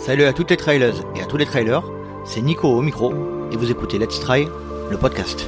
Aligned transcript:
Salut 0.00 0.24
à 0.24 0.32
toutes 0.32 0.48
les 0.48 0.56
trailers 0.56 0.94
et 1.14 1.20
à 1.20 1.26
tous 1.26 1.36
les 1.36 1.44
trailers, 1.44 1.82
c'est 2.24 2.40
Nico 2.40 2.66
au 2.66 2.80
micro 2.80 3.12
et 3.52 3.56
vous 3.58 3.70
écoutez 3.70 3.98
Let's 3.98 4.18
Try, 4.18 4.48
le 4.90 4.96
podcast. 4.96 5.46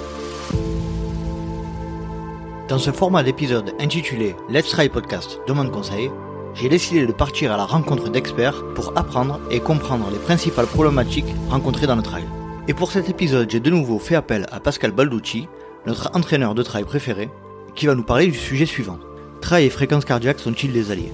Dans 2.69 2.77
ce 2.77 2.91
format 2.91 3.23
d'épisode 3.23 3.73
intitulé 3.81 4.37
Let's 4.51 4.69
Try 4.69 4.91
Podcast 4.91 5.41
demande 5.49 5.71
conseil, 5.71 6.11
j'ai 6.53 6.69
décidé 6.69 7.07
de 7.07 7.13
partir 7.13 7.51
à 7.51 7.57
la 7.57 7.65
rencontre 7.65 8.11
d'experts 8.11 8.63
pour 8.75 8.93
apprendre 8.95 9.41
et 9.51 9.59
comprendre 9.59 10.11
les 10.13 10.19
principales 10.19 10.67
problématiques 10.67 11.35
rencontrées 11.49 11.87
dans 11.87 11.97
le 11.97 12.03
trail. 12.03 12.25
Et 12.69 12.75
pour 12.75 12.93
cet 12.93 13.09
épisode, 13.09 13.51
j'ai 13.51 13.61
de 13.61 13.71
nouveau 13.71 13.99
fait 13.99 14.17
appel 14.17 14.47
à 14.53 14.61
Pascal 14.61 14.93
Balducci, 14.93 15.49
notre 15.87 16.11
entraîneur 16.15 16.55
de 16.55 16.63
trail 16.63 16.85
préféré, 16.85 17.31
qui 17.75 17.87
va 17.87 17.95
nous 17.95 18.05
parler 18.05 18.27
du 18.27 18.35
sujet 18.35 18.67
suivant. 18.67 18.99
Trail 19.41 19.65
et 19.65 19.71
fréquences 19.71 20.05
cardiaques 20.05 20.41
sont-ils 20.41 20.75
des 20.75 20.91
alliés? 20.91 21.11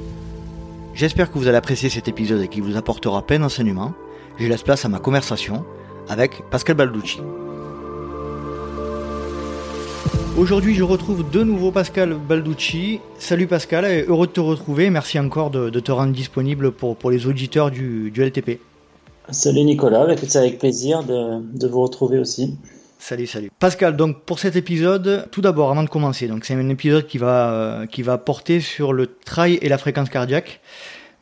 J'espère 0.98 1.30
que 1.30 1.38
vous 1.38 1.46
allez 1.46 1.56
apprécier 1.56 1.88
cet 1.88 2.08
épisode 2.08 2.40
et 2.40 2.48
qu'il 2.48 2.64
vous 2.64 2.76
apportera 2.76 3.22
plein 3.22 3.38
d'enseignements. 3.38 3.92
Je 4.36 4.48
laisse 4.48 4.64
place 4.64 4.84
à 4.84 4.88
ma 4.88 4.98
conversation 4.98 5.64
avec 6.08 6.42
Pascal 6.50 6.74
Balducci. 6.74 7.20
Aujourd'hui, 10.36 10.74
je 10.74 10.82
retrouve 10.82 11.30
de 11.30 11.44
nouveau 11.44 11.70
Pascal 11.70 12.14
Balducci. 12.14 12.98
Salut 13.20 13.46
Pascal, 13.46 13.84
heureux 14.08 14.26
de 14.26 14.32
te 14.32 14.40
retrouver. 14.40 14.90
Merci 14.90 15.20
encore 15.20 15.50
de, 15.50 15.70
te 15.70 15.92
rendre 15.92 16.12
disponible 16.12 16.72
pour, 16.72 16.96
pour 16.96 17.12
les 17.12 17.28
auditeurs 17.28 17.70
du, 17.70 18.12
LTP. 18.16 18.58
Salut 19.30 19.62
Nicolas, 19.62 20.04
c'est 20.16 20.36
avec 20.36 20.58
plaisir 20.58 21.04
de, 21.04 21.40
de 21.56 21.68
vous 21.68 21.80
retrouver 21.80 22.18
aussi. 22.18 22.56
Salut, 22.98 23.26
salut. 23.26 23.50
Pascal, 23.58 23.96
donc 23.96 24.22
pour 24.24 24.38
cet 24.38 24.56
épisode, 24.56 25.28
tout 25.30 25.40
d'abord, 25.40 25.70
avant 25.70 25.84
de 25.84 25.88
commencer, 25.88 26.26
donc 26.26 26.44
c'est 26.44 26.54
un 26.54 26.68
épisode 26.68 27.06
qui 27.06 27.16
va, 27.16 27.50
euh, 27.52 27.86
qui 27.86 28.02
va 28.02 28.18
porter 28.18 28.60
sur 28.60 28.92
le 28.92 29.06
trail 29.06 29.58
et 29.62 29.68
la 29.68 29.78
fréquence 29.78 30.10
cardiaque. 30.10 30.60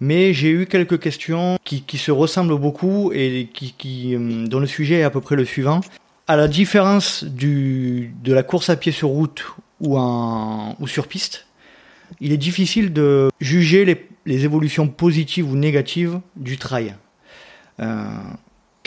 Mais 0.01 0.33
j'ai 0.33 0.51
eu 0.51 0.67
quelques 0.67 0.99
questions 0.99 1.59
qui, 1.65 1.83
qui, 1.83 1.99
se 1.99 2.11
ressemblent 2.11 2.59
beaucoup 2.59 3.13
et 3.13 3.49
qui, 3.53 3.73
qui, 3.73 4.15
euh, 4.15 4.47
dont 4.47 4.59
le 4.59 4.67
sujet 4.67 4.97
est 4.97 5.03
à 5.05 5.11
peu 5.11 5.21
près 5.21 5.37
le 5.37 5.45
suivant. 5.45 5.81
À 6.27 6.37
la 6.37 6.49
différence 6.49 7.25
du, 7.25 8.15
de 8.23 8.33
la 8.33 8.43
course 8.43 8.69
à 8.69 8.77
pied 8.77 8.93
sur 8.93 9.09
route 9.09 9.47
ou, 9.81 9.99
ou 9.99 10.87
sur 10.87 11.07
piste, 11.07 11.47
il 12.21 12.33
est 12.33 12.39
difficile 12.39 12.93
de 12.93 13.31
juger 13.41 13.85
les, 13.85 14.09
les 14.27 14.45
évolutions 14.45 14.89
positives 14.89 15.51
ou 15.51 15.57
négatives 15.57 16.21
du 16.37 16.59
trail. 16.59 16.95
Euh, 17.81 18.07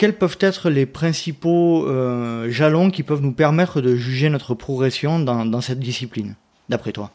quels 0.00 0.16
peuvent 0.16 0.38
être 0.40 0.70
les 0.70 0.86
principaux 0.86 1.86
euh, 1.86 2.48
jalons 2.48 2.90
qui 2.90 3.02
peuvent 3.02 3.20
nous 3.20 3.34
permettre 3.34 3.82
de 3.82 3.96
juger 3.96 4.30
notre 4.30 4.54
progression 4.54 5.18
dans, 5.18 5.60
cette 5.60 5.78
discipline, 5.78 6.36
d'après 6.70 6.92
toi? 6.92 7.10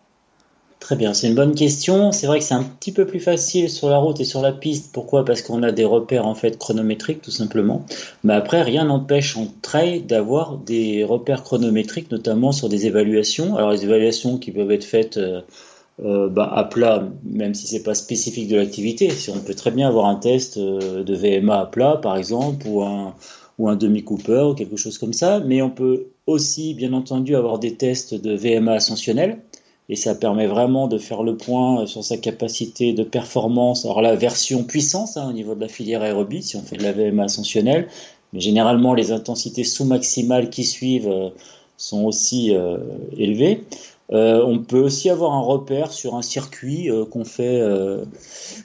Très 0.79 0.95
bien, 0.95 1.15
c'est 1.15 1.27
une 1.27 1.33
bonne 1.33 1.55
question. 1.55 2.11
C'est 2.11 2.27
vrai 2.27 2.37
que 2.37 2.45
c'est 2.45 2.53
un 2.53 2.61
petit 2.61 2.91
peu 2.91 3.07
plus 3.07 3.19
facile 3.19 3.71
sur 3.71 3.89
la 3.89 3.97
route 3.97 4.19
et 4.19 4.23
sur 4.23 4.39
la 4.43 4.51
piste. 4.51 4.91
Pourquoi? 4.93 5.25
Parce 5.25 5.41
qu'on 5.41 5.63
a 5.63 5.71
des 5.71 5.83
repères 5.83 6.27
en 6.27 6.35
fait 6.35 6.59
chronométriques 6.59 7.23
tout 7.23 7.31
simplement. 7.31 7.87
Mais 8.23 8.35
après, 8.35 8.61
rien 8.61 8.85
n'empêche 8.85 9.35
en 9.35 9.47
trail 9.63 10.03
d'avoir 10.03 10.59
des 10.59 11.03
repères 11.03 11.41
chronométriques, 11.41 12.11
notamment 12.11 12.51
sur 12.51 12.69
des 12.69 12.85
évaluations. 12.85 13.55
Alors 13.57 13.71
les 13.71 13.83
évaluations 13.83 14.37
qui 14.37 14.51
peuvent 14.51 14.69
être 14.69 14.85
faites 14.85 15.17
euh, 15.17 15.41
euh, 16.03 16.27
bah, 16.27 16.51
à 16.53 16.65
plat, 16.65 17.07
même 17.23 17.53
si 17.53 17.67
c'est 17.67 17.83
pas 17.83 17.95
spécifique 17.95 18.49
de 18.49 18.57
l'activité. 18.57 19.09
Si 19.09 19.29
on 19.29 19.39
peut 19.39 19.53
très 19.53 19.71
bien 19.71 19.87
avoir 19.87 20.07
un 20.07 20.15
test 20.15 20.57
euh, 20.57 21.05
de 21.05 21.15
VMA 21.15 21.57
à 21.57 21.65
plat, 21.67 21.95
par 22.01 22.17
exemple, 22.17 22.67
ou 22.67 22.83
un, 22.83 23.15
ou 23.59 23.69
un 23.69 23.77
demi-cooper, 23.77 24.49
ou 24.51 24.53
quelque 24.55 24.75
chose 24.75 24.97
comme 24.97 25.13
ça, 25.13 25.39
mais 25.39 25.61
on 25.61 25.69
peut 25.69 26.07
aussi, 26.27 26.73
bien 26.73 26.91
entendu, 26.91 27.33
avoir 27.37 27.59
des 27.59 27.75
tests 27.75 28.13
de 28.13 28.35
VMA 28.35 28.73
ascensionnel, 28.73 29.39
et 29.87 29.95
ça 29.95 30.15
permet 30.15 30.47
vraiment 30.47 30.89
de 30.89 30.97
faire 30.97 31.23
le 31.23 31.37
point 31.37 31.85
sur 31.85 32.03
sa 32.03 32.17
capacité 32.17 32.91
de 32.91 33.03
performance. 33.03 33.85
Alors 33.85 34.01
la 34.01 34.15
version 34.15 34.65
puissance 34.65 35.15
hein, 35.15 35.29
au 35.29 35.33
niveau 35.33 35.55
de 35.55 35.61
la 35.61 35.69
filière 35.69 36.01
aérobie, 36.01 36.43
si 36.43 36.57
on 36.57 36.61
fait 36.61 36.75
de 36.75 36.83
la 36.83 36.91
VMA 36.91 37.23
ascensionnelle, 37.23 37.87
mais 38.33 38.41
généralement 38.41 38.95
les 38.95 39.13
intensités 39.13 39.63
sous-maximales 39.63 40.49
qui 40.49 40.65
suivent 40.65 41.07
euh, 41.07 41.29
sont 41.77 42.03
aussi 42.03 42.53
élevées. 43.17 43.65
Euh, 44.11 44.43
on 44.45 44.59
peut 44.59 44.79
aussi 44.79 45.09
avoir 45.09 45.33
un 45.33 45.41
repère 45.41 45.91
sur 45.91 46.15
un 46.15 46.21
circuit 46.21 46.91
euh, 46.91 47.05
qu'on 47.05 47.25
fait, 47.25 47.59
euh, 47.59 48.05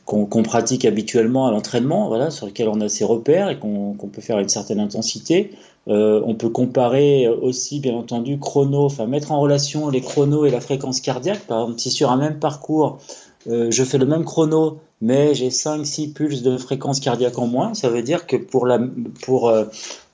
qu'on 0.05 0.43
pratique 0.43 0.84
habituellement 0.84 1.47
à 1.47 1.51
l'entraînement, 1.51 2.09
voilà, 2.09 2.31
sur 2.31 2.47
lequel 2.47 2.69
on 2.69 2.81
a 2.81 2.89
ses 2.89 3.05
repères 3.05 3.49
et 3.49 3.59
qu'on 3.59 3.95
peut 3.95 4.21
faire 4.21 4.37
à 4.37 4.43
une 4.43 4.49
certaine 4.49 4.81
intensité. 4.81 5.53
on 5.87 6.34
peut 6.34 6.50
comparer 6.50 7.27
aussi, 7.27 7.81
bien 7.81 7.95
entendu, 7.95 8.39
chrono, 8.39 8.84
enfin 8.84 9.06
mettre 9.06 9.33
en 9.33 9.41
relation 9.41 9.89
les 9.89 10.03
chronos 10.03 10.45
et 10.45 10.50
la 10.50 10.61
fréquence 10.61 11.00
cardiaque. 11.00 11.41
Par 11.47 11.62
exemple, 11.62 11.81
si 11.81 11.91
sur 11.91 12.11
un 12.11 12.17
même 12.17 12.39
parcours, 12.39 12.99
je 13.47 13.84
fais 13.84 13.99
le 13.99 14.06
même 14.06 14.25
chrono 14.25 14.79
mais 15.00 15.34
j'ai 15.34 15.49
5-6 15.49 16.12
pulses 16.12 16.43
de 16.43 16.59
fréquence 16.59 17.00
cardiaque 17.00 17.38
en 17.38 17.47
moins. 17.47 17.75
Ça 17.75 17.88
veut 17.88 18.03
dire 18.03 18.27
que 18.27 18.37
pour, 18.37 18.66
euh, 18.66 19.65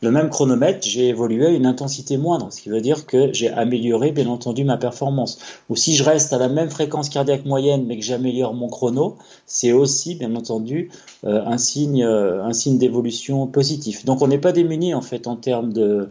le 0.02 0.10
même 0.10 0.30
chronomètre, 0.30 0.86
j'ai 0.86 1.08
évolué 1.08 1.46
à 1.46 1.50
une 1.50 1.66
intensité 1.66 2.18
moindre, 2.18 2.52
ce 2.52 2.60
qui 2.60 2.68
veut 2.68 2.80
dire 2.80 3.06
que 3.06 3.32
j'ai 3.32 3.48
amélioré 3.48 4.12
bien 4.12 4.28
entendu 4.28 4.62
ma 4.62 4.76
performance. 4.76 5.38
Ou 5.70 5.76
si 5.76 5.96
je 5.96 6.04
reste 6.04 6.32
à 6.32 6.38
la 6.38 6.48
même 6.48 6.70
fréquence 6.70 7.08
cardiaque 7.08 7.44
moyenne, 7.46 7.84
mais 7.86 7.98
que 7.98 8.04
j'améliore 8.04 8.54
mon 8.54 8.68
chrono, 8.68 9.16
c'est 9.46 9.72
aussi 9.72 10.14
bien 10.14 10.34
entendu 10.36 10.90
euh, 11.24 11.42
un 11.44 11.58
signe, 11.58 12.04
euh, 12.04 12.52
signe 12.52 12.78
d'évolution 12.78 13.46
positif. 13.46 14.04
Donc 14.04 14.22
on 14.22 14.28
n'est 14.28 14.38
pas 14.38 14.52
démuni 14.52 14.94
en 14.94 15.02
fait 15.02 15.26
en 15.26 15.36
termes 15.36 15.72
de 15.72 16.10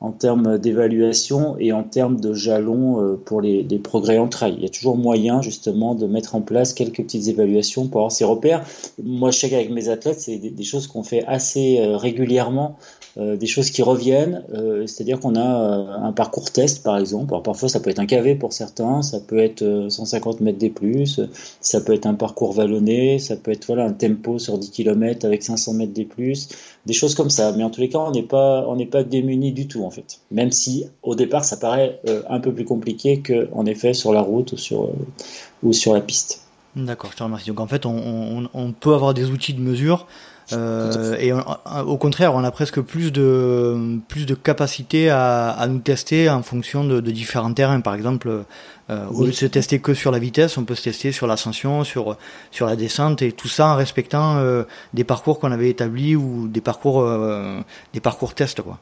en 0.00 0.12
termes 0.12 0.58
d'évaluation 0.58 1.56
et 1.58 1.72
en 1.72 1.82
termes 1.82 2.20
de 2.20 2.34
jalons 2.34 3.00
euh, 3.00 3.16
pour 3.16 3.40
les, 3.40 3.64
progrès 3.82 4.18
en 4.18 4.28
trail. 4.28 4.54
Il 4.58 4.62
y 4.62 4.66
a 4.66 4.68
toujours 4.68 4.96
moyen 4.96 5.40
justement 5.40 5.94
de 5.94 6.06
mettre 6.06 6.34
en 6.34 6.42
place 6.42 6.74
quelques 6.74 7.02
petites 7.02 7.28
évaluations 7.28 7.88
pour 7.88 8.00
avoir 8.00 8.12
ces 8.12 8.24
repères. 8.24 8.64
Moi, 9.02 9.30
je 9.30 9.38
sais 9.38 9.50
qu'avec 9.50 9.70
mes 9.70 9.88
athlètes, 9.88 10.20
c'est 10.20 10.36
des, 10.36 10.64
choses 10.64 10.86
qu'on 10.86 11.02
fait 11.02 11.24
assez 11.26 11.78
euh, 11.78 11.96
régulièrement, 11.96 12.76
euh, 13.16 13.36
des 13.36 13.46
choses 13.46 13.70
qui 13.70 13.82
reviennent. 13.82 14.42
C'est-à-dire 14.86 15.20
qu'on 15.20 15.36
a 15.36 15.42
un 15.42 16.12
parcours 16.12 16.50
test, 16.50 16.82
par 16.82 16.98
exemple. 16.98 17.32
Alors 17.32 17.42
parfois, 17.42 17.68
ça 17.68 17.80
peut 17.80 17.90
être 17.90 17.98
un 17.98 18.06
KV 18.06 18.34
pour 18.34 18.52
certains, 18.52 19.02
ça 19.02 19.20
peut 19.20 19.38
être 19.38 19.86
150 19.88 20.40
mètres 20.40 20.58
des 20.58 20.70
plus, 20.70 21.20
ça 21.60 21.80
peut 21.80 21.94
être 21.94 22.06
un 22.06 22.14
parcours 22.14 22.52
vallonné, 22.52 23.18
ça 23.18 23.36
peut 23.36 23.52
être 23.52 23.66
voilà 23.66 23.84
un 23.84 23.92
tempo 23.92 24.38
sur 24.38 24.58
10 24.58 24.70
km 24.70 25.24
avec 25.24 25.42
500 25.42 25.74
mètres 25.74 25.92
des 25.92 26.04
plus, 26.04 26.48
des 26.84 26.92
choses 26.92 27.14
comme 27.14 27.30
ça. 27.30 27.52
Mais 27.56 27.64
en 27.64 27.70
tous 27.70 27.80
les 27.80 27.88
cas, 27.88 27.98
on 27.98 28.10
n'est 28.10 28.22
pas 28.22 28.66
on 28.68 28.76
n'est 28.76 28.86
pas 28.86 29.02
démuni 29.02 29.52
du 29.52 29.66
tout 29.66 29.85
en 29.86 29.90
fait. 29.90 30.20
Même 30.30 30.50
si 30.50 30.86
au 31.02 31.14
départ 31.14 31.44
ça 31.44 31.56
paraît 31.56 32.00
euh, 32.08 32.22
un 32.28 32.40
peu 32.40 32.52
plus 32.52 32.64
compliqué 32.64 33.22
qu'en 33.22 33.66
effet 33.66 33.94
sur 33.94 34.12
la 34.12 34.20
route 34.20 34.52
ou 34.52 34.56
sur, 34.56 34.84
euh, 34.84 34.92
ou 35.62 35.72
sur 35.72 35.94
la 35.94 36.00
piste. 36.00 36.42
D'accord, 36.74 37.10
je 37.12 37.16
te 37.16 37.22
remercie. 37.22 37.48
Donc 37.48 37.60
en 37.60 37.66
fait, 37.66 37.86
on, 37.86 38.74
peut 38.78 38.92
avoir 38.92 39.14
des 39.14 39.30
outils 39.30 39.54
de 39.54 39.60
mesure 39.60 40.06
euh, 40.52 41.16
et 41.18 41.32
au 41.32 41.96
contraire, 41.96 42.34
on 42.34 42.44
a 42.44 42.50
presque 42.52 42.80
plus 42.80 43.10
de 43.10 43.98
plus 44.06 44.26
de 44.26 44.34
capacité 44.34 45.08
à, 45.10 45.66
nous 45.68 45.78
tester 45.78 46.28
en 46.28 46.42
fonction 46.42 46.84
de, 46.84 47.00
différents 47.00 47.52
terrains. 47.52 47.80
Par 47.80 47.94
exemple, 47.94 48.44
au 48.90 49.22
lieu 49.22 49.30
de 49.30 49.32
se 49.32 49.46
tester 49.46 49.80
que 49.80 49.94
sur 49.94 50.12
la 50.12 50.18
vitesse, 50.18 50.58
on 50.58 50.64
peut 50.64 50.74
se 50.74 50.84
tester 50.84 51.12
sur 51.12 51.26
l'ascension, 51.26 51.82
sur 51.82 52.16
sur 52.50 52.66
la 52.66 52.76
descente 52.76 53.22
et 53.22 53.32
tout 53.32 53.48
ça 53.48 53.68
en 53.68 53.74
respectant 53.74 54.36
des 54.92 55.04
parcours 55.04 55.40
qu'on 55.40 55.50
avait 55.50 55.70
établis 55.70 56.14
ou 56.14 56.46
des 56.46 56.60
parcours 56.60 57.08
des 57.94 58.00
parcours 58.00 58.34
tests 58.34 58.60
quoi. 58.60 58.78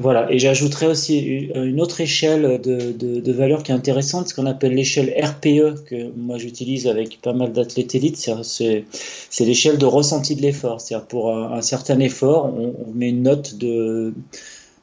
Voilà, 0.00 0.32
et 0.32 0.38
j'ajouterais 0.38 0.86
aussi 0.86 1.18
une 1.54 1.78
autre 1.78 2.00
échelle 2.00 2.58
de 2.58 3.32
valeur 3.32 3.62
qui 3.62 3.70
est 3.70 3.74
intéressante, 3.74 4.28
ce 4.28 4.34
qu'on 4.34 4.46
appelle 4.46 4.72
l'échelle 4.72 5.12
RPE, 5.22 5.84
que 5.84 6.10
moi 6.16 6.38
j'utilise 6.38 6.86
avec 6.86 7.20
pas 7.20 7.34
mal 7.34 7.52
d'athlètes 7.52 7.94
élites, 7.94 8.16
c'est 8.16 9.44
l'échelle 9.44 9.76
de 9.76 9.84
ressenti 9.84 10.36
de 10.36 10.40
l'effort. 10.40 10.80
C'est-à-dire 10.80 11.06
pour 11.06 11.36
un, 11.36 11.60
certain 11.60 12.00
effort, 12.00 12.46
on, 12.46 12.94
met 12.94 13.10
une 13.10 13.24
note 13.24 13.56
de, 13.56 14.14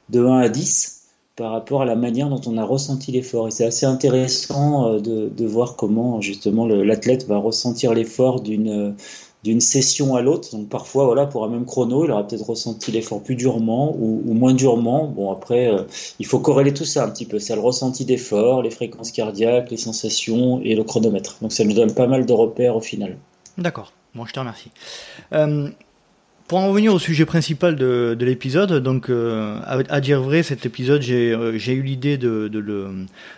de 0.10 0.24
1 0.24 0.38
à 0.38 0.50
10 0.50 1.02
par 1.36 1.52
rapport 1.52 1.82
à 1.82 1.86
la 1.86 1.96
manière 1.96 2.30
dont 2.30 2.42
on 2.46 2.56
a 2.56 2.64
ressenti 2.64 3.12
l'effort. 3.12 3.48
Et 3.48 3.52
c'est 3.52 3.66
assez 3.66 3.88
intéressant 3.88 4.94
euh, 4.94 5.00
de, 5.00 5.30
de, 5.30 5.46
voir 5.46 5.76
comment 5.76 6.22
justement 6.22 6.68
l'athlète 6.68 7.28
va 7.28 7.38
ressentir 7.38 7.94
l'effort 7.94 8.42
d'une 8.42 8.96
d'une 9.44 9.62
session 9.62 10.16
à 10.16 10.22
l'autre. 10.22 10.52
Donc 10.52 10.70
parfois, 10.70 11.06
voilà, 11.06 11.26
pour 11.26 11.46
un 11.46 11.50
même 11.50 11.66
chrono, 11.66 12.06
il 12.06 12.12
aura 12.12 12.28
peut-être 12.28 12.50
ressenti 12.50 12.92
l'effort 12.92 13.22
plus 13.22 13.36
durement 13.36 13.96
ou, 13.98 14.34
moins 14.34 14.54
durement. 14.54 15.08
Bon, 15.08 15.32
après, 15.32 15.72
euh, 15.72 15.84
il 16.20 16.26
faut 16.26 16.40
corréler 16.40 16.74
tout 16.74 16.86
ça 16.86 17.04
un 17.04 17.10
petit 17.10 17.26
peu. 17.26 17.40
C'est 17.40 17.56
le 17.56 17.62
ressenti 17.62 18.06
d'effort, 18.06 18.62
les 18.62 18.72
fréquences 18.72 19.12
cardiaques, 19.12 19.72
les 19.72 19.78
sensations 19.78 20.62
et 20.62 20.76
le 20.76 20.84
chronomètre. 20.84 21.38
Donc 21.42 21.54
ça 21.54 21.64
nous 21.64 21.74
donne 21.74 21.94
pas 21.94 22.08
mal 22.08 22.26
de 22.26 22.34
repères 22.34 22.76
au 22.76 22.82
final. 22.82 23.18
D'accord. 23.58 23.94
Bon, 24.16 24.26
je 24.26 24.34
te 24.34 24.40
remercie. 24.40 24.72
Euh, 25.34 25.70
pour 26.48 26.60
en 26.60 26.70
revenir 26.70 26.94
au 26.94 27.00
sujet 27.00 27.26
principal 27.26 27.76
de, 27.76 28.16
de 28.18 28.26
l'épisode, 28.26 28.82
donc 28.82 29.10
euh, 29.10 29.60
à, 29.66 30.00
dire 30.00 30.22
vrai, 30.22 30.44
cet 30.44 30.66
épisode, 30.66 31.02
j'ai 31.02 31.34
euh, 31.34 31.58
eu 31.58 31.82
l'idée 31.82 32.18
de, 32.18 32.48
de, 32.48 32.62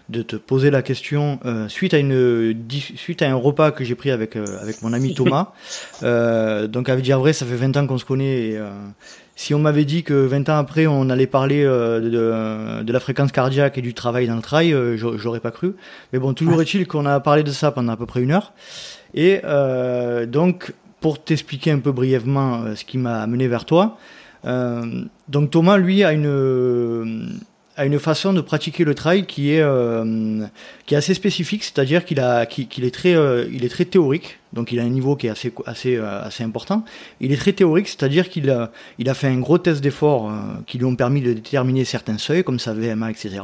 de 0.10 0.22
te 0.22 0.36
poser 0.36 0.70
la 0.70 0.84
question 0.84 1.40
euh, 1.44 1.68
suite 1.68 1.96
à 1.96 1.98
une 1.98 2.56
suite 2.70 3.24
à 3.24 3.30
un 3.32 3.34
repas 3.34 3.72
que 3.72 3.84
j'ai 3.84 3.96
pris 3.96 4.12
avec 4.12 4.36
avec 4.36 4.84
mon 4.84 4.94
ami 4.94 5.16
Thomas. 5.16 5.54
donc 6.68 6.88
à 6.90 6.96
dire 6.98 7.20
vrai, 7.20 7.34
ça 7.34 7.48
fait 7.48 7.56
20 7.56 7.78
ans 7.78 7.88
qu'on 7.88 7.98
se 7.98 8.06
connaît. 8.06 8.50
Et, 8.50 8.60
si 9.36 9.54
on 9.54 9.60
m'avait 9.60 9.86
dit 9.86 10.04
que 10.04 10.14
20 10.14 10.50
ans 10.50 10.58
après 10.58 10.86
on 10.86 11.10
allait 11.10 11.26
parler 11.26 11.64
de, 11.64 12.84
de, 12.84 12.94
la 12.94 13.00
fréquence 13.00 13.32
cardiaque 13.32 13.78
et 13.78 13.82
du 13.82 13.94
travail 13.94 14.28
dans 14.28 14.36
le 14.36 14.42
trail, 14.42 14.76
j'aurais 14.98 15.40
pas 15.40 15.52
cru. 15.52 15.74
Mais 16.14 16.20
bon, 16.20 16.34
toujours 16.34 16.62
est-il 16.62 16.86
qu'on 16.86 17.06
a 17.06 17.20
parlé 17.22 17.44
de 17.44 17.52
ça 17.52 17.72
pendant 17.72 17.94
à 17.94 17.98
peu 17.98 18.06
près 18.06 18.22
une 18.22 18.32
heure. 18.32 18.54
Et 19.16 19.42
donc 20.28 20.74
pour 21.00 21.24
t'expliquer 21.24 21.72
un 21.72 21.80
peu 21.80 21.92
brièvement 21.92 22.76
ce 22.76 22.84
qui 22.84 22.98
m'a 22.98 23.22
amené 23.22 23.48
vers 23.48 23.66
toi, 23.66 23.98
donc 24.44 25.52
Thomas, 25.52 25.78
lui, 25.78 26.04
a 26.04 26.14
une, 26.14 27.40
a 27.76 27.86
une 27.86 28.00
façon 28.00 28.34
de 28.34 28.42
pratiquer 28.42 28.84
le 28.84 28.96
trail 28.96 29.26
qui 29.26 29.52
est, 29.52 29.64
qui 30.86 30.94
est 30.94 30.98
assez 30.98 31.14
spécifique, 31.14 31.64
c'est-à-dire 31.64 32.06
qu'il 32.06 32.20
a, 32.20 32.46
qu'il 32.46 32.84
est 32.86 32.94
très, 32.94 33.16
il 33.52 33.66
est 33.66 33.70
très 33.70 33.86
théorique, 33.86 34.40
donc 34.54 34.72
il 34.72 34.80
a 34.80 34.84
un 34.84 34.90
niveau 34.90 35.16
qui 35.16 35.28
est 35.28 35.30
assez, 35.30 35.54
assez, 35.66 35.98
assez 35.98 36.44
important. 36.44 36.86
Il 37.20 37.32
est 37.32 37.38
très 37.38 37.54
théorique, 37.54 37.88
c'est-à-dire 37.88 38.30
qu'il 38.30 38.50
a, 38.50 38.72
il 38.98 39.10
a 39.10 39.14
fait 39.14 39.28
un 39.28 39.40
gros 39.40 39.58
test 39.58 39.82
d'effort 39.82 40.32
qui 40.68 40.78
lui 40.78 40.86
ont 40.86 40.96
permis 40.96 41.22
de 41.22 41.34
déterminer 41.34 41.86
certains 41.86 42.18
seuils, 42.18 42.44
comme 42.44 42.60
sa 42.60 42.74
VMA, 42.74 43.12
etc. 43.12 43.42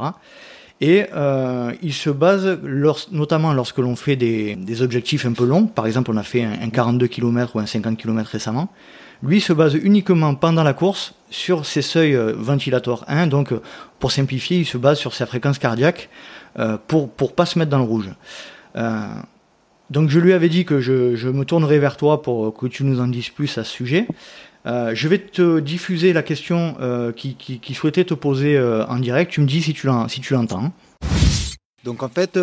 Et 0.80 1.06
euh, 1.14 1.72
il 1.82 1.94
se 1.94 2.10
base, 2.10 2.58
notamment 3.10 3.54
lorsque 3.54 3.78
l'on 3.78 3.96
fait 3.96 4.16
des, 4.16 4.56
des, 4.56 4.82
objectifs 4.82 5.24
un 5.24 5.32
peu 5.32 5.46
longs, 5.46 5.66
par 5.66 5.86
exemple 5.86 6.10
on 6.10 6.16
a 6.18 6.22
fait 6.22 6.42
un, 6.42 6.68
42 6.68 7.06
km 7.06 7.56
ou 7.56 7.60
un 7.60 7.66
50 7.66 7.96
km 7.96 8.30
récemment, 8.30 8.68
lui 9.22 9.40
se 9.40 9.54
base 9.54 9.74
uniquement 9.74 10.34
pendant 10.34 10.62
la 10.62 10.74
course 10.74 11.14
sur 11.30 11.64
ses 11.64 11.80
seuils 11.80 12.14
euh, 12.14 12.34
ventilatoires 12.36 13.04
1, 13.08 13.26
donc 13.26 13.54
pour 13.98 14.12
simplifier, 14.12 14.58
il 14.58 14.66
se 14.66 14.76
base 14.76 14.98
sur 14.98 15.14
sa 15.14 15.24
fréquence 15.24 15.58
cardiaque 15.58 16.10
euh, 16.58 16.76
pour 16.86 17.10
pour 17.10 17.34
pas 17.34 17.46
se 17.46 17.58
mettre 17.58 17.70
dans 17.70 17.78
le 17.78 17.84
rouge. 17.84 18.10
Euh, 18.76 19.06
donc 19.88 20.10
je 20.10 20.18
lui 20.18 20.34
avais 20.34 20.48
dit 20.48 20.66
que 20.66 20.80
je, 20.80 21.16
je, 21.16 21.28
me 21.28 21.44
tournerai 21.44 21.78
vers 21.78 21.96
toi 21.96 22.20
pour 22.20 22.54
que 22.54 22.66
tu 22.66 22.84
nous 22.84 23.00
en 23.00 23.06
dises 23.06 23.30
plus 23.30 23.56
à 23.56 23.64
ce 23.64 23.72
sujet. 23.72 24.06
Euh, 24.66 24.94
je 24.94 25.06
vais 25.06 25.18
te 25.18 25.60
diffuser 25.60 26.12
la 26.12 26.22
question 26.22 26.76
euh, 26.80 27.12
qui, 27.12 27.74
souhaitait 27.74 28.04
te 28.04 28.14
poser 28.14 28.56
euh, 28.56 28.84
en 28.86 28.98
direct. 28.98 29.30
Tu 29.30 29.40
me 29.40 29.46
dis 29.46 29.62
si 29.62 29.72
tu 29.72 29.86
l'entends. 29.86 30.72
Donc 31.84 32.02
en 32.02 32.08
fait, 32.08 32.36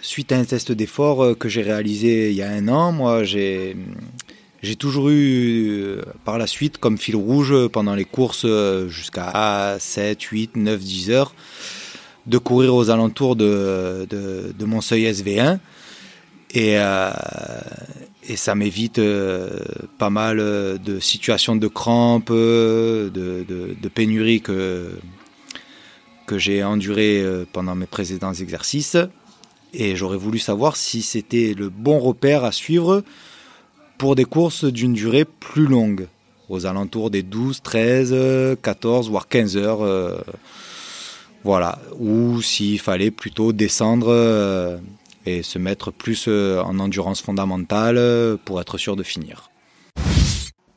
suite 0.00 0.32
à 0.32 0.36
un 0.36 0.44
test 0.44 0.72
d'effort 0.72 1.38
que 1.38 1.48
j'ai 1.48 1.62
réalisé 1.62 2.30
il 2.30 2.36
y 2.36 2.42
a 2.42 2.50
un 2.50 2.66
an, 2.66 2.90
moi 2.90 3.22
j'ai 3.22 3.76
toujours 4.76 5.10
eu 5.10 5.98
par 6.24 6.38
la 6.38 6.48
suite 6.48 6.78
comme 6.78 6.98
fil 6.98 7.14
rouge 7.14 7.68
pendant 7.68 7.94
les 7.94 8.04
courses 8.04 8.46
jusqu'à 8.88 9.76
7, 9.78 10.20
8, 10.20 10.56
9, 10.56 10.80
10 10.80 11.10
heures 11.12 11.34
de 12.26 12.36
courir 12.36 12.74
aux 12.74 12.90
alentours 12.90 13.36
de 13.36 14.64
mon 14.64 14.80
seuil 14.80 15.04
SV1. 15.04 15.60
Et, 16.54 16.78
et 18.28 18.36
ça 18.36 18.54
m'évite 18.54 18.98
euh, 18.98 19.58
pas 19.96 20.10
mal 20.10 20.38
euh, 20.38 20.76
de 20.76 21.00
situations 21.00 21.56
de 21.56 21.66
crampes, 21.66 22.30
euh, 22.30 23.08
de, 23.08 23.44
de, 23.48 23.74
de 23.80 23.88
pénurie 23.88 24.42
que, 24.42 24.90
j'ai 26.36 26.62
enduré 26.62 27.24
pendant 27.54 27.74
mes 27.74 27.86
précédents 27.86 28.34
exercices. 28.34 28.98
Et 29.72 29.96
j'aurais 29.96 30.18
voulu 30.18 30.38
savoir 30.38 30.76
si 30.76 31.00
c'était 31.00 31.54
le 31.56 31.70
bon 31.70 31.98
repère 31.98 32.44
à 32.44 32.52
suivre 32.52 33.02
pour 33.96 34.14
des 34.14 34.26
courses 34.26 34.66
d'une 34.66 34.92
durée 34.92 35.24
plus 35.24 35.66
longue, 35.66 36.06
aux 36.50 36.66
alentours 36.66 37.08
des 37.08 37.22
12, 37.22 37.62
13, 37.62 38.58
14, 38.60 39.08
voire 39.08 39.26
15 39.26 39.56
heures. 39.56 40.22
voilà, 41.44 41.78
ou 41.98 42.42
s'il 42.42 42.78
fallait 42.78 43.10
plutôt 43.10 43.54
descendre 43.54 44.78
et 45.28 45.42
se 45.42 45.58
mettre 45.58 45.90
plus 45.90 46.26
euh, 46.28 46.62
en 46.62 46.78
endurance 46.78 47.20
fondamentale 47.20 47.98
euh, 47.98 48.36
pour 48.44 48.60
être 48.60 48.78
sûr 48.78 48.96
de 48.96 49.02
finir. 49.02 49.50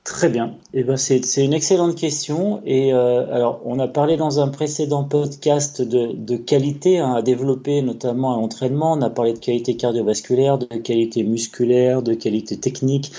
Très 0.04 0.30
bien. 0.30 0.56
Eh 0.74 0.84
ben 0.84 0.98
c'est, 0.98 1.22
une 1.38 1.54
excellente 1.54 1.96
question. 1.96 2.62
Et 2.66 2.94
euh, 2.94 3.34
alors, 3.34 3.62
on 3.66 3.80
a 3.80 3.88
parlé 3.88 4.18
dans 4.18 4.40
un 4.40 4.50
précédent 4.50 5.04
podcast 5.04 5.82
de, 5.82 6.36
qualité 6.36 7.00
hein, 7.00 7.14
à 7.14 7.22
développer, 7.22 7.82
notamment 7.82 8.34
à 8.34 8.36
l'entraînement. 8.36 8.94
On 8.94 9.02
a 9.02 9.10
parlé 9.10 9.34
de 9.34 9.40
qualité 9.40 9.78
cardiovasculaire, 9.78 10.58
de 10.58 10.66
qualité 10.66 11.24
musculaire, 11.24 12.02
de 12.02 12.14
qualité 12.14 12.58
technique. 12.58 13.12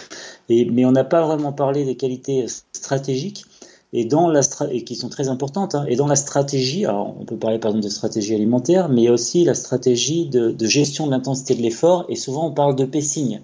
Et, 0.49 0.67
mais 0.67 0.85
on 0.85 0.93
n'a 0.93 1.05
pas 1.05 1.25
vraiment 1.25 1.53
parlé 1.53 1.85
des 1.85 1.97
qualités 1.97 2.45
stratégiques 2.73 3.47
et 3.93 4.05
dans 4.05 4.29
la 4.29 4.41
et 4.71 4.85
qui 4.85 4.97
sont 4.97 5.09
très 5.09 5.29
importantes. 5.29 5.75
Hein, 5.75 5.85
et 5.89 5.97
dans 5.97 6.07
la 6.07 6.17
stratégie, 6.17 6.85
alors 6.87 7.15
on 7.21 7.25
peut 7.25 7.37
parler 7.37 7.59
par 7.59 7.71
exemple 7.71 7.85
de 7.85 7.91
stratégie 7.91 8.35
alimentaire, 8.35 8.89
mais 8.89 9.09
aussi 9.09 9.45
la 9.45 9.55
stratégie 9.55 10.27
de, 10.27 10.51
de 10.51 10.67
gestion 10.67 11.07
de 11.07 11.11
l'intensité 11.11 11.55
de 11.55 11.63
l'effort. 11.63 12.07
Et 12.09 12.17
souvent 12.17 12.47
on 12.49 12.53
parle 12.53 12.77
de 12.77 12.85
pacing. 12.85 13.41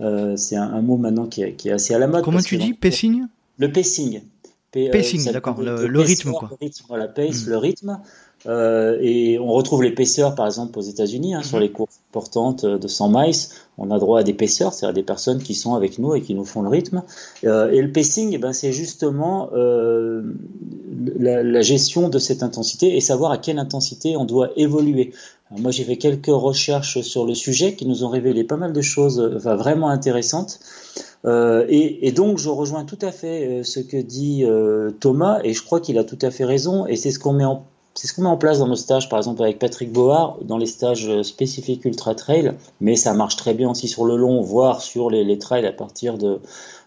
Euh, 0.00 0.36
c'est 0.36 0.56
un, 0.56 0.62
un, 0.62 0.82
mot 0.82 0.96
maintenant 0.96 1.26
qui 1.26 1.42
est, 1.42 1.54
qui 1.54 1.68
est, 1.68 1.72
assez 1.72 1.94
à 1.94 1.98
la 1.98 2.06
mode. 2.06 2.22
Comment 2.22 2.40
tu 2.40 2.56
dis 2.56 2.74
pacing? 2.74 3.24
Le 3.56 3.72
pacing. 3.72 4.20
Euh, 4.76 4.90
pacing, 4.90 5.32
d'accord, 5.32 5.60
le, 5.60 5.86
le, 5.88 6.00
rythme 6.00 6.32
quoi. 6.32 6.50
Le 6.50 6.56
rythme, 6.66 6.84
voilà, 6.88 7.08
pace, 7.08 7.46
hmm. 7.46 7.50
le 7.50 7.56
rythme. 7.56 8.00
Euh, 8.46 8.98
et 9.00 9.38
on 9.38 9.48
retrouve 9.48 9.82
l'épaisseur, 9.82 10.34
par 10.34 10.46
exemple, 10.46 10.78
aux 10.78 10.82
États-Unis, 10.82 11.34
hein, 11.34 11.42
sur 11.42 11.56
mhm. 11.56 11.62
les 11.64 11.72
courses 11.72 12.00
importantes 12.10 12.64
de 12.64 12.88
100 12.88 13.08
miles. 13.10 13.34
On 13.78 13.92
a 13.92 13.98
droit 13.98 14.20
à 14.20 14.22
des 14.24 14.34
pacers, 14.34 14.72
c'est-à-dire 14.72 14.94
des 14.94 15.04
personnes 15.04 15.40
qui 15.40 15.54
sont 15.54 15.74
avec 15.74 15.98
nous 15.98 16.14
et 16.14 16.20
qui 16.20 16.34
nous 16.34 16.44
font 16.44 16.62
le 16.62 16.68
rythme. 16.68 17.02
Euh, 17.44 17.70
et 17.70 17.80
le 17.80 17.92
pacing, 17.92 18.32
eh 18.34 18.38
ben, 18.38 18.52
c'est 18.52 18.72
justement 18.72 19.50
euh, 19.54 20.22
la, 21.16 21.62
gestion 21.62 22.08
de 22.08 22.18
cette 22.18 22.42
intensité 22.42 22.96
et 22.96 23.00
savoir 23.00 23.30
à 23.30 23.38
quelle 23.38 23.58
intensité 23.58 24.16
on 24.16 24.24
doit 24.24 24.50
évoluer. 24.56 25.12
Moi, 25.56 25.70
j'ai 25.70 25.84
fait 25.84 25.96
quelques 25.96 26.26
recherches 26.26 27.00
sur 27.02 27.24
le 27.24 27.34
sujet 27.34 27.74
qui 27.74 27.86
nous 27.86 28.04
ont 28.04 28.08
révélé 28.08 28.44
pas 28.44 28.56
mal 28.56 28.72
de 28.72 28.82
choses 28.82 29.32
enfin, 29.36 29.54
vraiment 29.54 29.88
intéressantes. 29.88 30.58
Euh, 31.24 31.64
et, 31.68 32.06
et, 32.06 32.12
donc, 32.12 32.38
je 32.38 32.48
rejoins 32.48 32.84
tout 32.84 32.98
à 33.00 33.12
fait 33.12 33.62
ce 33.62 33.78
que 33.78 33.96
dit 33.96 34.44
Thomas, 35.00 35.40
et 35.44 35.54
je 35.54 35.62
crois 35.62 35.80
qu'il 35.80 35.98
a 35.98 36.04
tout 36.04 36.18
à 36.20 36.30
fait 36.30 36.44
raison, 36.44 36.86
et 36.86 36.96
c'est 36.96 37.12
ce 37.12 37.18
qu'on 37.18 37.32
met 37.32 37.44
en 37.44 37.64
c'est 37.94 38.06
ce 38.06 38.14
qu'on 38.14 38.22
met 38.22 38.28
en 38.28 38.36
place 38.36 38.60
dans 38.60 38.68
nos 38.68 38.76
stages, 38.76 39.08
par 39.08 39.18
exemple 39.18 39.42
avec 39.42 39.58
Patrick 39.58 39.92
Board, 39.92 40.46
dans 40.46 40.58
les 40.58 40.66
stages 40.66 41.22
spécifiques 41.22 41.84
Ultra 41.84 42.14
Trail, 42.14 42.52
mais 42.80 42.94
ça 42.94 43.12
marche 43.12 43.36
très 43.36 43.54
bien 43.54 43.70
aussi 43.70 43.88
sur 43.88 44.04
le 44.04 44.16
long, 44.16 44.40
voire 44.40 44.82
sur 44.82 45.10
les, 45.10 45.38
trails 45.38 45.66
à 45.66 45.72
partir 45.72 46.16
de 46.16 46.38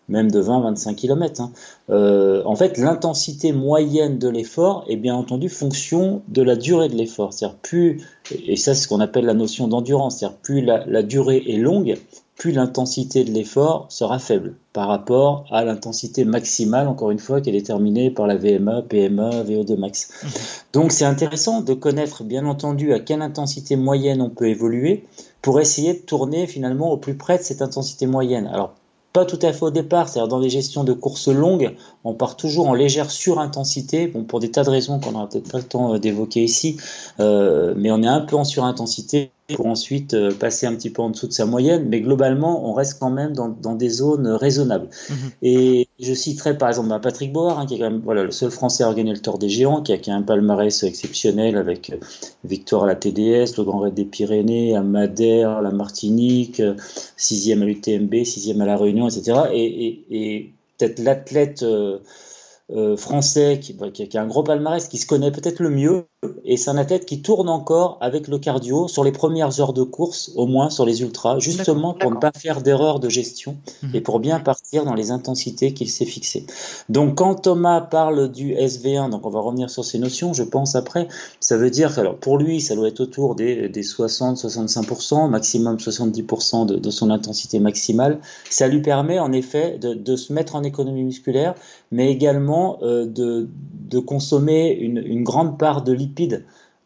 même 0.08 0.32
de 0.32 0.42
20-25 0.42 0.96
km. 0.96 1.42
Hein. 1.42 1.52
Euh, 1.90 2.42
en 2.46 2.56
fait, 2.56 2.78
l'intensité 2.78 3.52
moyenne 3.52 4.20
de 4.20 4.30
l'effort 4.30 4.86
est 4.88 4.96
bien 4.96 5.16
entendu 5.16 5.50
fonction 5.50 6.22
de 6.28 6.42
la 6.42 6.56
durée 6.56 6.88
de 6.88 6.96
l'effort. 6.96 7.34
C'est-à-dire 7.34 7.58
plus, 7.58 8.06
et 8.46 8.56
ça 8.56 8.74
c'est 8.74 8.84
ce 8.84 8.88
qu'on 8.88 9.00
appelle 9.00 9.26
la 9.26 9.34
notion 9.34 9.68
d'endurance, 9.68 10.18
c'est-à-dire 10.18 10.38
plus 10.38 10.62
la 10.62 11.04
durée 11.04 11.44
est 11.48 11.58
longue, 11.58 11.98
plus 12.42 12.54
l'intensité 12.54 13.24
de 13.24 13.30
l'effort 13.30 13.86
sera 13.90 14.18
faible 14.18 14.56
par 14.74 14.88
rapport 14.88 15.46
à 15.52 15.64
l'intensité 15.64 16.26
maximale, 16.26 16.88
encore 16.88 17.12
une 17.12 17.20
fois, 17.20 17.40
qui 17.40 17.50
est 17.50 17.52
déterminée 17.52 18.10
par 18.10 18.26
la 18.26 18.36
VMA, 18.36 18.82
PMA, 18.82 19.44
VO2 19.44 19.78
max. 19.78 20.10
Mhm. 20.24 20.30
Donc 20.74 20.92
c'est 20.92 21.06
intéressant 21.06 21.62
de 21.62 21.76
connaître, 21.76 22.24
bien 22.24 22.48
entendu, 22.48 22.94
à 22.94 23.00
quelle 23.00 23.22
intensité 23.22 23.76
moyenne 23.76 24.24
on 24.24 24.32
peut 24.32 24.48
évoluer 24.48 25.06
pour 25.44 25.62
essayer 25.62 25.94
de 25.94 26.00
tourner 26.00 26.48
finalement 26.48 26.92
au 26.92 26.98
plus 26.98 27.14
près 27.14 27.38
de 27.38 27.44
cette 27.44 27.62
intensité 27.62 28.08
moyenne. 28.08 28.48
Alors 28.48 28.74
pas 29.14 29.26
tout 29.26 29.40
à 29.44 29.54
fait 29.54 29.66
au 29.66 29.72
départ, 29.72 30.10
c'est-à-dire 30.10 30.30
dans 30.30 30.40
les 30.40 30.50
gestions 30.50 30.84
de 30.84 30.94
courses 30.94 31.28
longues, 31.28 31.76
on 32.04 32.16
part 32.16 32.38
toujours 32.38 32.70
en 32.70 32.74
légère 32.74 33.12
surintensité, 33.12 34.08
bon, 34.08 34.24
pour 34.24 34.40
des 34.40 34.50
tas 34.50 34.64
de 34.64 34.70
raisons 34.70 35.00
qu'on 35.00 35.12
n'aura 35.12 35.30
peut-être 35.30 35.52
pas 35.52 35.60
le 35.60 35.66
temps 35.66 35.94
euh, 35.94 36.00
d'évoquer 36.00 36.44
ici, 36.44 36.78
euh, 37.20 37.76
mais 37.78 37.92
on 37.92 38.02
est 38.02 38.08
un 38.08 38.22
peu 38.22 38.36
en 38.36 38.46
surintensité 38.46 39.32
pour 39.56 39.68
ensuite 39.68 40.14
euh, 40.14 40.32
passer 40.32 40.66
un 40.66 40.76
petit 40.76 40.90
peu 40.90 41.02
en 41.02 41.10
dessous 41.10 41.28
de 41.28 41.34
sa 41.34 41.46
moyenne, 41.46 41.88
mais 41.90 42.02
globalement, 42.02 42.70
on 42.70 42.74
reste 42.74 43.00
quand 43.00 43.10
même 43.10 43.34
dans, 43.34 43.50
dans 43.50 43.76
des 43.76 43.90
zones 43.90 44.28
raisonnables. 44.28 44.88
Mhm. 45.10 45.16
Et 45.42 45.88
je 46.00 46.14
citerai 46.14 46.58
par 46.58 46.70
exemple 46.70 46.90
bah, 46.90 47.00
Patrick 47.00 47.32
Board, 47.32 47.60
hein, 47.60 47.66
qui 47.66 47.76
est 47.76 47.78
quand 47.78 47.90
même 47.90 48.02
voilà, 48.04 48.24
le 48.24 48.32
seul 48.32 48.52
Français 48.52 48.84
à 48.84 48.94
gagner 48.94 49.14
le 49.14 49.20
Tour 49.20 49.38
des 49.38 49.50
Géants, 49.50 49.82
qui 49.82 49.94
a, 49.94 49.98
qui 49.98 50.12
a 50.12 50.16
un 50.16 50.22
palmarès 50.22 50.84
exceptionnel 50.84 51.58
avec 51.58 51.92
euh, 51.92 51.98
victoire 52.44 52.84
à 52.84 52.88
la 52.88 52.96
TDS, 52.96 53.58
le 53.58 53.64
Grand 53.64 53.80
Raid 53.80 53.94
des 53.94 54.06
Pyrénées, 54.06 54.76
à 54.76 54.82
Madère, 54.82 55.62
la 55.62 55.72
Martinique, 55.72 56.60
euh, 56.60 56.76
sixième 57.18 57.62
à 57.62 57.66
l'UTMB, 57.66 58.24
sixième 58.24 58.62
à 58.62 58.66
la 58.66 58.78
Réunion, 58.78 59.08
etc. 59.08 59.40
Et, 59.54 59.86
et, 59.86 60.06
et 60.12 60.54
peut-être 60.78 61.00
l'athlète 61.00 61.64
euh, 61.64 62.96
français 62.96 63.60
qui, 63.62 63.76
qui, 63.92 64.18
a 64.18 64.22
un 64.22 64.28
gros 64.28 64.44
palmarès, 64.44 64.88
qui 64.88 64.98
se 64.98 65.06
connaît 65.06 65.32
peut-être 65.32 65.60
le 65.60 65.70
mieux, 65.70 66.06
et 66.46 66.56
c'est 66.56 66.70
un 66.70 66.78
athlète 66.78 67.08
qui 67.08 67.24
tourne 67.24 67.50
encore 67.50 67.98
avec 68.00 68.28
le 68.28 68.38
cardio 68.38 68.88
sur 68.88 69.04
les 69.04 69.12
premières 69.12 69.60
heures 69.60 69.74
de 69.74 69.82
course, 69.82 70.32
au 70.36 70.46
moins 70.46 70.70
sur 70.70 70.86
les 70.86 71.02
ultras, 71.02 71.40
justement 71.40 71.96
pour 71.96 72.12
ne 72.12 72.18
pas 72.18 72.32
faire 72.32 72.62
d'erreur 72.62 73.00
de 73.00 73.10
gestion 73.10 73.58
mhm. 73.82 73.96
et 73.96 74.02
pour 74.02 74.20
bien 74.20 74.40
partir 74.40 74.86
dans 74.86 74.94
les 74.94 75.10
intensités 75.10 75.74
qu'il 75.74 75.90
s'est 75.90 76.06
fixées. 76.06 76.46
Donc 76.90 77.16
quand 77.16 77.34
Thomas 77.34 77.82
parle 77.82 78.32
du 78.32 78.54
SV1, 78.54 79.10
donc 79.10 79.26
on 79.26 79.32
va 79.32 79.40
revenir 79.40 79.72
sur 79.72 79.84
ces 79.84 79.98
notions, 79.98 80.32
je 80.34 80.44
pense 80.44 80.76
après, 80.76 81.08
ça 81.40 81.58
veut 81.58 81.72
dire 81.72 81.96
que 81.96 82.00
alors 82.00 82.18
pour 82.18 82.38
lui, 82.38 82.62
ça 82.62 82.76
doit 82.76 82.90
être 82.90 83.00
autour 83.00 83.34
des, 83.34 83.68
des 83.68 83.82
60-65%, 83.84 85.28
maximum 85.28 85.78
70% 85.78 86.68
de, 86.68 86.76
de, 86.76 86.92
son 86.92 87.10
intensité 87.10 87.60
maximale. 87.60 88.20
Ça 88.48 88.68
lui 88.68 88.84
permet 88.84 89.18
en 89.18 89.32
effet 89.32 89.80
de, 89.80 89.96
de 89.96 90.16
se 90.16 90.34
mettre 90.34 90.56
en 90.56 90.62
économie 90.62 91.04
musculaire, 91.04 91.56
mais 91.92 92.12
également 92.12 92.78
euh, 92.84 93.08
de, 93.08 93.50
de 93.90 94.00
consommer 94.00 94.72
une, 94.72 95.00
une 95.00 95.24
grande 95.24 95.58
part 95.58 95.82
de 95.82 95.94
lipides 95.94 96.11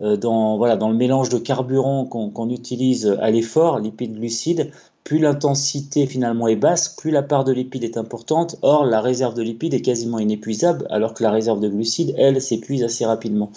euh, 0.02 0.18
dans, 0.18 0.58
voilà, 0.58 0.76
dans 0.76 0.90
le 0.90 0.96
mélange 0.96 1.30
de 1.30 1.38
carburant 1.38 2.06
qu'on 2.06 2.50
utilise 2.50 3.16
à 3.22 3.30
l'effort, 3.32 3.80
lipides 3.80 4.18
glucides, 4.18 4.72
plus 5.06 5.20
l'intensité 5.20 6.08
finalement 6.08 6.48
est 6.48 6.56
basse, 6.56 6.90
plus 6.90 7.12
la 7.12 7.22
part 7.22 7.44
de 7.44 7.54
lipides 7.54 7.84
est 7.84 7.96
importante. 7.96 8.58
Or, 8.64 8.86
la 8.86 9.02
réserve 9.02 9.36
de 9.36 9.44
lipides 9.44 9.76
est 9.76 9.82
quasiment 9.82 10.18
inépuisable, 10.18 10.88
alors 10.90 11.14
que 11.14 11.22
la 11.22 11.30
réserve 11.30 11.60
de 11.60 11.70
glucides, 11.70 12.16
elle, 12.18 12.42
s'épuise 12.42 12.84
assez 12.84 13.06
rapidement. 13.06 13.52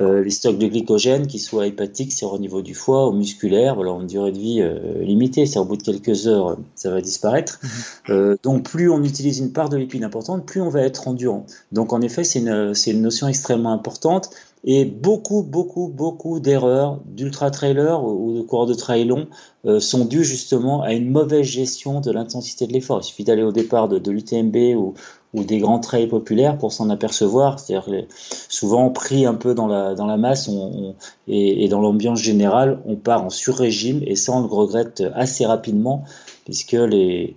Euh, 0.00 0.24
les 0.24 0.30
stocks 0.30 0.56
de 0.56 0.66
glycogène, 0.66 1.26
qu'ils 1.26 1.40
soient 1.40 1.66
hépatiques, 1.66 2.12
c'est 2.12 2.24
au 2.24 2.38
niveau 2.38 2.62
du 2.62 2.74
foie, 2.74 3.06
ou 3.06 3.12
musculaire, 3.12 3.74
voilà, 3.74 3.92
ont 3.92 4.00
une 4.00 4.06
durée 4.06 4.32
de 4.32 4.38
vie 4.38 4.62
euh, 4.62 5.04
limitée, 5.04 5.44
c'est 5.44 5.58
au 5.58 5.66
bout 5.66 5.76
de 5.76 5.82
quelques 5.82 6.26
heures, 6.26 6.56
ça 6.74 6.90
va 6.90 7.02
disparaître. 7.02 7.60
Mhm. 7.62 7.68
Euh, 8.08 8.36
donc, 8.42 8.62
plus 8.62 8.90
on 8.90 9.04
utilise 9.04 9.40
une 9.40 9.52
part 9.52 9.68
de 9.68 9.76
lipides 9.76 10.04
importante, 10.04 10.46
plus 10.46 10.62
on 10.62 10.70
va 10.70 10.80
être 10.80 11.06
endurant. 11.06 11.44
Donc, 11.70 11.92
en 11.92 12.00
effet, 12.00 12.24
c'est 12.24 12.38
une, 12.38 12.72
une 12.86 13.02
notion 13.02 13.28
extrêmement 13.28 13.74
importante. 13.74 14.30
Et 14.64 14.84
beaucoup, 14.84 15.42
beaucoup, 15.42 15.88
beaucoup 15.88 16.40
d'erreurs 16.40 17.00
d'ultra-trailer 17.06 18.04
ou 18.04 18.36
de 18.36 18.42
coureurs 18.42 18.66
de 18.66 18.74
trail 18.74 19.04
long 19.04 19.28
euh, 19.66 19.80
sont 19.80 20.04
dues 20.04 20.24
justement 20.24 20.82
à 20.82 20.92
une 20.92 21.10
mauvaise 21.10 21.46
gestion 21.46 22.00
de 22.00 22.10
l'intensité 22.10 22.66
de 22.66 22.72
l'effort. 22.72 23.00
Il 23.00 23.04
suffit 23.04 23.24
d'aller 23.24 23.42
au 23.42 23.52
départ 23.52 23.88
de, 23.88 24.10
l'UTMB 24.10 24.76
ou, 24.76 24.94
ou, 25.34 25.44
des 25.44 25.58
grands 25.58 25.78
trails 25.78 26.08
populaires 26.08 26.58
pour 26.58 26.72
s'en 26.72 26.90
apercevoir. 26.90 27.60
C'est-à-dire 27.60 28.06
souvent 28.48 28.90
pris 28.90 29.26
un 29.26 29.34
peu 29.34 29.54
dans 29.54 29.68
la, 29.68 29.94
dans 29.94 30.06
la 30.06 30.16
masse 30.16 30.48
on, 30.48 30.94
et, 31.28 31.64
et, 31.64 31.68
dans 31.68 31.80
l'ambiance 31.80 32.20
générale, 32.20 32.80
on 32.84 32.96
part 32.96 33.24
en 33.24 33.30
sur-régime 33.30 34.02
et 34.06 34.16
ça 34.16 34.32
on 34.32 34.40
le 34.40 34.46
regrette 34.46 35.04
assez 35.14 35.46
rapidement 35.46 36.04
puisque 36.44 36.72
les 36.72 37.36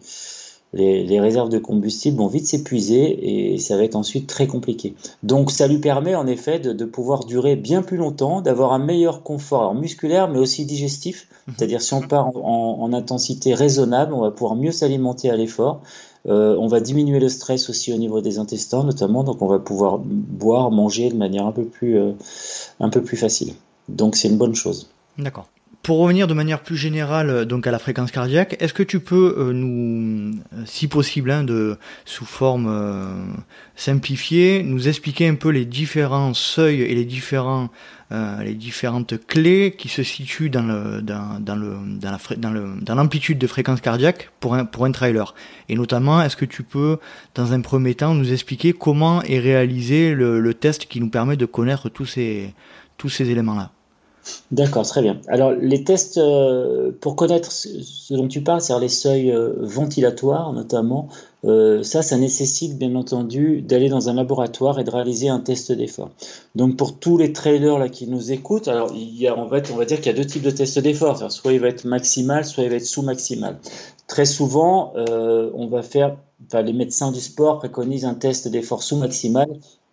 les, 0.73 1.19
réserves 1.19 1.49
de 1.49 1.57
combustible 1.57 2.17
vont 2.17 2.27
vite 2.27 2.47
s'épuiser 2.47 3.53
et 3.53 3.57
ça 3.57 3.75
va 3.75 3.83
être 3.83 3.95
ensuite 3.95 4.27
très 4.27 4.47
compliqué. 4.47 4.95
Donc 5.21 5.51
ça 5.51 5.67
lui 5.67 5.79
permet 5.79 6.15
en 6.15 6.27
effet 6.27 6.59
de, 6.59 6.85
pouvoir 6.85 7.25
durer 7.25 7.55
bien 7.55 7.81
plus 7.81 7.97
longtemps, 7.97 8.41
d'avoir 8.41 8.71
un 8.73 8.79
meilleur 8.79 9.23
confort 9.23 9.75
musculaire 9.75 10.29
mais 10.29 10.39
aussi 10.39 10.65
digestif. 10.65 11.27
Mhm. 11.47 11.53
C'est-à-dire 11.57 11.81
si 11.81 11.93
on 11.93 12.01
part 12.01 12.31
en, 12.35 12.93
intensité 12.93 13.53
raisonnable, 13.53 14.13
on 14.13 14.21
va 14.21 14.31
pouvoir 14.31 14.55
mieux 14.55 14.71
s'alimenter 14.71 15.29
à 15.29 15.35
l'effort. 15.35 15.81
Euh, 16.27 16.55
on 16.59 16.67
va 16.67 16.79
diminuer 16.79 17.19
le 17.19 17.29
stress 17.29 17.69
aussi 17.69 17.91
au 17.93 17.97
niveau 17.97 18.21
des 18.21 18.37
intestins 18.37 18.83
notamment, 18.83 19.23
donc 19.23 19.41
on 19.41 19.47
va 19.47 19.59
pouvoir 19.59 19.97
boire, 19.99 20.69
manger 20.69 21.09
de 21.09 21.15
manière 21.15 21.47
un 21.47 21.51
peu 21.51 21.65
plus, 21.65 21.97
euh, 21.97 22.11
un 22.79 22.89
peu 22.89 23.01
plus 23.01 23.17
facile. 23.17 23.53
Donc 23.89 24.15
c'est 24.15 24.27
une 24.27 24.37
bonne 24.37 24.55
chose. 24.55 24.89
D'accord. 25.17 25.47
Pour 25.83 25.97
revenir 25.97 26.27
de 26.27 26.35
manière 26.35 26.61
plus 26.61 26.77
générale 26.77 27.29
euh, 27.31 27.45
donc 27.45 27.65
à 27.65 27.71
la 27.71 27.79
fréquence 27.79 28.11
cardiaque, 28.11 28.55
est-ce 28.59 28.73
que 28.73 28.83
tu 28.83 28.99
peux 28.99 29.35
euh, 29.35 29.51
nous, 29.51 30.35
euh, 30.53 30.61
si 30.65 30.87
possible, 30.87 31.31
hein, 31.31 31.43
de 31.43 31.75
sous 32.05 32.25
forme 32.25 33.41
simplifiée, 33.75 34.61
nous 34.63 34.87
expliquer 34.87 35.27
un 35.27 35.33
peu 35.33 35.49
les 35.49 35.65
différents 35.65 36.35
seuils 36.35 36.81
et 36.81 36.93
les 36.93 37.05
différents 37.05 37.69
les 38.43 38.55
différentes 38.55 39.25
clés 39.25 39.73
qui 39.77 39.87
se 39.87 40.03
situent 40.03 40.49
dans 40.49 40.63
le 40.63 41.01
dans, 41.01 41.39
dans 41.39 41.55
le 41.55 41.77
dans 41.97 42.11
la 42.11 42.35
dans 42.35 42.51
le 42.51 42.73
dans 42.81 42.95
l'amplitude 42.95 43.37
de 43.37 43.47
fréquence 43.47 43.79
cardiaque 43.79 44.31
pour 44.41 44.53
un 44.53 44.65
pour 44.65 44.83
un 44.83 44.91
trailer? 44.91 45.33
Et 45.69 45.75
notamment 45.75 46.21
est-ce 46.21 46.35
que 46.35 46.43
tu 46.43 46.63
peux 46.63 46.97
dans 47.35 47.53
un 47.53 47.61
premier 47.61 47.95
temps 47.95 48.13
nous 48.13 48.33
expliquer 48.33 48.73
comment 48.73 49.23
est 49.23 49.39
réalisé 49.39 50.13
le, 50.13 50.41
le 50.41 50.53
test 50.53 50.87
qui 50.87 50.99
nous 50.99 51.09
permet 51.09 51.37
de 51.37 51.45
connaître 51.45 51.87
tous 51.87 52.05
ces 52.05 52.53
tous 52.97 53.07
ces 53.07 53.29
éléments 53.29 53.55
là 53.55 53.71
D'accord, 54.51 54.85
très 54.85 55.01
bien. 55.01 55.19
Alors, 55.27 55.51
les 55.51 55.83
tests, 55.83 56.17
euh, 56.17 56.91
pour 56.99 57.15
connaître 57.15 57.51
ce 57.51 58.13
dont 58.13 58.27
tu 58.27 58.41
parles, 58.41 58.61
c'est-à-dire 58.61 58.81
les 58.81 58.89
seuils 58.89 59.31
euh, 59.31 59.53
ventilatoires 59.59 60.53
notamment, 60.53 61.07
euh, 61.43 61.81
ça, 61.83 62.01
ça 62.03 62.17
nécessite 62.17 62.77
bien 62.77 62.93
entendu 62.95 63.61
d'aller 63.61 63.89
dans 63.89 64.09
un 64.09 64.13
laboratoire 64.13 64.79
et 64.79 64.83
de 64.83 64.91
réaliser 64.91 65.29
un 65.29 65.39
test 65.39 65.71
d'effort. 65.71 66.11
Donc, 66.53 66.77
pour 66.77 66.99
tous 66.99 67.17
les 67.17 67.33
trailers 67.33 67.79
là, 67.79 67.89
qui 67.89 68.07
nous 68.07 68.31
écoutent, 68.31 68.67
alors, 68.67 68.91
il 68.93 69.17
y 69.17 69.27
a, 69.27 69.37
en 69.37 69.49
fait, 69.49 69.71
on 69.73 69.77
va 69.77 69.85
dire 69.85 69.97
qu'il 69.97 70.11
y 70.11 70.15
a 70.15 70.17
deux 70.17 70.27
types 70.27 70.43
de 70.43 70.51
tests 70.51 70.79
d'effort. 70.79 71.31
Soit 71.31 71.53
il 71.53 71.59
va 71.59 71.69
être 71.69 71.85
maximal, 71.85 72.45
soit 72.45 72.63
il 72.63 72.69
va 72.69 72.75
être 72.75 72.85
sous-maximal. 72.85 73.57
Très 74.07 74.25
souvent, 74.25 74.93
on 74.95 75.67
va 75.67 75.81
faire, 75.81 76.17
enfin, 76.47 76.61
les 76.61 76.73
médecins 76.73 77.11
du 77.11 77.21
sport 77.21 77.59
préconisent 77.59 78.05
un 78.05 78.13
test 78.13 78.49
d'effort 78.49 78.83
sous-maximal 78.83 79.47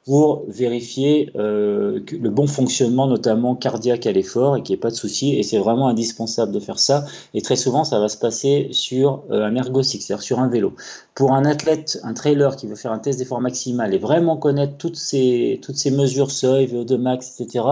pour 0.08 0.46
vérifier 0.48 1.30
euh, 1.36 2.00
le 2.10 2.30
bon 2.30 2.46
fonctionnement, 2.46 3.06
notamment 3.06 3.54
cardiaque 3.54 4.06
à 4.06 4.12
l'effort, 4.12 4.56
et 4.56 4.62
qu'il 4.62 4.72
n'y 4.72 4.78
ait 4.78 4.80
pas 4.80 4.88
de 4.88 4.94
souci. 4.94 5.36
Et 5.36 5.42
c'est 5.42 5.58
vraiment 5.58 5.86
indispensable 5.86 6.50
de 6.50 6.60
faire 6.60 6.78
ça. 6.78 7.04
Et 7.34 7.42
très 7.42 7.56
souvent, 7.56 7.84
ça 7.84 8.00
va 8.00 8.08
se 8.08 8.16
passer 8.16 8.68
sur 8.72 9.22
euh, 9.30 9.44
un 9.44 9.54
ergocycle, 9.54 10.02
c'est-à-dire 10.02 10.22
sur 10.22 10.38
un 10.38 10.48
vélo. 10.48 10.72
Pour 11.14 11.34
un 11.34 11.44
athlète, 11.44 12.00
un 12.04 12.14
trailer 12.14 12.56
qui 12.56 12.66
veut 12.66 12.74
faire 12.74 12.90
un 12.90 12.98
test 12.98 13.18
d'effort 13.18 13.42
maximal 13.42 13.92
et 13.92 13.98
vraiment 13.98 14.38
connaître 14.38 14.78
toutes 14.78 14.96
ces, 14.96 15.60
toutes 15.62 15.76
ces 15.76 15.90
mesures 15.90 16.30
seuil, 16.30 16.64
VO2 16.68 16.96
max, 16.96 17.38
etc., 17.38 17.66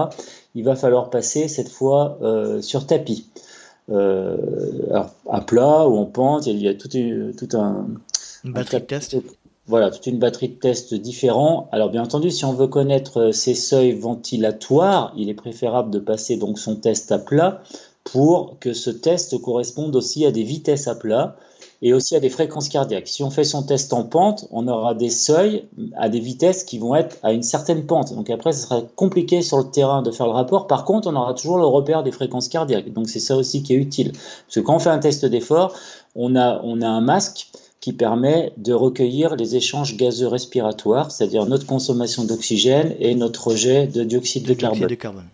il 0.53 0.63
va 0.63 0.75
falloir 0.75 1.09
passer 1.09 1.47
cette 1.47 1.69
fois 1.69 2.19
euh, 2.21 2.61
sur 2.61 2.85
tapis. 2.85 3.25
alors, 3.89 5.09
à 5.27 5.41
plat 5.41 5.87
ou 5.87 5.97
en 5.97 6.05
pente, 6.05 6.45
il 6.45 6.61
y 6.61 6.67
a 6.67 6.75
tout, 6.75 6.87
tout 6.87 7.57
un, 7.57 7.87
une 8.43 8.53
batterie 8.53 8.81
de 8.81 8.85
test 8.85 9.17
voilà, 9.67 9.91
toute 9.91 10.07
une 10.07 10.17
batterie 10.17 10.49
de 10.49 10.55
tests 10.55 10.93
différents. 10.93 11.67
Alors 11.71 11.89
bien 11.89 12.03
entendu, 12.03 12.31
si 12.31 12.45
on 12.45 12.53
veut 12.53 12.67
connaître 12.67 13.17
euh, 13.17 13.31
ces 13.31 13.53
seuils 13.53 13.93
ventilatoires, 13.93 15.13
il 15.17 15.29
est 15.29 15.33
préférable 15.33 15.91
de 15.91 15.99
passer 15.99 16.37
donc 16.37 16.57
son 16.57 16.77
test 16.77 17.11
à 17.11 17.19
plat 17.19 17.61
pour 18.05 18.57
que 18.59 18.71
ce 18.71 18.89
test 18.89 19.39
corresponde 19.41 19.95
aussi 19.95 20.25
à 20.25 20.31
des 20.31 20.43
vitesses 20.43 20.87
à 20.87 20.95
plat 20.95 21.35
et 21.81 21.93
aussi 21.93 22.15
à 22.15 22.19
des 22.19 22.29
fréquences 22.29 22.69
cardiaques. 22.69 23.07
Si 23.07 23.23
on 23.23 23.29
fait 23.29 23.43
son 23.43 23.63
test 23.63 23.93
en 23.93 24.03
pente, 24.03 24.47
on 24.51 24.67
aura 24.67 24.95
des 24.95 25.09
seuils 25.09 25.65
à 25.95 26.09
des 26.09 26.19
vitesses 26.19 26.63
qui 26.63 26.79
vont 26.79 26.95
être 26.95 27.17
à 27.21 27.33
une 27.33 27.43
certaine 27.43 27.85
pente. 27.85 28.13
Donc 28.13 28.29
après, 28.29 28.53
ce 28.53 28.61
sera 28.61 28.81
compliqué 28.95 29.41
sur 29.41 29.57
le 29.57 29.65
terrain 29.65 30.01
de 30.01 30.11
faire 30.11 30.25
le 30.25 30.31
rapport. 30.31 30.67
Par 30.67 30.85
contre, 30.85 31.07
on 31.07 31.15
aura 31.15 31.33
toujours 31.33 31.57
le 31.57 31.65
repère 31.65 32.03
des 32.03 32.11
fréquences 32.11 32.47
cardiaques. 32.47 32.93
Donc 32.93 33.09
c'est 33.09 33.19
ça 33.19 33.35
aussi 33.35 33.61
qui 33.61 33.73
est 33.73 33.77
utile. 33.77 34.13
Parce 34.13 34.55
que 34.55 34.59
quand 34.61 34.75
on 34.75 34.79
fait 34.79 34.89
un 34.89 34.99
test 34.99 35.25
d'effort, 35.25 35.73
on 36.15 36.35
a, 36.35 36.61
on 36.63 36.81
a 36.81 36.87
un 36.87 37.01
masque 37.01 37.49
qui 37.79 37.93
permet 37.93 38.53
de 38.57 38.73
recueillir 38.73 39.35
les 39.35 39.55
échanges 39.55 39.97
gazeux 39.97 40.27
respiratoires, 40.27 41.11
c'est-à-dire 41.11 41.45
notre 41.45 41.65
consommation 41.65 42.23
d'oxygène 42.23 42.95
et 42.99 43.13
notre 43.15 43.49
rejet 43.49 43.87
de 43.87 44.03
dioxyde 44.03 44.45
de, 44.45 44.53
carbone. 44.53 44.87
De 44.87 44.95
carbone 44.95 45.25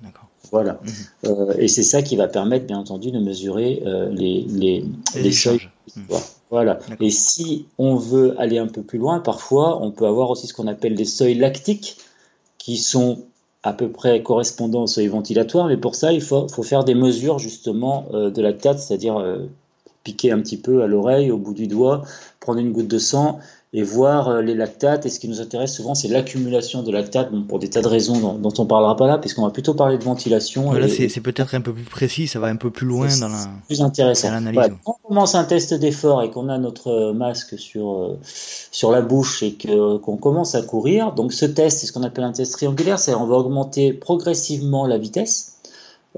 voilà. 0.54 0.80
Mhm. 0.84 0.92
Euh, 1.26 1.54
et 1.58 1.68
c'est 1.68 1.82
ça 1.82 2.04
qui 2.04 2.16
va 2.16 2.28
permettre, 2.28 2.68
bien 2.68 2.78
entendu, 2.78 3.10
de 3.10 3.20
mesurer 3.20 3.82
euh, 3.88 4.10
les, 4.12 4.46
les, 4.48 4.86
les, 5.16 5.32
seuils. 5.32 5.68
Mhm. 5.96 6.04
Voilà. 6.52 6.78
Et 7.00 7.10
si 7.10 7.66
on 7.80 7.96
veut 7.96 8.40
aller 8.40 8.60
un 8.60 8.68
peu 8.68 8.84
plus 8.84 9.00
loin, 9.00 9.20
parfois, 9.20 9.82
on 9.82 9.90
peut 9.90 10.06
avoir 10.06 10.30
aussi 10.30 10.46
ce 10.46 10.54
qu'on 10.54 10.68
appelle 10.68 10.94
des 10.94 11.06
seuils 11.06 11.34
lactiques, 11.34 11.98
qui 12.60 12.78
sont 12.78 13.24
à 13.64 13.74
peu 13.74 13.90
près 13.90 14.22
correspondants 14.22 14.84
aux 14.84 14.88
seuils 14.88 15.08
ventilatoires, 15.08 15.68
mais 15.68 15.78
pour 15.78 15.96
ça, 15.96 16.14
il 16.14 16.22
faut, 16.22 16.48
faut 16.48 16.64
faire 16.64 16.84
des 16.84 16.94
mesures 16.94 17.40
justement 17.40 18.06
euh, 18.14 18.30
de 18.30 18.40
lactate, 18.40 18.78
c'est-à-dire 18.78 19.26
piquer 20.04 20.32
un 20.32 20.40
petit 20.40 20.58
peu 20.58 20.84
à 20.84 20.88
l'oreille, 20.88 21.32
au 21.32 21.38
bout 21.38 21.56
du 21.56 21.66
doigt, 21.66 22.04
prendre 22.44 22.60
une 22.60 22.72
goutte 22.72 22.88
de 22.88 23.00
sang 23.00 23.40
et 23.76 23.82
voir 23.82 24.28
euh, 24.28 24.42
les 24.42 24.54
lactates. 24.54 25.06
Et 25.06 25.10
ce 25.10 25.20
qui 25.20 25.28
nous 25.28 25.42
intéresse 25.42 25.74
souvent, 25.74 25.96
c'est 25.96 26.08
l'accumulation 26.08 26.84
de 26.84 26.92
lactates, 26.92 27.30
pour 27.48 27.58
des 27.58 27.70
tas 27.70 27.82
de 27.82 27.88
raisons 27.88 28.38
dont, 28.38 28.54
on 28.58 28.64
ne 28.64 28.68
parlera 28.68 28.96
pas 28.96 29.08
là, 29.08 29.18
puisqu'on 29.18 29.44
va 29.44 29.50
plutôt 29.50 29.74
parler 29.74 29.98
de 29.98 30.04
ventilation. 30.04 30.72
Là, 30.74 30.88
c'est 30.88 31.22
peut-être 31.22 31.56
un 31.56 31.62
peu 31.62 31.74
plus 31.74 31.84
précis, 31.84 32.28
ça 32.28 32.40
va 32.40 32.48
un 32.48 32.56
peu 32.56 32.70
plus 32.70 32.86
loin 32.86 33.08
dans 33.20 33.30
la 33.30 33.46
plus 33.66 33.82
intéressant. 33.82 34.30
Quand 34.84 34.98
on 35.04 35.08
commence 35.08 35.36
un 35.36 35.44
test 35.44 35.74
d'effort 35.74 36.22
et 36.22 36.30
qu'on 36.30 36.50
a 36.50 36.58
notre 36.58 37.14
masque 37.14 37.58
sur, 37.58 37.94
euh, 37.94 38.20
sur 38.24 38.92
la 38.92 39.02
bouche 39.02 39.42
et 39.42 39.58
qu'on 39.58 40.18
commence 40.18 40.54
à 40.54 40.62
courir, 40.62 41.14
donc 41.14 41.34
ce 41.34 41.46
test, 41.46 41.80
c'est 41.80 41.88
ce 41.88 41.94
qu'on 41.94 42.04
appelle 42.04 42.26
un 42.26 42.32
test 42.32 42.54
triangulaire, 42.54 43.00
c'est 43.00 43.16
on 43.16 43.26
va 43.26 43.36
augmenter 43.36 43.94
progressivement 43.94 44.86
la 44.86 44.98
vitesse. 44.98 45.50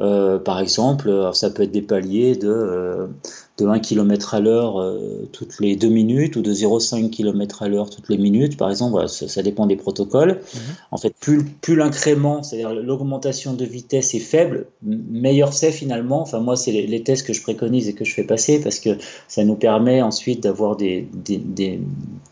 Euh, 0.01 0.39
par 0.39 0.59
exemple, 0.59 1.29
ça 1.31 1.49
peut 1.49 1.63
être 1.63 1.71
des 1.71 1.81
paliers 1.81 2.35
de 2.35 3.07
de 3.57 3.65
1 3.65 3.79
km 3.79 4.33
à 4.33 4.41
l'heure 4.41 4.81
euh, 4.81 5.29
toutes 5.31 5.61
les 5.61 5.77
2 5.77 5.87
minutes 5.87 6.35
ou 6.35 6.41
de 6.41 6.53
0,5 6.53 7.09
km 7.09 7.63
à 7.63 7.69
l'heure 7.69 7.89
toutes 7.89 8.09
les 8.09 8.17
minutes, 8.17 8.57
par 8.57 8.69
exemple, 8.69 9.07
ça, 9.07 9.41
dépend 9.43 9.65
des 9.65 9.77
protocoles. 9.77 10.41
Mhm. 10.53 10.61
En 10.91 10.97
fait, 10.97 11.15
plus, 11.17 11.45
plus 11.45 11.75
l'incrément, 11.75 12.43
c'est-à-dire 12.43 12.73
l'augmentation 12.73 13.53
de 13.53 13.63
vitesse 13.63 14.13
est 14.13 14.19
faible, 14.19 14.67
meilleur 14.83 15.53
c'est 15.53 15.71
finalement. 15.71 16.21
Enfin, 16.21 16.39
moi, 16.39 16.57
c'est 16.57 16.71
les, 16.71 17.03
tests 17.03 17.25
que 17.25 17.33
je 17.33 17.41
préconise 17.41 17.87
et 17.87 17.93
que 17.93 18.03
je 18.03 18.13
fais 18.13 18.23
passer 18.23 18.59
parce 18.59 18.79
que 18.79 18.97
ça 19.27 19.43
nous 19.43 19.55
permet 19.55 20.01
ensuite 20.01 20.43
d'avoir 20.43 20.75
des, 20.75 21.07
des, 21.13 21.37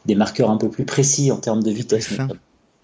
des, 0.05 0.15
marqueurs 0.15 0.49
un 0.49 0.57
peu 0.57 0.69
plus 0.69 0.85
précis 0.85 1.31
en 1.31 1.37
termes 1.37 1.63
de 1.63 1.71
vitesse. 1.71 2.17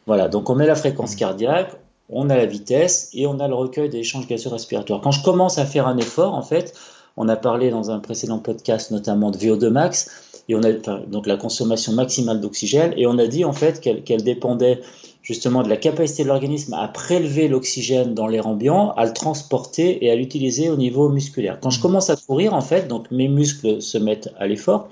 Voilà, 0.08 0.29
donc 0.29 0.50
on 0.50 0.55
met 0.55 0.65
la 0.65 0.75
fréquence 0.75 1.12
mhm. 1.12 1.19
cardiaque, 1.19 1.72
on 2.10 2.29
a 2.29 2.38
la 2.38 2.46
vitesse 2.46 3.10
et 3.13 3.27
on 3.27 3.39
a 3.39 3.48
le 3.48 3.53
recueil 3.53 3.89
des 3.89 4.00
échanges 4.00 4.27
gazeux 4.27 4.50
respiratoires. 4.50 5.01
Quand 5.01 5.12
je 5.12 5.24
commence 5.24 5.58
à 5.58 5.65
faire 5.65 5.88
un 5.88 5.98
effort, 5.98 6.34
en 6.34 6.41
fait, 6.41 6.74
on 7.19 7.27
a 7.29 7.35
parlé 7.35 7.69
dans 7.69 7.91
un 7.91 7.99
précédent 7.99 8.39
podcast 8.39 8.89
notamment 8.89 9.29
de 9.29 9.38
VO2 9.38 9.69
max, 9.69 10.09
et 10.47 10.55
on 10.55 10.63
a 10.63 10.71
donc 11.05 11.27
la 11.27 11.38
consommation 11.38 11.93
maximale 11.93 12.41
d'oxygène, 12.41 12.93
et 12.97 13.05
on 13.05 13.19
a 13.19 13.27
dit 13.27 13.45
en 13.45 13.53
fait 13.53 13.79
qu'elle 13.81 14.23
dépendait 14.23 14.79
justement 15.21 15.61
de 15.61 15.69
la 15.69 15.77
capacité 15.77 16.23
de 16.23 16.29
l'organisme 16.29 16.73
à 16.73 16.88
prélever 16.88 17.47
l'oxygène 17.49 18.15
dans 18.15 18.25
l'air 18.25 18.47
ambiant, 18.47 18.93
à 18.93 19.05
le 19.05 19.13
transporter 19.13 20.03
et 20.03 20.09
à 20.09 20.15
l'utiliser 20.15 20.69
au 20.69 20.77
niveau 20.77 21.09
musculaire. 21.09 21.59
Quand 21.61 21.69
je 21.69 21.81
commence 21.81 22.09
à 22.09 22.15
courir, 22.15 22.55
en 22.55 22.61
fait, 22.61 22.88
donc 22.88 23.11
mes 23.11 23.27
muscles 23.27 23.81
se 23.81 23.97
mettent 23.99 24.29
à 24.39 24.47
l'effort, 24.47 24.89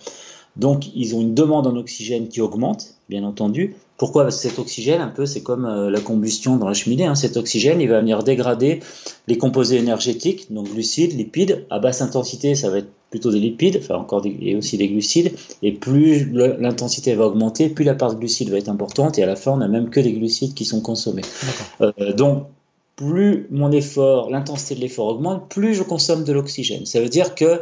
Donc, 0.57 0.87
ils 0.95 1.15
ont 1.15 1.21
une 1.21 1.35
demande 1.35 1.67
en 1.67 1.75
oxygène 1.75 2.27
qui 2.27 2.41
augmente, 2.41 2.95
bien 3.09 3.23
entendu. 3.23 3.75
Pourquoi 3.97 4.23
Parce 4.23 4.37
que 4.37 4.49
cet 4.49 4.59
oxygène, 4.59 5.01
un 5.01 5.07
peu, 5.07 5.25
c'est 5.25 5.41
comme 5.41 5.65
euh, 5.65 5.89
la 5.89 5.99
combustion 5.99 6.57
dans 6.57 6.67
la 6.67 6.73
cheminée. 6.73 7.05
Hein. 7.05 7.15
Cet 7.15 7.35
oxygène, 7.35 7.81
il 7.81 7.89
va 7.89 7.99
venir 7.99 8.23
dégrader 8.23 8.81
les 9.27 9.37
composés 9.37 9.77
énergétiques, 9.77 10.53
donc 10.53 10.71
glucides, 10.71 11.17
lipides. 11.17 11.65
À 11.71 11.79
basse 11.79 12.01
intensité, 12.01 12.53
ça 12.53 12.69
va 12.69 12.77
être 12.79 12.89
plutôt 13.09 13.31
des 13.31 13.39
lipides, 13.39 13.79
enfin 13.81 13.95
encore 13.95 14.21
des, 14.21 14.37
et 14.41 14.55
aussi 14.55 14.77
des 14.77 14.87
glucides. 14.87 15.31
Et 15.63 15.71
plus 15.71 16.31
l'intensité 16.31 17.15
va 17.15 17.25
augmenter, 17.25 17.69
plus 17.69 17.85
la 17.85 17.95
part 17.95 18.13
de 18.13 18.19
glucides 18.19 18.49
va 18.49 18.57
être 18.57 18.69
importante. 18.69 19.17
Et 19.17 19.23
à 19.23 19.25
la 19.25 19.35
fin, 19.35 19.51
on 19.51 19.57
n'a 19.57 19.67
même 19.67 19.89
que 19.89 19.99
des 19.99 20.13
glucides 20.13 20.53
qui 20.53 20.65
sont 20.65 20.81
consommés. 20.81 21.23
Euh, 21.81 22.13
donc, 22.13 22.45
plus 22.95 23.47
mon 23.51 23.71
effort, 23.71 24.29
l'intensité 24.29 24.75
de 24.75 24.81
l'effort 24.81 25.07
augmente, 25.07 25.49
plus 25.49 25.73
je 25.73 25.83
consomme 25.83 26.23
de 26.23 26.33
l'oxygène. 26.33 26.85
Ça 26.85 26.99
veut 26.99 27.09
dire 27.09 27.35
que 27.35 27.61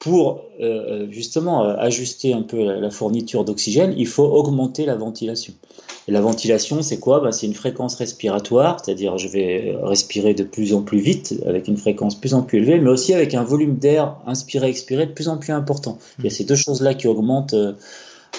pour 0.00 0.46
euh, 0.60 0.64
euh, 0.64 1.06
justement 1.10 1.62
euh, 1.62 1.76
ajuster 1.76 2.32
un 2.32 2.40
peu 2.40 2.64
la, 2.64 2.90
fourniture 2.90 3.44
d'oxygène, 3.44 3.94
il 3.96 4.06
faut 4.06 4.24
augmenter 4.24 4.86
la 4.86 4.96
ventilation. 4.96 5.52
La 6.08 6.22
ventilation, 6.22 6.80
c'est 6.80 6.98
quoi? 6.98 7.20
Ben, 7.20 7.30
C'est 7.30 7.46
une 7.46 7.54
fréquence 7.54 7.94
respiratoire, 7.96 8.82
c'est-à-dire 8.82 9.18
je 9.18 9.28
vais 9.28 9.76
respirer 9.82 10.32
de 10.32 10.42
plus 10.42 10.72
en 10.72 10.80
plus 10.80 10.98
vite, 10.98 11.34
avec 11.46 11.68
une 11.68 11.76
fréquence 11.76 12.16
de 12.16 12.20
plus 12.20 12.32
en 12.32 12.42
plus 12.42 12.58
élevée, 12.58 12.80
mais 12.80 12.88
aussi 12.88 13.12
avec 13.12 13.34
un 13.34 13.44
volume 13.44 13.76
d'air 13.76 14.16
inspiré-expiré 14.26 15.06
de 15.06 15.12
plus 15.12 15.28
en 15.28 15.36
plus 15.36 15.52
important. 15.52 15.98
Il 16.18 16.24
y 16.24 16.28
a 16.28 16.30
ces 16.30 16.44
deux 16.44 16.56
choses-là 16.56 16.94
qui 16.94 17.06
augmentent 17.06 17.54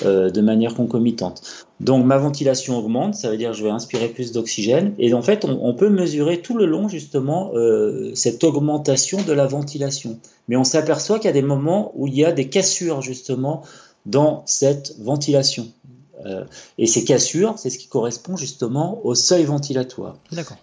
de 0.04 0.42
manière 0.42 0.76
concomitante. 0.76 1.42
Donc 1.82 2.06
ma 2.06 2.18
ventilation 2.20 2.78
augmente, 2.78 3.16
ça 3.16 3.32
veut 3.32 3.38
dire 3.38 3.52
que 3.52 3.58
je 3.58 3.64
vais 3.64 3.72
inspirer 3.72 4.08
plus 4.10 4.32
d'oxygène. 4.32 4.94
Et 5.00 5.14
en 5.16 5.24
fait, 5.24 5.46
on, 5.46 5.74
peut 5.74 5.90
mesurer 5.90 6.42
tout 6.42 6.56
le 6.56 6.68
long 6.68 6.88
justement 6.88 7.52
euh, 7.56 8.12
cette 8.14 8.44
augmentation 8.44 9.20
de 9.24 9.34
la 9.34 9.48
ventilation. 9.48 10.20
Mais 10.48 10.56
on 10.56 10.64
s'aperçoit 10.64 11.18
qu'il 11.18 11.26
y 11.26 11.30
a 11.30 11.34
des 11.34 11.42
moments 11.42 11.92
où 11.96 12.08
il 12.08 12.16
y 12.16 12.24
a 12.24 12.32
des 12.32 12.50
cassures 12.50 13.02
justement 13.02 13.64
dans 14.06 14.44
cette 14.46 14.96
ventilation. 15.00 15.70
Euh, 16.28 16.44
et 16.78 16.86
ces 16.86 17.04
cassures, 17.04 17.56
c'est 17.58 17.72
ce 17.72 17.80
qui 17.80 17.88
correspond 17.88 18.38
justement 18.38 19.02
au 19.04 19.16
seuil 19.16 19.44
ventilatoire. 19.46 20.18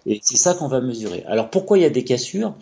Et 0.05 0.21
c'est 0.23 0.37
ça 0.37 0.53
qu'on 0.53 0.69
va 0.69 0.79
mesurer. 0.79 1.25
Alors 1.27 1.49
pourquoi 1.49 1.77
il 1.77 1.81
y 1.81 1.85
a 1.85 1.89
des 1.89 2.05
cassures? 2.05 2.53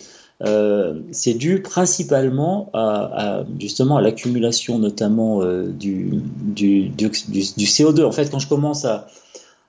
Euh, 0.46 1.02
c'est 1.12 1.34
dû 1.34 1.62
principalement 1.64 2.70
à, 2.74 3.44
justement 3.60 3.98
à 3.98 4.02
l'accumulation 4.02 4.78
notamment 4.78 5.42
euh, 5.42 5.66
du, 5.66 6.22
du, 6.40 6.90
du, 6.90 7.10
du, 7.10 7.42
CO2. 7.42 8.04
En 8.04 8.12
fait, 8.12 8.30
quand 8.30 8.38
je 8.38 8.48
commence 8.48 8.86
à, 8.86 9.08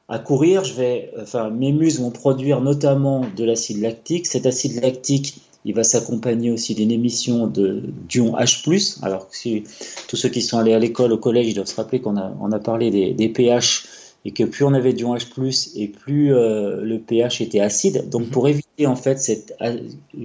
à 0.09 0.19
courir, 0.19 0.65
je 0.65 0.75
vais, 0.75 1.11
enfin, 1.21 1.49
mes 1.49 1.73
muscles 1.73 2.03
vont 2.03 2.11
produire 2.11 2.61
notamment 2.61 3.25
de 3.37 3.45
l'acide 3.45 3.81
lactique. 3.81 4.27
Cet 4.27 4.45
acide 4.45 4.83
lactique, 4.83 5.41
il 5.65 5.75
va 5.75 5.85
s'accompagner 5.85 6.51
aussi 6.51 6.75
d'une 6.75 6.91
émission 6.91 7.47
de 7.47 7.83
d'ion 8.07 8.37
H+. 8.37 8.99
Alors, 9.03 9.27
si, 9.31 9.65
tous 10.07 10.17
ceux 10.17 10.29
qui 10.29 10.43
sont 10.43 10.59
allés 10.59 10.75
à 10.75 10.79
l'école, 10.79 11.13
au 11.13 11.19
collège, 11.19 11.55
doivent 11.55 11.67
se 11.67 11.77
rappeler 11.77 12.01
qu'on 12.01 12.19
a, 12.19 12.31
on 12.43 12.53
a 12.53 12.59
parlé 12.59 12.91
des, 12.91 13.15
des 13.15 13.31
pH 13.31 13.85
et 14.25 14.33
que 14.33 14.45
plus 14.45 14.65
on 14.65 14.75
avait 14.75 14.93
du 14.93 15.05
H+, 15.05 15.71
et 15.77 15.89
plus 15.89 16.35
euh, 16.35 16.83
le 16.83 16.99
pH 16.99 17.41
était 17.41 17.61
acide. 17.61 18.09
Donc, 18.09 18.23
mhm. 18.23 18.31
pour 18.31 18.49
éviter 18.49 18.87
en 18.87 18.97
fait 18.97 19.21
cette, 19.21 19.55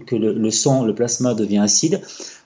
que 0.07 0.15
le, 0.15 0.51
sang, 0.51 0.83
le 0.83 0.93
plasma 0.95 1.33
devient 1.33 1.59
acide, 1.59 2.01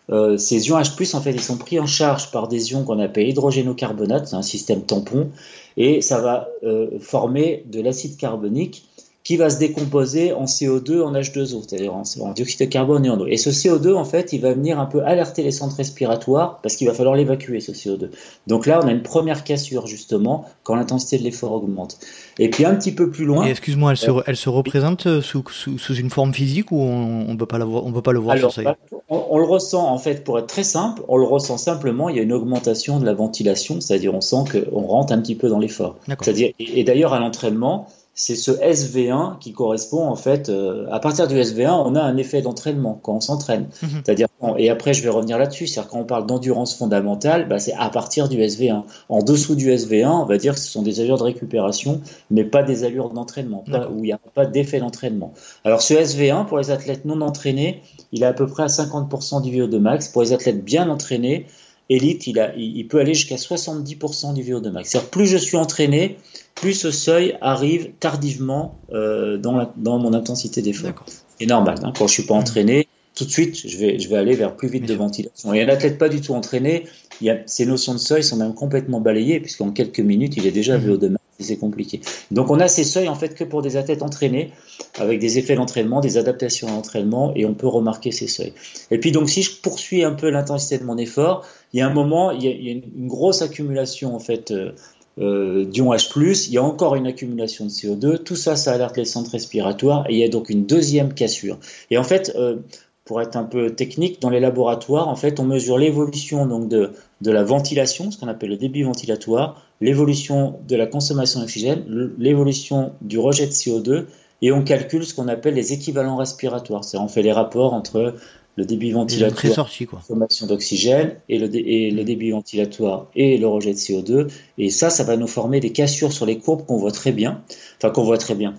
euh, 0.09 0.37
ces 0.37 0.67
ions 0.67 0.77
H+, 0.77 1.15
en 1.15 1.21
fait, 1.21 1.31
ils 1.31 1.41
sont 1.41 1.57
pris 1.57 1.79
en 1.79 1.85
charge 1.85 2.31
par 2.31 2.47
des 2.47 2.71
ions 2.71 2.83
qu'on 2.83 2.99
appelle 2.99 3.27
hydrogénocarbonate, 3.27 4.27
c'est 4.27 4.35
un 4.35 4.41
système 4.41 4.81
tampon, 4.81 5.29
et 5.75 6.01
ça 6.01 6.21
va 6.21 6.49
euh, 6.63 6.99
former 6.99 7.63
de 7.67 7.81
l'acide 7.81 8.17
carbonique 8.17 8.87
qui 9.27 9.35
va 9.35 9.49
se 9.49 9.59
décomposer 9.59 10.31
en 10.31 10.45
CO2, 10.45 11.01
en 11.01 11.11
H2O, 11.11 11.61
c'est-à-dire 11.67 11.93
en, 11.93 12.31
dioxyde 12.31 12.61
de 12.61 12.65
carbone 12.65 13.05
et 13.05 13.09
en 13.09 13.19
eau. 13.19 13.27
Et 13.27 13.35
ce 13.35 13.49
CO2, 13.49 13.93
en 13.93 14.05
fait, 14.05 14.31
il 14.31 14.39
va 14.39 14.53
venir 14.53 14.79
un 14.79 14.85
peu 14.85 15.03
alerter 15.03 15.43
les 15.43 15.51
centres 15.51 15.75
respiratoires 15.75 16.61
parce 16.63 16.77
qu'il 16.77 16.87
va 16.87 16.93
falloir 16.93 17.13
l'évacuer, 17.13 17.59
ce 17.59 17.73
CO2. 17.73 18.09
Donc 18.47 18.65
là, 18.65 18.79
on 18.81 18.87
a 18.87 18.91
une 18.93 19.01
première 19.01 19.43
cassure, 19.43 19.85
justement, 19.85 20.45
quand 20.63 20.75
l'intensité 20.75 21.17
de 21.17 21.23
l'effort 21.23 21.51
augmente. 21.51 21.99
Et 22.39 22.49
puis 22.49 22.63
un 22.63 22.73
petit 22.75 22.93
peu 22.93 23.09
plus 23.09 23.25
loin. 23.25 23.43
excuse-moi, 23.43 23.91
elle, 23.91 23.97
se, 23.97 24.09
euh, 24.09 24.21
elle 24.27 24.37
se 24.37 24.47
représente 24.47 25.07
euh, 25.07 25.21
sous, 25.21 25.43
sous, 25.49 25.93
une 25.93 26.09
forme 26.09 26.33
physique 26.33 26.71
ou 26.71 26.79
on 26.79 27.33
ne 27.33 27.35
peut, 27.35 27.45
pas 27.45 27.59
on 27.59 27.91
peut 27.91 28.01
pas 28.01 28.13
le 28.13 28.19
voir 28.19 28.37
Alors, 28.37 28.53
sur 28.53 28.63
bah, 28.63 28.77
on, 29.09 29.25
on, 29.31 29.39
le 29.39 29.45
ressent, 29.45 29.91
en 29.91 29.97
fait, 29.97 30.23
pour 30.23 30.39
être 30.39 30.47
très 30.47 30.63
simple, 30.63 31.03
on 31.09 31.17
le 31.17 31.25
ressent 31.25 31.57
simplement, 31.57 32.07
il 32.07 32.15
y 32.15 32.19
a 32.19 32.23
une 32.23 32.31
augmentation 32.31 32.97
de 33.01 33.05
la 33.05 33.13
ventilation, 33.13 33.81
c'est-à-dire 33.81 34.15
on 34.15 34.21
sent 34.21 34.63
qu'on 34.71 34.87
rentre 34.87 35.11
un 35.11 35.19
petit 35.19 35.35
peu 35.35 35.49
dans 35.49 35.59
l'effort. 35.59 35.97
C'est-à-dire, 36.07 36.53
et 36.59 36.85
d'ailleurs, 36.85 37.11
à 37.11 37.19
l'entraînement, 37.19 37.89
c'est 38.19 38.35
ce 38.35 38.49
SV1 38.49 39.37
qui 39.37 39.53
correspond 39.53 40.07
en 40.07 40.15
fait, 40.15 40.49
euh, 40.49 40.87
à 40.91 40.99
partir 40.99 41.27
du 41.27 41.35
SV1, 41.35 41.69
on 41.85 41.93
a 41.93 42.01
un 42.01 42.17
effet 42.17 42.41
d'entraînement 42.41 42.99
quand 43.01 43.13
on 43.13 43.21
s'entraîne. 43.21 43.69
Mhm. 43.83 44.01
C'est-à-dire, 44.03 44.27
et 44.57 44.71
après 44.71 44.95
je 44.95 45.03
vais 45.03 45.09
revenir 45.09 45.37
là-dessus, 45.37 45.67
c'est-à-dire 45.67 45.91
quand 45.91 45.99
on 45.99 46.03
parle 46.03 46.25
d'endurance 46.25 46.75
fondamentale, 46.75 47.47
bah, 47.47 47.59
c'est 47.59 47.73
à 47.73 47.89
partir 47.89 48.27
du 48.27 48.37
SV1. 48.37 48.85
En 49.09 49.21
dessous 49.21 49.53
du 49.53 49.71
SV1, 49.71 50.09
on 50.09 50.25
va 50.25 50.39
dire 50.39 50.55
que 50.55 50.59
ce 50.59 50.67
sont 50.67 50.81
des 50.81 50.99
allures 50.99 51.19
de 51.19 51.23
récupération, 51.23 52.01
mais 52.31 52.43
pas 52.43 52.63
des 52.63 52.83
allures 52.83 53.11
d'entraînement, 53.11 53.63
où 53.93 53.99
il 53.99 54.07
n'y 54.07 54.11
a 54.11 54.19
pas 54.33 54.47
d'effet 54.47 54.79
d'entraînement. 54.79 55.33
Alors 55.63 55.83
ce 55.83 55.93
SV1, 55.93 56.47
pour 56.47 56.57
les 56.57 56.71
athlètes 56.71 57.05
non 57.05 57.21
entraînés, 57.21 57.83
il 58.11 58.23
est 58.23 58.25
à 58.27 58.33
peu 58.33 58.47
près 58.47 58.63
à 58.63 58.67
50% 58.67 59.43
du 59.43 59.51
VO2 59.51 59.77
max. 59.77 60.07
Pour 60.07 60.23
les 60.23 60.33
athlètes 60.33 60.65
bien 60.65 60.89
entraînés, 60.89 61.45
élite, 61.89 62.27
il, 62.27 62.39
a, 62.39 62.53
il 62.55 62.87
peut 62.87 62.99
aller 62.99 63.13
jusqu'à 63.13 63.35
70% 63.35 64.33
du 64.33 64.43
VO2 64.43 64.71
max. 64.71 64.89
C'est-à-dire 64.89 65.09
plus 65.09 65.27
je 65.27 65.37
suis 65.37 65.57
entraîné, 65.57 66.17
plus 66.55 66.73
ce 66.73 66.91
seuil 66.91 67.37
arrive 67.41 67.91
tardivement 67.99 68.79
euh, 68.91 69.37
dans, 69.37 69.71
dans, 69.77 69.99
mon 69.99 70.13
intensité 70.13 70.61
d'effort. 70.61 71.05
C'est 71.39 71.45
normal. 71.45 71.77
Hein, 71.83 71.93
quand 71.97 72.07
je 72.07 72.13
suis 72.13 72.23
pas 72.23 72.35
mmh. 72.35 72.39
entraîné, 72.39 72.87
tout 73.15 73.25
de 73.25 73.31
suite, 73.31 73.67
je 73.67 73.77
vais, 73.77 73.99
je 73.99 74.09
vais 74.09 74.17
aller 74.17 74.35
vers 74.35 74.55
plus 74.55 74.67
vite 74.67 74.85
de 74.85 74.93
ventilation. 74.93 75.53
Et 75.53 75.61
un 75.61 75.69
athlète 75.69 75.97
pas 75.97 76.09
du 76.09 76.21
tout 76.21 76.33
entraîné, 76.33 76.85
il 77.21 77.27
y 77.27 77.29
a, 77.29 77.37
ces 77.45 77.65
notions 77.65 77.93
de 77.93 77.99
seuil 77.99 78.23
sont 78.23 78.37
même 78.37 78.53
complètement 78.53 79.01
balayées, 79.01 79.39
puisqu'en 79.39 79.71
quelques 79.71 79.99
minutes, 79.99 80.37
il 80.37 80.45
est 80.45 80.51
déjà 80.51 80.77
vu 80.77 80.91
au 80.91 80.97
demain 80.97 81.17
c'est 81.43 81.57
compliqué. 81.57 82.01
Donc 82.31 82.49
on 82.49 82.59
a 82.59 82.67
ces 82.67 82.83
seuils 82.83 83.07
en 83.07 83.15
fait 83.15 83.35
que 83.35 83.43
pour 83.43 83.61
des 83.61 83.77
athlètes 83.77 84.01
entraînés, 84.01 84.51
avec 84.99 85.19
des 85.19 85.37
effets 85.37 85.55
d'entraînement, 85.55 86.01
des 86.01 86.17
adaptations 86.17 86.67
à 86.67 86.71
l'entraînement, 86.71 87.33
et 87.35 87.45
on 87.45 87.53
peut 87.53 87.67
remarquer 87.67 88.11
ces 88.11 88.27
seuils. 88.27 88.53
Et 88.91 88.99
puis 88.99 89.11
donc 89.11 89.29
si 89.29 89.43
je 89.43 89.51
poursuis 89.61 90.03
un 90.03 90.13
peu 90.13 90.29
l'intensité 90.29 90.77
de 90.77 90.83
mon 90.83 90.97
effort, 90.97 91.45
il 91.73 91.79
y 91.79 91.81
a 91.81 91.87
un 91.87 91.93
moment, 91.93 92.31
il 92.31 92.43
y 92.43 92.47
a, 92.47 92.71
une, 92.71 93.07
grosse 93.07 93.41
accumulation 93.41 94.15
en 94.15 94.19
fait 94.19 94.51
euh, 94.51 94.71
euh, 95.19 95.65
d'ion 95.65 95.91
H+, 95.93 96.47
il 96.47 96.53
y 96.53 96.57
a 96.57 96.63
encore 96.63 96.95
une 96.95 97.07
accumulation 97.07 97.65
de 97.65 97.69
CO2, 97.69 98.23
tout 98.23 98.35
ça, 98.35 98.55
ça 98.55 98.73
alerte 98.73 98.97
les 98.97 99.05
centres 99.05 99.31
respiratoires, 99.31 100.05
et 100.09 100.13
il 100.13 100.19
y 100.19 100.23
a 100.23 100.29
donc 100.29 100.49
une 100.49 100.65
deuxième 100.65 101.13
cassure. 101.13 101.57
Et 101.89 101.97
en 101.97 102.03
fait, 102.03 102.33
euh, 102.35 102.57
pour 103.03 103.21
être 103.21 103.35
un 103.35 103.43
peu 103.43 103.71
technique, 103.71 104.21
dans 104.21 104.29
les 104.29 104.39
laboratoires, 104.39 105.07
en 105.07 105.15
fait, 105.15 105.39
on 105.39 105.45
mesure 105.45 105.77
l'évolution 105.77 106.45
donc 106.45 106.67
de, 106.67 106.91
de 107.21 107.31
la 107.31 107.43
ventilation, 107.43 108.11
ce 108.11 108.17
qu'on 108.17 108.27
appelle 108.27 108.49
le 108.49 108.57
débit 108.57 108.83
ventilatoire, 108.83 109.65
l'évolution 109.81 110.59
de 110.67 110.75
la 110.75 110.85
consommation 110.85 111.39
d'oxygène, 111.39 112.11
l'évolution 112.19 112.91
du 113.01 113.17
rejet 113.17 113.47
de 113.47 113.51
CO2, 113.51 114.05
et 114.41 114.51
on 114.51 114.63
calcule 114.63 115.05
ce 115.05 115.15
qu'on 115.15 115.27
appelle 115.27 115.55
les 115.55 115.73
équivalents 115.73 116.17
respiratoires. 116.17 116.83
C'est-à-dire 116.83 117.05
on 117.05 117.09
fait 117.09 117.23
les 117.23 117.31
rapports 117.31 117.73
entre 117.73 118.13
le 118.57 118.65
débit 118.65 118.91
ventilatoire, 118.91 119.53
sorti, 119.53 119.85
quoi. 119.85 119.99
consommation 119.99 120.47
d'oxygène 120.47 121.13
et 121.29 121.37
le, 121.37 121.55
et 121.55 121.91
le 121.91 122.03
débit 122.03 122.31
ventilatoire 122.31 123.05
et 123.15 123.37
le 123.37 123.47
rejet 123.47 123.71
de 123.71 123.77
CO2. 123.77 124.27
Et 124.57 124.71
ça, 124.71 124.89
ça 124.89 125.03
va 125.03 125.15
nous 125.15 125.27
former 125.27 125.59
des 125.59 125.71
cassures 125.71 126.11
sur 126.11 126.25
les 126.25 126.39
courbes 126.39 126.65
qu'on 126.65 126.77
voit 126.77 126.91
très 126.91 127.11
bien. 127.11 127.41
Enfin, 127.77 127.91
qu'on 127.91 128.03
voit 128.03 128.17
très 128.17 128.33
bien. 128.33 128.55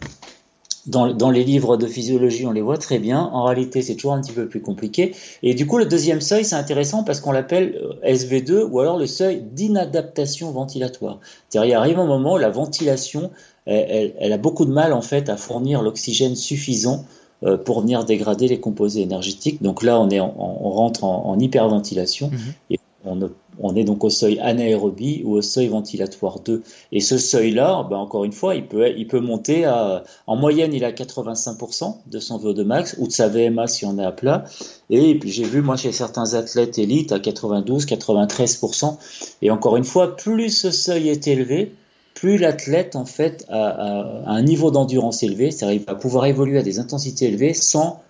Dans, 0.87 1.13
dans, 1.13 1.31
les 1.31 1.43
livres 1.43 1.77
de 1.77 1.87
physiologie, 1.87 2.47
on 2.47 2.53
les 2.53 2.63
voit 2.63 2.79
très 2.79 3.01
bien. 3.01 3.21
En 3.21 3.45
réalité, 3.45 3.83
c'est 3.83 3.97
toujours 3.97 4.13
un 4.13 4.21
petit 4.21 4.33
peu 4.33 4.47
plus 4.47 4.63
compliqué. 4.63 5.15
Et 5.43 5.55
du 5.55 5.67
coup, 5.67 5.79
le 5.79 5.85
deuxième 5.85 6.21
seuil, 6.21 6.45
c'est 6.45 6.55
intéressant 6.55 7.03
parce 7.03 7.21
qu'on 7.21 7.33
l'appelle 7.33 7.83
euh, 7.83 8.15
SV2 8.15 8.69
ou 8.71 8.79
alors 8.79 8.99
le 8.99 9.07
seuil 9.07 9.43
d'inadaptation 9.53 10.53
ventilatoire. 10.53 11.19
C'est-à-dire, 11.49 11.71
il 11.71 11.75
arrive 11.75 11.99
un 11.99 12.07
moment 12.07 12.35
où 12.35 12.39
la 12.39 12.51
ventilation, 12.51 13.33
elle, 13.67 14.15
elle, 14.17 14.33
a 14.33 14.39
beaucoup 14.39 14.65
de 14.65 14.71
mal 14.71 14.93
en 14.93 15.03
fait 15.03 15.29
à 15.29 15.37
fournir 15.37 15.83
l'oxygène 15.83 16.37
suffisant 16.37 17.05
pour 17.65 17.83
venir 17.83 18.05
dégrader 18.05 18.49
les 18.49 18.61
composés 18.61 19.03
énergétiques. 19.03 19.63
Donc 19.63 19.83
là, 19.83 20.01
on, 20.01 20.11
est 20.11 20.21
on 20.21 20.71
rentre 20.71 21.05
en, 21.05 21.39
hyperventilation 21.39 22.31
mhm. 22.31 22.55
et 22.71 22.79
on, 23.05 23.31
on, 23.61 23.75
est 23.77 23.85
donc 23.85 24.05
au 24.05 24.11
seuil 24.11 24.39
anaérobie 24.41 25.23
ou 25.25 25.35
au 25.35 25.43
seuil 25.43 25.69
ventilatoire 25.69 26.41
2. 26.41 26.63
Et 26.93 27.01
ce 27.01 27.19
seuil-là, 27.19 27.87
ben 27.89 27.97
encore 27.97 28.25
une 28.25 28.33
fois, 28.33 28.55
il 28.55 28.67
peut, 28.67 28.89
il 28.97 29.07
peut 29.07 29.21
monter 29.21 29.65
à, 29.65 30.05
en 30.27 30.37
moyenne, 30.37 30.73
il 30.75 30.85
a 30.85 30.93
85% 30.93 31.97
de 32.07 32.19
son 32.19 32.39
VO2 32.39 32.65
max 32.65 32.97
ou 32.99 33.07
de 33.07 33.13
sa 33.13 33.29
VMA 33.29 33.67
si 33.67 33.85
on 33.85 33.99
est 33.99 34.05
à 34.05 34.13
plat. 34.13 34.45
Et 34.91 35.19
puis 35.19 35.31
j'ai 35.31 35.45
vu, 35.45 35.63
moi, 35.63 35.77
chez 35.77 35.93
certains 35.93 36.35
athlètes 36.35 36.79
élites, 36.79 37.13
à 37.13 37.21
92, 37.21 37.87
93%. 37.87 38.97
Et 39.43 39.51
encore 39.51 39.77
une 39.77 39.85
fois, 39.85 40.17
plus 40.17 40.51
ce 40.51 40.71
seuil 40.71 41.09
est 41.09 41.27
élevé, 41.27 41.75
plus 42.19 42.37
l'athlète 42.37 42.97
en 42.97 43.05
fait 43.05 43.47
a, 43.49 44.25
un 44.27 44.43
niveau 44.43 44.73
d'endurance 44.73 45.23
élevé, 45.23 45.53
c'est-à-dire 45.53 45.83
va 45.87 45.95
pouvoir 45.95 46.27
évoluer 46.27 46.59
à 46.59 46.63
des 46.63 46.81
intensités 46.81 47.27
élevées 47.27 47.55
sans 47.55 48.03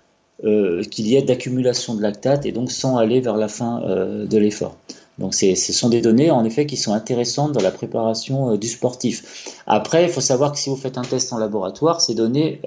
euh, 0.45 0.83
qu'il 0.83 1.07
y 1.07 1.17
ait 1.17 1.23
d'accumulation 1.23 1.95
de 1.95 2.01
lactate 2.01 2.47
et 2.47 2.53
donc 2.53 2.71
sans 2.71 2.97
aller 2.97 3.21
vers 3.21 3.37
la 3.37 3.49
fin 3.49 3.83
euh, 3.83 4.25
de 4.25 4.39
l'effort. 4.39 4.77
Donc 5.19 5.35
ce 5.35 5.55
sont 5.55 5.91
des 5.91 6.01
données 6.01 6.31
en 6.31 6.45
effet 6.45 6.65
qui 6.65 6.79
sont 6.79 6.95
intéressantes 6.95 7.53
dans 7.53 7.61
la 7.61 7.71
préparation 7.71 8.53
euh, 8.53 8.57
du 8.57 8.69
sportif. 8.69 9.53
Après, 9.67 10.05
il 10.05 10.09
faut 10.09 10.23
savoir 10.23 10.53
que 10.53 10.59
si 10.59 10.71
vous 10.71 10.77
faites 10.77 10.97
un 10.97 11.03
test 11.03 11.35
en 11.35 11.39
laboratoire, 11.39 12.01
ces 12.01 12.15
données, 12.15 12.63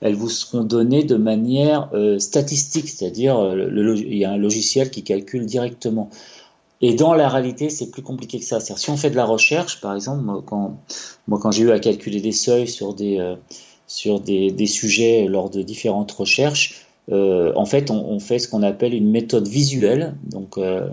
elles 0.00 0.14
vous 0.16 0.30
seront 0.30 0.64
données 0.64 1.04
de 1.04 1.16
manière 1.16 1.90
statistique, 2.18 2.88
c'est-à-dire 2.88 3.36
il 3.54 4.16
y 4.16 4.24
a 4.24 4.32
un 4.32 4.36
logiciel 4.36 4.90
qui 4.90 5.04
calcule 5.04 5.46
directement. 5.46 6.10
Et 6.82 6.94
dans 6.94 7.14
la 7.14 7.28
réalité, 7.28 7.70
c'est 7.70 7.90
plus 7.90 8.02
compliqué 8.02 8.40
que 8.40 8.44
ça. 8.44 8.58
si 8.60 8.90
on 8.90 8.96
fait 8.96 9.10
de 9.10 9.16
la 9.16 9.24
recherche, 9.24 9.80
par 9.80 9.94
exemple, 9.94 10.22
moi, 10.22 10.42
quand, 10.44 10.76
moi, 11.28 11.38
quand 11.40 11.52
j'ai 11.52 11.62
eu 11.62 11.70
à 11.70 11.78
calculer 11.78 12.20
des 12.20 12.32
seuils 12.32 12.66
sur 12.66 12.92
des, 12.92 13.18
euh, 13.18 13.36
sur 13.86 14.18
des, 14.18 14.50
des, 14.50 14.66
sujets 14.66 15.26
lors 15.28 15.48
de 15.48 15.62
différentes 15.62 16.10
recherches, 16.10 16.84
euh, 17.10 17.52
en 17.54 17.66
fait, 17.66 17.92
on, 17.92 18.04
on, 18.04 18.18
fait 18.18 18.40
ce 18.40 18.48
qu'on 18.48 18.64
appelle 18.64 18.94
une 18.94 19.10
méthode 19.10 19.46
visuelle. 19.46 20.16
Donc, 20.24 20.58
euh, 20.58 20.88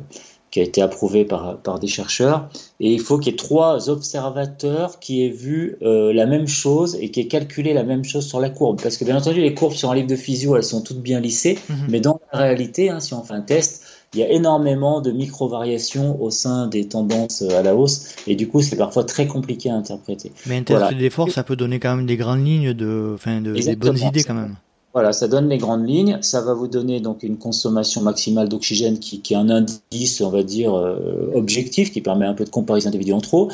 qui 0.52 0.60
a 0.60 0.64
été 0.64 0.82
approuvé 0.82 1.26
par, 1.26 1.60
par 1.60 1.78
des 1.78 1.86
chercheurs. 1.86 2.50
Et 2.80 2.92
il 2.92 3.00
faut 3.00 3.20
qu'il 3.20 3.32
y 3.32 3.36
ait 3.36 3.38
trois 3.38 3.88
observateurs 3.88 4.98
qui 4.98 5.24
aient 5.24 5.30
vu 5.30 5.78
la 5.82 6.26
même 6.26 6.48
chose 6.48 6.98
et 7.00 7.12
qui 7.12 7.20
aient 7.20 7.28
calculé 7.28 7.72
la 7.72 7.84
même 7.84 8.04
chose 8.04 8.26
sur 8.26 8.40
la 8.40 8.50
courbe. 8.50 8.82
Parce 8.82 8.98
que 8.98 9.06
bien 9.06 9.16
entendu, 9.16 9.42
les 9.42 9.54
courbes 9.54 9.76
sur 9.76 9.92
un 9.92 9.96
livre 9.96 10.08
de 10.08 10.16
physio, 10.16 10.58
elles 10.58 10.64
sont 10.64 10.82
toutes 10.82 11.04
bien 11.04 11.20
lissées, 11.20 11.60
mhm. 11.70 11.88
mais 11.90 12.00
dans 12.00 12.20
la 12.34 12.40
réalité, 12.40 12.90
hein, 12.90 13.00
si 13.00 13.14
on 13.14 13.22
fait 13.22 13.36
un 13.36 13.42
test, 13.42 13.84
il 14.14 14.20
y 14.20 14.24
a 14.24 14.30
énormément 14.30 15.02
de 15.02 15.12
micro-variations 15.12 16.22
au 16.22 16.32
sein 16.32 16.68
des 16.68 16.88
tendances 16.88 17.44
à 17.44 17.62
la 17.62 17.76
hausse, 17.76 18.16
et 18.28 18.36
du 18.36 18.48
coup, 18.48 18.62
c'est 18.62 18.76
parfois 18.76 19.04
très 19.04 19.28
compliqué 19.28 19.70
à 19.70 19.76
interpréter. 19.76 20.32
Mais 20.48 20.58
un 20.58 20.64
test 20.64 20.94
d'effort, 20.98 21.30
ça 21.30 21.44
peut 21.44 21.56
donner 21.56 21.80
quand 21.80 21.96
même 21.96 22.06
des 22.06 22.18
grandes 22.18 22.46
lignes, 22.46 22.74
de, 22.74 23.12
enfin, 23.14 23.42
de, 23.42 23.54
des 23.54 23.76
bonnes 23.76 24.00
idées 24.00 24.24
quand 24.24 24.34
même. 24.34 24.56
Voilà, 24.94 25.14
ça 25.14 25.28
donne 25.28 25.50
les 25.50 25.60
grandes 25.60 25.88
lignes. 25.88 26.18
Ça 26.22 26.42
va 26.42 26.56
vous 26.56 26.68
donner 26.68 27.00
donc 27.00 27.22
une 27.22 27.38
consommation 27.38 28.02
maximale 28.02 28.50
d'oxygène 28.50 28.98
qui, 28.98 29.22
qui, 29.22 29.36
est 29.36 29.38
un 29.38 29.50
indice, 29.50 30.20
on 30.22 30.30
va 30.30 30.42
dire, 30.42 30.76
euh, 30.76 31.32
objectif, 31.36 31.92
qui 31.92 32.02
permet 32.02 32.26
un 32.26 32.34
peu 32.34 32.44
de 32.44 32.50
comparaison 32.50 32.90
individuelle 32.90 33.18
entre 33.18 33.38
eux. 33.38 33.48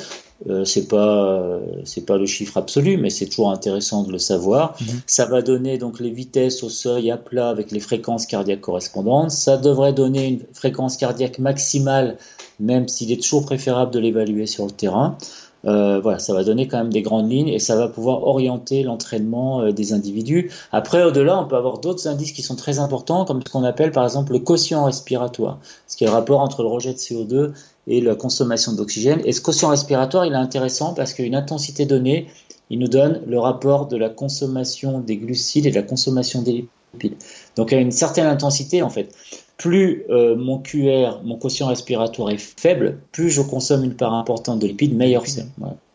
Euh, 0.50 0.66
c'est 0.66 0.88
pas 0.88 1.60
c'est 1.86 2.06
pas 2.06 2.18
le 2.18 2.26
chiffre 2.26 2.58
absolu, 2.58 2.98
mais 2.98 3.10
c'est 3.10 3.26
toujours 3.28 3.52
intéressant 3.52 4.04
de 4.04 4.12
le 4.12 4.20
savoir. 4.20 4.76
Mhm. 4.82 5.02
Ça 5.08 5.26
va 5.26 5.42
donner 5.42 5.78
donc 5.78 6.00
les 6.00 6.12
vitesses 6.12 6.62
au 6.62 6.70
seuil 6.70 7.10
à 7.10 7.18
plat 7.18 7.50
avec 7.50 7.72
les 7.72 7.80
fréquences 7.80 8.26
cardiaques 8.26 8.62
correspondantes. 8.62 9.32
Ça 9.32 9.58
devrait 9.58 9.94
donner 9.94 10.28
une 10.28 10.42
fréquence 10.54 10.98
cardiaque 10.98 11.40
maximale, 11.40 12.18
même 12.60 12.88
s'il 12.88 13.12
est 13.12 13.22
toujours 13.22 13.46
préférable 13.46 13.92
de 13.92 14.00
l'évaluer 14.00 14.46
sur 14.46 14.66
le 14.66 14.72
terrain. 14.72 15.18
Euh, 15.66 16.00
voilà, 16.00 16.20
ça 16.20 16.34
va 16.34 16.44
donner 16.44 16.68
quand 16.68 16.78
même 16.78 16.94
des 16.94 17.02
grandes 17.02 17.30
lignes 17.30 17.48
et 17.48 17.60
ça 17.60 17.76
va 17.76 17.88
pouvoir 17.88 18.24
orienter 18.24 18.84
l'entraînement 18.84 19.62
euh, 19.62 19.72
des 19.72 19.94
individus. 19.94 20.52
Après, 20.72 21.04
au-delà, 21.04 21.40
on 21.40 21.48
peut 21.48 21.56
avoir 21.56 21.80
d'autres 21.80 22.08
indices 22.08 22.32
qui 22.32 22.44
sont 22.44 22.56
très 22.56 22.80
importants, 22.80 23.26
comme 23.26 23.42
ce 23.46 23.52
qu'on 23.52 23.64
appelle 23.64 23.92
par 23.92 24.04
exemple 24.04 24.34
le 24.34 24.40
quotient 24.40 24.84
respiratoire, 24.84 25.60
ce 25.88 25.98
qui 25.98 26.04
est 26.04 26.08
le 26.08 26.14
rapport 26.14 26.42
entre 26.42 26.62
le 26.62 26.70
rejet 26.70 26.94
de 26.94 26.98
CO2 26.98 27.52
et 27.88 28.02
la 28.02 28.16
consommation 28.16 28.74
d'oxygène. 28.74 29.22
Et 29.26 29.32
ce 29.32 29.42
quotient 29.42 29.70
respiratoire, 29.70 30.26
il 30.26 30.34
est 30.34 30.38
intéressant 30.38 30.94
parce 30.94 31.14
qu'une 31.14 31.36
intensité 31.36 31.86
donnée, 31.86 32.28
il 32.70 32.80
nous 32.80 32.88
donne 32.88 33.22
le 33.28 33.40
rapport 33.40 33.88
de 33.88 33.98
la 33.98 34.10
consommation 34.10 35.00
des 35.00 35.18
glucides 35.18 35.66
et 35.66 35.72
de 35.72 35.76
la 35.76 35.84
consommation 35.84 36.42
des 36.42 36.68
lipides. 36.94 37.16
Donc 37.56 37.74
à 37.74 37.78
une 37.78 37.92
certaine 37.92 38.26
intensité, 38.26 38.82
en 38.82 38.90
fait, 38.90 39.14
plus 39.58 40.04
euh, 40.10 40.36
mon 40.36 40.60
QR, 40.60 41.22
mon 41.24 41.38
quotient 41.38 41.68
respiratoire 41.68 42.30
est 42.30 42.38
faible, 42.38 43.00
plus 43.12 43.30
je 43.30 43.42
consomme 43.42 43.84
une 43.84 43.96
part 43.96 44.14
importante 44.14 44.60
de 44.60 44.68
lipides, 44.68 44.96
meilleur 44.96 45.26
c'est. 45.28 45.46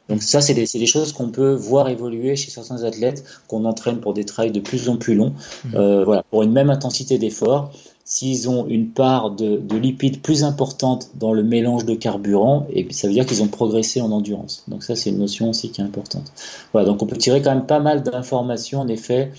Donc 0.09 0.23
ça, 0.23 0.41
c'est 0.41 0.55
des, 0.55 0.67
des, 0.67 0.87
choses 0.87 1.13
qu'on 1.13 1.29
peut 1.29 1.55
voir 1.55 1.89
évoluer 1.89 2.35
chez 2.35 2.51
certains 2.51 2.83
athlètes 2.83 3.23
qu'on 3.47 3.65
entraîne 3.65 4.01
pour 4.01 4.13
des 4.13 4.25
trails 4.25 4.51
de 4.51 4.59
plus 4.59 4.89
en 4.89 4.97
plus 4.97 5.15
longs. 5.15 5.35
Mmh. 5.65 5.77
Euh, 5.77 6.05
voilà, 6.05 6.25
pour 6.31 6.43
une 6.43 6.51
même 6.51 6.69
intensité 6.69 7.17
d'effort, 7.17 7.71
s'ils 8.05 8.49
ont 8.49 8.67
une 8.67 8.89
part 8.89 9.31
de, 9.31 9.57
de, 9.59 9.77
lipides 9.77 10.21
plus 10.21 10.43
importante 10.43 11.11
dans 11.15 11.33
le 11.33 11.45
mélange 11.45 11.85
de 11.85 11.95
carburant, 11.95 12.67
et 12.73 12.93
ça 12.93 13.07
veut 13.07 13.13
dire 13.13 13.25
qu'ils 13.25 13.41
ont 13.45 13.49
progressé 13.49 14.01
en 14.01 14.11
endurance. 14.11 14.65
Donc 14.67 14.83
ça, 14.83 14.97
c'est 14.97 15.11
une 15.11 15.19
notion 15.19 15.51
aussi 15.51 15.71
qui 15.71 15.81
est 15.81 15.85
importante. 15.85 16.33
Voilà, 16.73 16.89
donc 16.89 17.01
on 17.03 17.07
peut 17.07 17.17
tirer 17.17 17.41
quand 17.41 17.55
même 17.55 17.67
pas 17.67 17.79
mal 17.79 18.03
d'informations 18.03 18.81
en 18.81 18.89
effet 18.89 19.31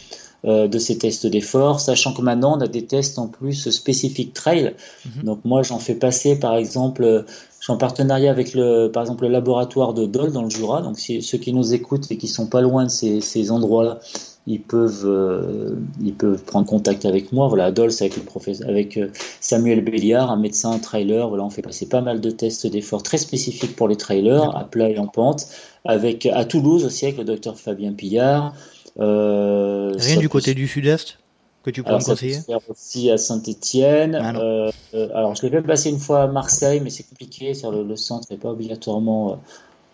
de 0.44 0.80
ces 0.80 0.98
tests 0.98 1.28
d'effort, 1.28 1.80
sachant 1.80 2.14
que 2.14 2.22
maintenant 2.22 2.58
on 2.58 2.62
a 2.62 2.68
des 2.68 2.86
tests 2.86 3.20
en 3.20 3.28
plus 3.28 3.70
spécifiques 3.70 4.34
trail. 4.34 4.76
Mhm. 5.06 5.24
Donc 5.24 5.40
moi 5.46 5.62
j'en 5.62 5.78
fais 5.78 5.94
passer 5.94 6.40
par 6.40 6.56
exemple, 6.56 7.26
je 7.60 7.64
suis 7.64 7.72
en 7.72 7.78
partenariat 7.78 8.32
avec 8.32 8.56
le, 8.56 8.88
par 8.88 9.04
exemple 9.04 9.26
le 9.26 9.30
laboratoire 9.30 9.94
de 9.94 10.08
Dole 10.08 10.32
dans 10.32 10.44
le 10.44 10.50
Jura. 10.50 10.82
Donc 10.82 10.98
si, 10.98 11.22
ceux 11.22 11.38
qui 11.38 11.54
nous 11.54 11.76
écoutent 11.76 12.12
et 12.12 12.18
qui 12.18 12.28
sont 12.28 12.48
pas 12.48 12.62
loin 12.62 12.86
de 12.86 12.90
ces, 12.90 13.22
ces 13.22 13.52
endroits-là, 13.52 14.00
ils 14.48 14.62
peuvent, 14.62 15.06
euh, 15.06 15.76
ils 16.02 16.14
peuvent 16.14 16.44
prendre 16.44 16.66
contact 16.66 17.06
avec 17.06 17.32
moi. 17.32 17.48
Voilà, 17.48 17.72
Dole, 17.72 17.92
c'est 17.92 18.06
avec 18.06 18.18
le 18.18 18.24
professeur, 18.24 18.68
avec 18.68 18.98
euh, 18.98 19.10
Samuel 19.40 19.84
Béliard, 19.84 20.32
un 20.32 20.38
médecin 20.38 20.80
trailer. 20.80 21.30
Voilà, 21.30 21.44
on 21.44 21.50
fait 21.50 21.62
passer 21.62 21.88
pas 21.88 22.02
mal 22.02 22.22
de 22.22 22.32
tests 22.32 22.66
d'effort 22.66 23.04
très 23.04 23.18
spécifiques 23.18 23.76
pour 23.76 23.88
les 23.88 23.98
trailers, 23.98 24.56
à 24.56 24.64
plat 24.64 24.90
et 24.90 24.98
en 24.98 25.08
pente. 25.08 25.48
Avec 25.86 26.26
à 26.26 26.46
Toulouse 26.46 26.86
aussi 26.86 27.06
avec 27.06 27.18
le 27.18 27.24
docteur 27.24 27.60
Fabien 27.60 27.94
Pillard. 27.94 28.54
Euh, 29.00 29.94
Rien 29.98 30.18
du 30.18 30.30
côté 30.30 30.54
du 30.54 30.68
sud-est 30.68 31.18
que 31.64 31.70
tu 31.70 31.84
pourrais 31.84 32.00
me 32.00 32.04
conseiller 32.04 32.40
aussi 32.68 33.12
à 33.12 33.18
Saint-Etienne. 33.18 34.16
Ah 34.16 34.36
euh, 34.36 34.72
euh, 34.94 35.10
alors, 35.14 35.36
je 35.36 35.44
l'ai 35.44 35.52
même 35.52 35.64
passé 35.64 35.90
une 35.90 36.00
fois 36.00 36.24
à 36.24 36.28
Marseille, 36.28 36.80
mais 36.84 36.90
c'est 36.90 37.04
compliqué. 37.04 37.54
Sur 37.54 37.72
le, 37.72 37.96
centre 37.96 38.28
n'est 38.32 38.38
pas 38.38 38.50
obligatoirement 38.50 39.40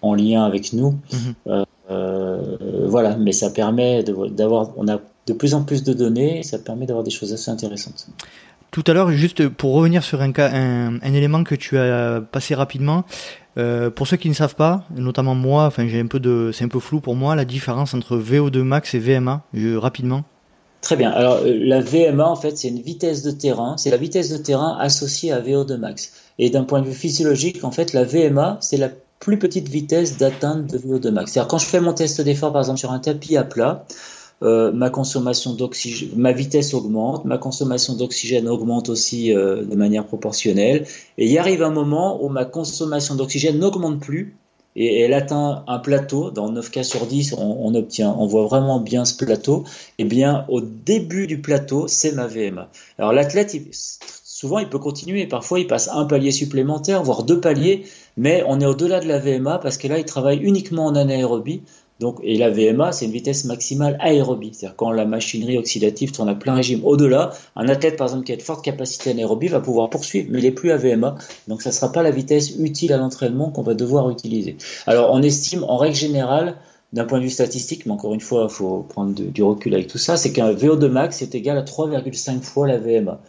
en 0.01 0.13
lien 0.13 0.45
avec 0.45 0.73
nous. 0.73 0.97
Mhm. 1.11 1.65
voilà, 2.87 3.17
mais 3.17 3.33
ça 3.33 3.49
permet 3.49 4.03
d'avoir. 4.03 4.71
On 4.77 4.87
a 4.87 4.99
de 5.27 5.33
plus 5.33 5.53
en 5.53 5.63
plus 5.63 5.83
de 5.83 5.93
données 5.93 6.39
et 6.39 6.43
ça 6.43 6.57
permet 6.57 6.85
d'avoir 6.85 7.03
des 7.03 7.11
choses 7.11 7.33
assez 7.33 7.51
intéressantes. 7.51 8.07
Tout 8.77 8.83
à 8.85 8.93
l'heure, 8.93 9.09
juste 9.09 9.47
pour 9.47 9.73
revenir 9.73 10.03
sur 10.03 10.21
un, 10.21 10.99
élément 11.01 11.43
que 11.43 11.55
tu 11.55 11.79
as 11.79 12.21
passé 12.21 12.53
rapidement, 12.53 13.05
euh, 13.57 13.89
pour 13.89 14.05
ceux 14.05 14.17
qui 14.17 14.29
ne 14.29 14.35
savent 14.35 14.53
pas, 14.53 14.83
notamment 14.95 15.33
moi, 15.33 15.65
enfin 15.65 15.87
c'est 15.89 16.63
un 16.63 16.67
peu 16.67 16.79
flou 16.79 17.01
pour 17.01 17.15
moi 17.15 17.35
la 17.35 17.43
différence 17.43 17.95
entre 17.95 18.19
VO2 18.19 18.61
max 18.61 18.93
et 18.93 18.99
VMA, 18.99 19.41
rapidement. 19.77 20.25
Très 20.81 20.95
bien. 20.95 21.09
Alors 21.09 21.37
euh, 21.37 21.57
la 21.59 21.81
VMA 21.81 22.23
en 22.23 22.35
fait 22.35 22.55
c'est 22.55 22.67
une 22.67 22.83
vitesse 22.83 23.23
de 23.23 23.31
terrain, 23.31 23.77
c'est 23.77 23.89
la 23.89 23.97
vitesse 23.97 24.29
de 24.29 24.37
terrain 24.37 24.77
associée 24.79 25.31
à 25.31 25.41
VO2 25.41 25.75
max. 25.77 26.11
Et 26.37 26.51
d'un 26.51 26.63
point 26.63 26.81
de 26.81 26.85
vue 26.85 26.93
physiologique, 26.93 27.63
en 27.63 27.71
fait 27.71 27.93
la 27.93 28.03
VMA 28.03 28.59
c'est 28.61 28.77
la 28.77 28.91
plus 29.19 29.39
petite 29.39 29.69
vitesse 29.69 30.19
d'atteinte 30.19 30.67
de 30.67 30.77
VO2 30.77 31.09
max. 31.09 31.31
C'est-à-dire 31.31 31.47
quand 31.47 31.57
je 31.57 31.65
fais 31.65 31.79
mon 31.79 31.93
test 31.93 32.21
d'effort 32.21 32.53
par 32.53 32.61
exemple 32.61 32.77
sur 32.77 32.91
un 32.91 32.99
tapis 32.99 33.37
à 33.37 33.43
plat, 33.43 33.85
euh, 34.43 34.71
ma 34.71 36.31
vitesse 36.31 36.73
augmente, 36.73 37.25
ma 37.25 37.37
consommation 37.37 37.95
d'oxygène 37.95 38.47
augmente 38.47 38.89
aussi 38.89 39.33
euh, 39.33 39.63
de 39.63 39.75
manière 39.75 40.05
proportionnelle. 40.05 40.85
Et 41.17 41.27
il 41.27 41.37
arrive 41.37 41.63
un 41.63 41.71
moment 41.71 42.23
où 42.23 42.29
ma 42.29 42.45
consommation 42.45 43.15
d'oxygène 43.15 43.59
n'augmente 43.59 43.99
plus 43.99 44.35
et 44.77 44.99
elle 45.01 45.13
atteint 45.13 45.63
un 45.67 45.79
plateau. 45.79 46.29
Dans 46.29 46.51
9 46.51 46.69
cas 46.69 46.83
sur 46.83 47.07
10, 47.07 47.33
on, 47.39 47.73
obtient, 47.73 48.15
on 48.17 48.27
voit 48.27 48.45
vraiment 48.45 48.79
bien 48.79 49.05
ce 49.05 49.17
plateau. 49.17 49.63
Et 49.97 50.03
eh 50.03 50.05
bien, 50.05 50.45
au 50.49 50.61
début 50.61 51.25
du 51.25 51.41
plateau, 51.41 51.87
c'est 51.87 52.11
ma 52.11 52.27
VMA. 52.27 52.69
Alors 52.99 53.11
l'athlète, 53.11 53.57
souvent, 54.37 54.59
il 54.59 54.69
peut 54.69 54.77
continuer. 54.77 55.25
Parfois, 55.25 55.59
il 55.59 55.65
passe 55.65 55.89
un 55.91 56.05
palier 56.05 56.31
supplémentaire, 56.31 57.01
voire 57.01 57.23
deux 57.23 57.41
paliers, 57.41 57.85
mais 58.17 58.43
on 58.47 58.61
est 58.61 58.67
au-delà 58.67 58.99
de 58.99 59.07
la 59.07 59.17
VMA 59.17 59.57
parce 59.57 59.77
que 59.77 59.87
là, 59.87 59.97
il 59.97 60.05
travaille 60.05 60.37
uniquement 60.37 60.85
en 60.85 60.95
anaérobie. 60.95 61.63
Donc, 61.99 62.19
et 62.23 62.37
la 62.37 62.49
VMA, 62.49 62.91
c'est 62.91 63.05
une 63.05 63.11
vitesse 63.11 63.45
maximale 63.45 63.97
aérobie, 63.99 64.51
c'est-à-dire 64.53 64.75
quand 64.75 64.91
la 64.91 65.05
machinerie 65.05 65.57
oxydative 65.57 66.11
tourne 66.11 66.29
à 66.29 66.35
plein 66.35 66.53
régime. 66.53 66.81
Au-delà, 66.85 67.31
un 67.55 67.67
athlète, 67.69 67.97
par 67.97 68.07
exemple, 68.07 68.25
qui 68.25 68.33
a 68.33 68.35
de 68.35 68.41
fortes 68.41 68.63
capacités 68.63 69.09
anaérobie 69.09 69.47
va 69.47 69.59
pouvoir 69.59 69.89
poursuivre, 69.89 70.27
mais 70.31 70.39
il 70.39 70.43
n'est 70.43 70.51
plus 70.51 70.71
à 70.71 70.77
VMA, 70.77 71.15
donc 71.47 71.61
ça 71.61 71.69
ne 71.69 71.73
sera 71.73 71.91
pas 71.91 72.03
la 72.03 72.11
vitesse 72.11 72.55
utile 72.59 72.93
à 72.93 72.97
l'entraînement 72.97 73.49
qu'on 73.49 73.63
va 73.63 73.73
devoir 73.73 74.09
utiliser. 74.09 74.57
Alors, 74.85 75.11
on 75.11 75.21
estime, 75.23 75.63
en 75.63 75.77
règle 75.77 75.95
générale, 75.95 76.55
d'un 76.93 77.05
point 77.05 77.17
de 77.17 77.23
vue 77.23 77.29
statistique, 77.29 77.85
mais 77.85 77.91
encore 77.91 78.13
une 78.13 78.21
fois, 78.21 78.47
il 78.49 78.53
faut 78.53 78.85
prendre 78.87 79.13
du 79.13 79.43
recul 79.43 79.73
avec 79.73 79.87
tout 79.87 79.97
ça, 79.97 80.17
c'est 80.17 80.31
qu'un 80.31 80.53
VO2 80.53 80.87
max 80.87 81.21
est 81.21 81.35
égal 81.35 81.57
à 81.57 81.63
3,5 81.63 82.41
fois 82.41 82.67
la 82.67 82.77
VMA. 82.77 83.19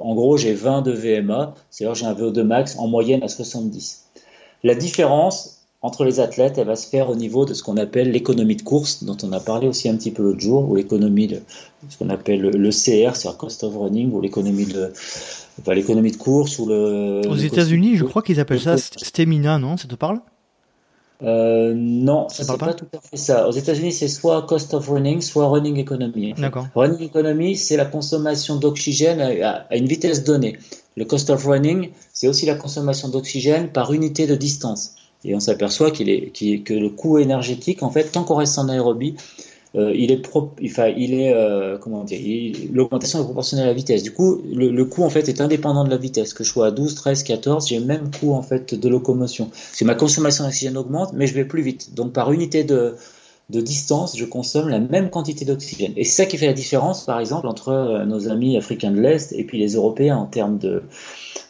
En 0.00 0.14
gros, 0.14 0.36
j'ai 0.36 0.54
20 0.54 0.82
de 0.82 0.92
VMA, 0.92 1.54
c'est-à-dire 1.70 1.94
j'ai 1.94 2.06
un 2.06 2.14
VO2 2.14 2.42
max 2.42 2.78
en 2.78 2.88
moyenne 2.88 3.22
à 3.22 3.28
70. 3.28 4.06
La 4.64 4.74
différence, 4.74 5.55
entre 5.86 6.04
les 6.04 6.18
athlètes, 6.18 6.58
elle 6.58 6.66
va 6.66 6.74
se 6.74 6.88
faire 6.88 7.08
au 7.10 7.14
niveau 7.14 7.44
de 7.44 7.54
ce 7.54 7.62
qu'on 7.62 7.76
appelle 7.76 8.10
l'économie 8.10 8.56
de 8.56 8.62
course, 8.62 9.04
dont 9.04 9.16
on 9.22 9.30
a 9.32 9.38
parlé 9.38 9.68
aussi 9.68 9.88
un 9.88 9.96
petit 9.96 10.10
peu 10.10 10.24
l'autre 10.24 10.40
jour, 10.40 10.68
ou 10.68 10.74
l'économie 10.74 11.28
de 11.28 11.40
ce 11.88 11.96
qu'on 11.96 12.10
appelle 12.10 12.40
le 12.40 12.70
CR, 12.70 13.14
c'est-à-dire 13.14 13.36
cost 13.38 13.62
of 13.62 13.76
running, 13.76 14.12
ou 14.12 14.20
l'économie 14.20 14.66
de 14.66 14.92
l'économie 15.68 16.10
de 16.10 16.16
course, 16.16 16.58
ou 16.58 16.66
le. 16.66 17.22
Aux 17.28 17.36
États-Unis, 17.36 17.96
je 17.96 18.04
crois 18.04 18.22
qu'ils 18.22 18.40
appellent 18.40 18.60
ça 18.60 18.76
stamina, 18.76 19.60
non? 19.60 19.76
Ça 19.76 19.86
te 19.86 19.94
parle? 19.94 20.18
Euh, 21.22 21.72
non, 21.74 22.28
ça 22.28 22.44
c'est 22.44 22.58
pas, 22.58 22.74
tout 22.74 22.84
à 22.92 23.00
fait 23.00 23.16
ça. 23.16 23.48
Aux 23.48 23.52
États-Unis, 23.52 23.92
c'est 23.92 24.08
soit 24.08 24.42
cost 24.42 24.74
of 24.74 24.88
running, 24.88 25.20
soit 25.20 25.46
running 25.46 25.78
economy. 25.78 26.34
D'accord. 26.36 26.66
Running 26.74 27.00
economy, 27.00 27.56
c'est 27.56 27.76
la 27.76 27.86
consommation 27.86 28.56
d'oxygène 28.56 29.20
à, 29.20 29.74
une 29.74 29.86
vitesse 29.86 30.24
donnée. 30.24 30.58
Le 30.96 31.04
cost 31.04 31.30
of 31.30 31.46
running, 31.46 31.90
c'est 32.12 32.26
aussi 32.26 32.44
la 32.44 32.56
consommation 32.56 33.08
d'oxygène 33.08 33.68
par 33.68 33.92
unité 33.92 34.26
de 34.26 34.34
distance. 34.34 34.96
Et 35.26 35.34
on 35.34 35.40
s'aperçoit 35.40 35.90
qu'il 35.90 36.08
est, 36.08 36.30
que 36.62 36.72
le 36.72 36.88
coût 36.88 37.18
énergétique, 37.18 37.82
en 37.82 37.90
fait, 37.90 38.12
tant 38.12 38.24
qu'on 38.24 38.36
reste 38.36 38.58
en 38.58 38.68
aérobie, 38.68 39.16
euh, 39.74 39.92
il 39.94 40.10
est, 40.10 40.22
enfin, 40.34 40.88
il 40.96 41.12
est 41.12 41.34
euh, 41.34 41.76
comment 41.76 42.04
dire, 42.04 42.54
l'augmentation 42.72 43.20
est 43.20 43.24
proportionnelle 43.24 43.66
à 43.66 43.68
la 43.68 43.74
vitesse. 43.74 44.02
Du 44.02 44.12
coup, 44.12 44.40
le, 44.50 44.84
coût 44.84 45.02
en 45.02 45.10
fait 45.10 45.28
est 45.28 45.40
indépendant 45.40 45.84
de 45.84 45.90
la 45.90 45.98
vitesse. 45.98 46.32
Que 46.32 46.44
je 46.44 46.48
sois 46.48 46.68
à 46.68 46.70
12, 46.70 46.94
13, 46.94 47.24
14, 47.24 47.68
j'ai 47.68 47.78
le 47.78 47.84
même 47.84 48.10
coût 48.18 48.32
en 48.32 48.42
fait 48.42 48.74
de 48.74 48.88
locomotion. 48.88 49.50
C'est 49.52 49.84
ma 49.84 49.94
consommation 49.94 50.44
d'oxygène 50.44 50.78
augmente, 50.78 51.12
mais 51.12 51.26
je 51.26 51.34
vais 51.34 51.44
plus 51.44 51.62
vite. 51.62 51.94
Donc 51.94 52.12
par 52.12 52.32
unité 52.32 52.64
de 52.64 52.94
de 53.48 53.60
distance, 53.60 54.16
je 54.16 54.24
consomme 54.24 54.68
la 54.68 54.80
même 54.80 55.08
quantité 55.08 55.44
d'oxygène. 55.44 55.92
Et 55.96 56.02
c'est 56.02 56.22
ça 56.22 56.26
qui 56.26 56.36
fait 56.36 56.46
la 56.46 56.52
différence, 56.52 57.04
par 57.04 57.20
exemple, 57.20 57.46
entre 57.46 57.68
euh, 57.68 58.04
nos 58.04 58.28
amis 58.28 58.56
africains 58.56 58.90
de 58.90 59.00
l'Est 59.00 59.32
et 59.32 59.44
puis 59.44 59.58
les 59.58 59.74
Européens 59.74 60.16
en 60.16 60.26
termes 60.26 60.58
de, 60.58 60.82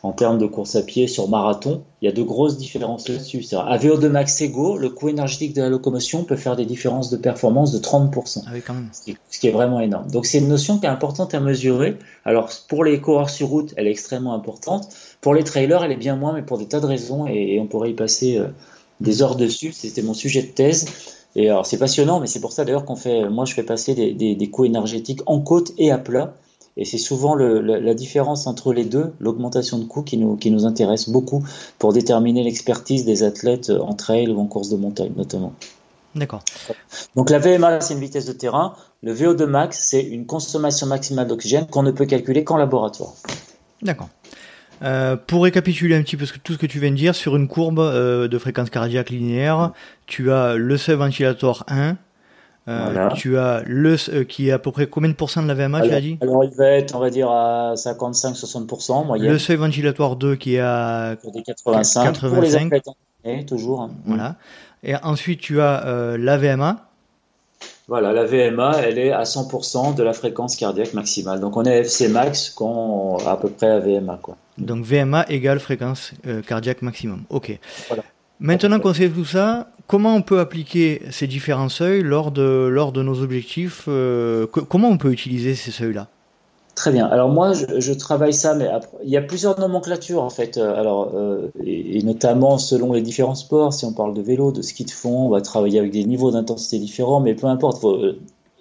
en 0.02 0.12
termes 0.12 0.36
de 0.36 0.46
course 0.46 0.76
à 0.76 0.82
pied 0.82 1.08
sur 1.08 1.28
marathon. 1.28 1.82
Il 2.02 2.04
y 2.04 2.08
a 2.08 2.12
de 2.12 2.22
grosses 2.22 2.58
différences 2.58 3.08
là-dessus. 3.08 3.44
À 3.52 3.78
VO2 3.78 4.08
max 4.08 4.40
égaux, 4.42 4.76
le 4.76 4.90
coût 4.90 5.08
énergétique 5.08 5.54
de 5.54 5.62
la 5.62 5.70
locomotion 5.70 6.24
peut 6.24 6.36
faire 6.36 6.54
des 6.54 6.66
différences 6.66 7.08
de 7.08 7.16
performance 7.16 7.72
de 7.72 7.78
30%. 7.78 8.42
Ah 8.46 8.50
oui, 8.52 8.60
quand 8.64 8.74
même. 8.74 8.90
Ce, 8.92 9.38
qui 9.40 9.46
est, 9.46 9.50
vraiment 9.50 9.80
énorme. 9.80 10.10
Donc 10.10 10.26
c'est 10.26 10.38
une 10.38 10.48
notion 10.48 10.78
qui 10.78 10.84
est 10.84 10.90
importante 10.90 11.34
à 11.34 11.40
mesurer. 11.40 11.96
Alors 12.26 12.50
pour 12.68 12.84
les 12.84 13.00
coureurs 13.00 13.30
sur 13.30 13.48
route, 13.48 13.72
elle 13.76 13.86
est 13.86 13.90
extrêmement 13.90 14.34
importante. 14.34 14.88
Pour 15.22 15.34
les 15.34 15.44
trailers, 15.44 15.82
elle 15.82 15.92
est 15.92 15.96
bien 15.96 16.16
moins, 16.16 16.34
mais 16.34 16.42
pour 16.42 16.58
des 16.58 16.66
tas 16.66 16.80
de 16.80 16.86
raisons, 16.86 17.26
et, 17.26 17.58
on 17.58 17.66
pourrait 17.66 17.90
y 17.90 17.94
passer 17.94 18.36
euh, 18.36 18.48
des 19.00 19.22
heures 19.22 19.36
dessus. 19.36 19.72
C'était 19.72 20.02
mon 20.02 20.14
sujet 20.14 20.42
de 20.42 20.48
thèse. 20.48 20.86
Et 21.36 21.50
alors 21.50 21.66
c'est 21.66 21.78
passionnant, 21.78 22.18
mais 22.18 22.26
c'est 22.26 22.40
pour 22.40 22.52
ça 22.52 22.64
d'ailleurs 22.64 22.86
qu'on 22.86 22.96
fait, 22.96 23.28
moi 23.28 23.44
je 23.44 23.52
fais 23.52 23.62
passer 23.62 23.94
des, 23.94 24.34
des, 24.34 24.50
coûts 24.50 24.64
énergétiques 24.64 25.20
en 25.26 25.40
côte 25.40 25.72
et 25.76 25.90
à 25.90 25.98
plat. 25.98 26.34
Et 26.78 26.84
c'est 26.84 26.98
souvent 26.98 27.34
le, 27.34 27.60
la 27.60 27.94
différence 27.94 28.46
entre 28.46 28.72
les 28.72 28.84
deux, 28.84 29.12
l'augmentation 29.20 29.78
de 29.78 29.84
coûts, 29.84 30.02
qui 30.02 30.18
nous, 30.18 30.36
qui 30.36 30.50
nous 30.50 30.66
intéresse 30.66 31.08
beaucoup 31.08 31.42
pour 31.78 31.92
déterminer 31.92 32.42
l'expertise 32.42 33.04
des 33.04 33.22
athlètes 33.22 33.70
en 33.70 33.94
trail 33.94 34.28
ou 34.28 34.40
en 34.40 34.46
course 34.46 34.68
de 34.70 34.76
montagne 34.76 35.12
notamment. 35.16 35.52
D'accord. 36.14 36.42
Donc 37.14 37.28
la 37.28 37.38
VMA, 37.38 37.82
c'est 37.82 37.92
une 37.92 38.00
vitesse 38.00 38.24
de 38.24 38.32
terrain. 38.32 38.74
Le 39.02 39.14
VO2 39.14 39.44
max, 39.44 39.86
c'est 39.88 40.02
une 40.02 40.24
consommation 40.24 40.86
maximale 40.86 41.28
d'oxygène 41.28 41.66
qu'on 41.66 41.82
ne 41.82 41.90
peut 41.90 42.06
calculer 42.06 42.44
qu'en 42.44 42.56
laboratoire. 42.56 43.12
D'accord. 43.82 44.08
Euh, 44.82 45.16
pour 45.16 45.44
récapituler 45.44 45.96
un 45.96 46.02
petit 46.02 46.16
peu 46.16 46.26
tout 46.42 46.52
ce 46.52 46.58
que 46.58 46.66
tu 46.66 46.78
viens 46.78 46.90
de 46.90 46.96
dire, 46.96 47.14
sur 47.14 47.36
une 47.36 47.48
courbe 47.48 47.78
euh, 47.78 48.28
de 48.28 48.38
fréquence 48.38 48.70
cardiaque 48.70 49.10
linéaire, 49.10 49.72
tu 50.06 50.30
as 50.30 50.54
le 50.56 50.76
seuil 50.76 50.96
ventilatoire 50.96 51.64
1, 51.68 51.96
euh, 52.68 53.08
tu 53.14 53.38
as 53.38 53.62
le 53.64 53.96
qui 54.24 54.48
est 54.48 54.52
à 54.52 54.58
peu 54.58 54.72
près 54.72 54.86
combien 54.86 55.08
de 55.08 55.14
pourcents 55.14 55.42
de 55.42 55.48
la 55.48 55.54
VMA, 55.54 55.82
tu 55.82 55.94
as 55.94 56.00
dit 56.00 56.18
Alors 56.20 56.44
il 56.44 56.54
va 56.54 56.68
être, 56.70 56.94
on 56.94 56.98
va 56.98 57.10
dire, 57.10 57.30
à 57.30 57.74
55-60% 57.74 59.06
moyenne. 59.06 59.30
Le 59.30 59.38
seuil 59.38 59.56
ventilatoire 59.56 60.16
2 60.16 60.36
qui 60.36 60.56
est 60.56 60.60
à 60.60 61.16
pour 61.22 61.32
des 61.32 61.42
85, 61.42 62.04
85. 62.04 62.34
Pour 62.34 62.42
les 62.42 62.56
athlètes, 62.56 63.46
toujours. 63.46 63.82
Hein. 63.82 63.90
Voilà. 64.04 64.36
Et 64.82 64.94
ensuite 64.96 65.40
tu 65.40 65.60
as 65.60 66.16
la 66.18 66.36
VMA. 66.36 66.85
Voilà, 67.88 68.12
la 68.12 68.24
VMA, 68.24 68.80
elle 68.82 68.98
est 68.98 69.12
à 69.12 69.22
100% 69.22 69.94
de 69.94 70.02
la 70.02 70.12
fréquence 70.12 70.56
cardiaque 70.56 70.92
maximale. 70.92 71.38
Donc 71.38 71.56
on 71.56 71.64
est 71.64 71.78
FC 71.80 72.08
max 72.08 72.50
quand 72.50 73.18
à 73.24 73.36
peu 73.36 73.48
près 73.48 73.68
à 73.68 73.78
VMA. 73.78 74.18
Quoi. 74.20 74.36
Donc 74.58 74.84
VMA 74.84 75.24
égale 75.28 75.60
fréquence 75.60 76.12
euh, 76.26 76.42
cardiaque 76.42 76.82
maximum. 76.82 77.22
Ok. 77.30 77.56
Maintenant 78.40 78.80
qu'on 78.80 78.92
sait 78.92 79.08
tout 79.08 79.24
ça, 79.24 79.68
comment 79.86 80.16
on 80.16 80.22
peut 80.22 80.40
appliquer 80.40 81.02
ces 81.10 81.28
différents 81.28 81.68
seuils 81.68 82.02
lors 82.02 82.32
de, 82.32 82.66
lors 82.66 82.90
de 82.90 83.02
nos 83.02 83.22
objectifs 83.22 83.84
euh, 83.86 84.46
Comment 84.46 84.88
on 84.88 84.98
peut 84.98 85.12
utiliser 85.12 85.54
ces 85.54 85.70
seuils-là? 85.70 86.08
Très 86.76 86.92
bien. 86.92 87.06
Alors 87.06 87.30
moi, 87.30 87.52
je, 87.54 87.92
travaille 87.92 88.34
ça, 88.34 88.54
mais 88.54 88.70
il 89.02 89.10
y 89.10 89.16
a 89.16 89.22
plusieurs 89.22 89.58
nomenclatures 89.58 90.22
en 90.22 90.30
fait. 90.30 90.56
Euh, 90.56 90.78
alors, 90.78 91.12
et, 91.64 92.02
notamment 92.02 92.58
selon 92.58 92.92
les 92.92 93.02
différents 93.02 93.34
sports. 93.34 93.72
Si 93.72 93.84
on 93.84 93.92
parle 93.92 94.14
de 94.14 94.22
vélo, 94.22 94.52
de 94.52 94.62
ski 94.62 94.84
de 94.84 94.90
fond, 94.92 95.26
on 95.26 95.28
va 95.30 95.40
travailler 95.40 95.80
avec 95.80 95.90
des 95.90 96.04
niveaux 96.04 96.30
d'intensité 96.30 96.78
différents, 96.78 97.18
mais 97.20 97.34
peu 97.34 97.48
importe. 97.48 97.84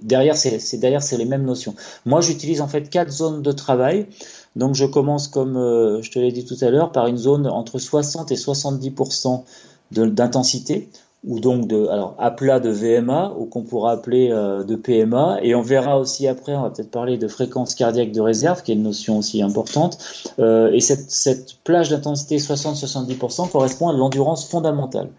derrière, 0.02 0.36
c'est 0.38 0.78
derrière, 0.78 1.04
c'est 1.04 1.18
les 1.18 1.26
mêmes 1.26 1.46
notions. 1.46 1.76
Moi, 2.06 2.22
j'utilise 2.22 2.62
en 2.62 2.68
fait 2.68 2.90
quatre 2.90 3.12
zones 3.12 3.44
de 3.44 3.52
travail. 3.52 4.08
Donc 4.56 4.76
je 4.76 4.86
commence, 4.86 5.28
comme 5.28 5.58
euh, 5.58 6.02
je 6.02 6.12
te 6.12 6.20
l'ai 6.20 6.32
dit 6.32 6.46
tout 6.46 6.58
à 6.62 6.70
l'heure, 6.70 6.92
par 6.92 7.08
une 7.08 7.18
zone 7.18 7.48
entre 7.48 7.78
60 7.78 8.32
et 8.32 8.36
70% 8.36 9.44
d'intensité, 9.92 10.90
ou 11.28 11.40
donc 11.40 11.68
de, 11.68 11.88
alors, 11.88 12.16
à 12.20 12.32
plat 12.32 12.60
de 12.60 12.70
VMA, 12.70 13.34
ou 13.38 13.46
qu'on 13.46 13.64
pourra 13.64 13.92
appeler 13.92 14.30
euh, 14.32 14.64
de 14.64 14.76
PMA, 14.76 15.40
et 15.42 15.56
on 15.56 15.62
verra 15.62 16.00
aussi 16.00 16.28
après, 16.28 16.56
on 16.56 16.62
va 16.62 16.70
peut-être 16.70 16.92
parler 16.92 17.18
de 17.18 17.28
fréquence 17.28 17.74
cardiaque 17.74 18.12
de 18.12 18.22
réserve, 18.22 18.62
qui 18.62 18.72
est 18.72 18.76
une 18.76 18.84
notion 18.84 19.18
aussi 19.18 19.42
importante, 19.42 19.98
euh, 20.40 20.72
et 20.72 20.80
cette, 20.80 21.10
cette 21.10 21.56
plage 21.64 21.90
d'intensité 21.90 22.38
60-70% 22.38 23.50
correspond 23.50 23.90
à 23.90 23.94
l'endurance 23.94 24.48
fondamentale. 24.48 25.10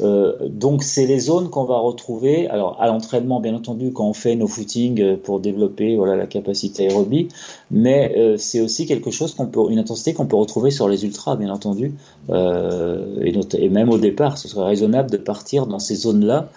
Euh, 0.00 0.34
donc 0.48 0.82
c'est 0.82 1.06
les 1.06 1.18
zones 1.18 1.50
qu'on 1.50 1.64
va 1.64 1.78
retrouver. 1.78 2.48
Alors 2.48 2.76
à 2.80 2.86
l'entraînement, 2.86 3.40
bien 3.40 3.54
entendu, 3.54 3.92
quand 3.92 4.06
on 4.06 4.12
fait 4.12 4.36
nos 4.36 4.46
footings 4.46 5.00
euh, 5.00 5.16
pour 5.16 5.40
développer 5.40 5.96
voilà 5.96 6.16
la 6.16 6.26
capacité 6.26 6.88
aérobie, 6.88 7.28
mais 7.70 8.14
euh, 8.16 8.36
c'est 8.36 8.60
aussi 8.60 8.86
quelque 8.86 9.10
chose 9.10 9.34
qu'on 9.34 9.46
peut, 9.46 9.60
une 9.70 9.78
intensité 9.78 10.14
qu'on 10.14 10.26
peut 10.26 10.36
retrouver 10.36 10.70
sur 10.70 10.88
les 10.88 11.04
ultras, 11.04 11.36
bien 11.36 11.50
entendu, 11.50 11.94
et, 12.28 13.68
même 13.68 13.90
au 13.90 13.98
départ, 13.98 14.38
ce 14.38 14.48
serait 14.48 14.64
raisonnable 14.64 15.10
de 15.10 15.16
partir 15.16 15.66
dans 15.66 15.78
ces 15.78 15.94
zones-là. 15.94 16.48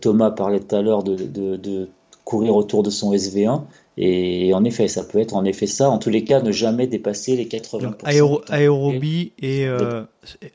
Thomas 0.00 0.30
parlait 0.30 0.60
tout 0.60 0.76
à 0.76 0.82
l'heure 0.82 1.02
de 1.02 1.88
courir 2.24 2.56
autour 2.56 2.82
de 2.82 2.90
son 2.90 3.12
SV1 3.12 3.62
et 3.98 4.54
en 4.54 4.64
effet, 4.64 4.88
ça 4.88 5.04
peut 5.04 5.18
être 5.18 5.34
en 5.34 5.44
effet 5.44 5.66
ça. 5.66 5.90
En 5.90 5.98
tous 5.98 6.10
les 6.10 6.24
cas, 6.24 6.40
ne 6.40 6.50
jamais 6.50 6.86
dépasser 6.86 7.36
les 7.36 7.44
80%. 7.46 8.40
aérobie 8.48 9.32
et 9.38 9.66
euh, 9.66 10.04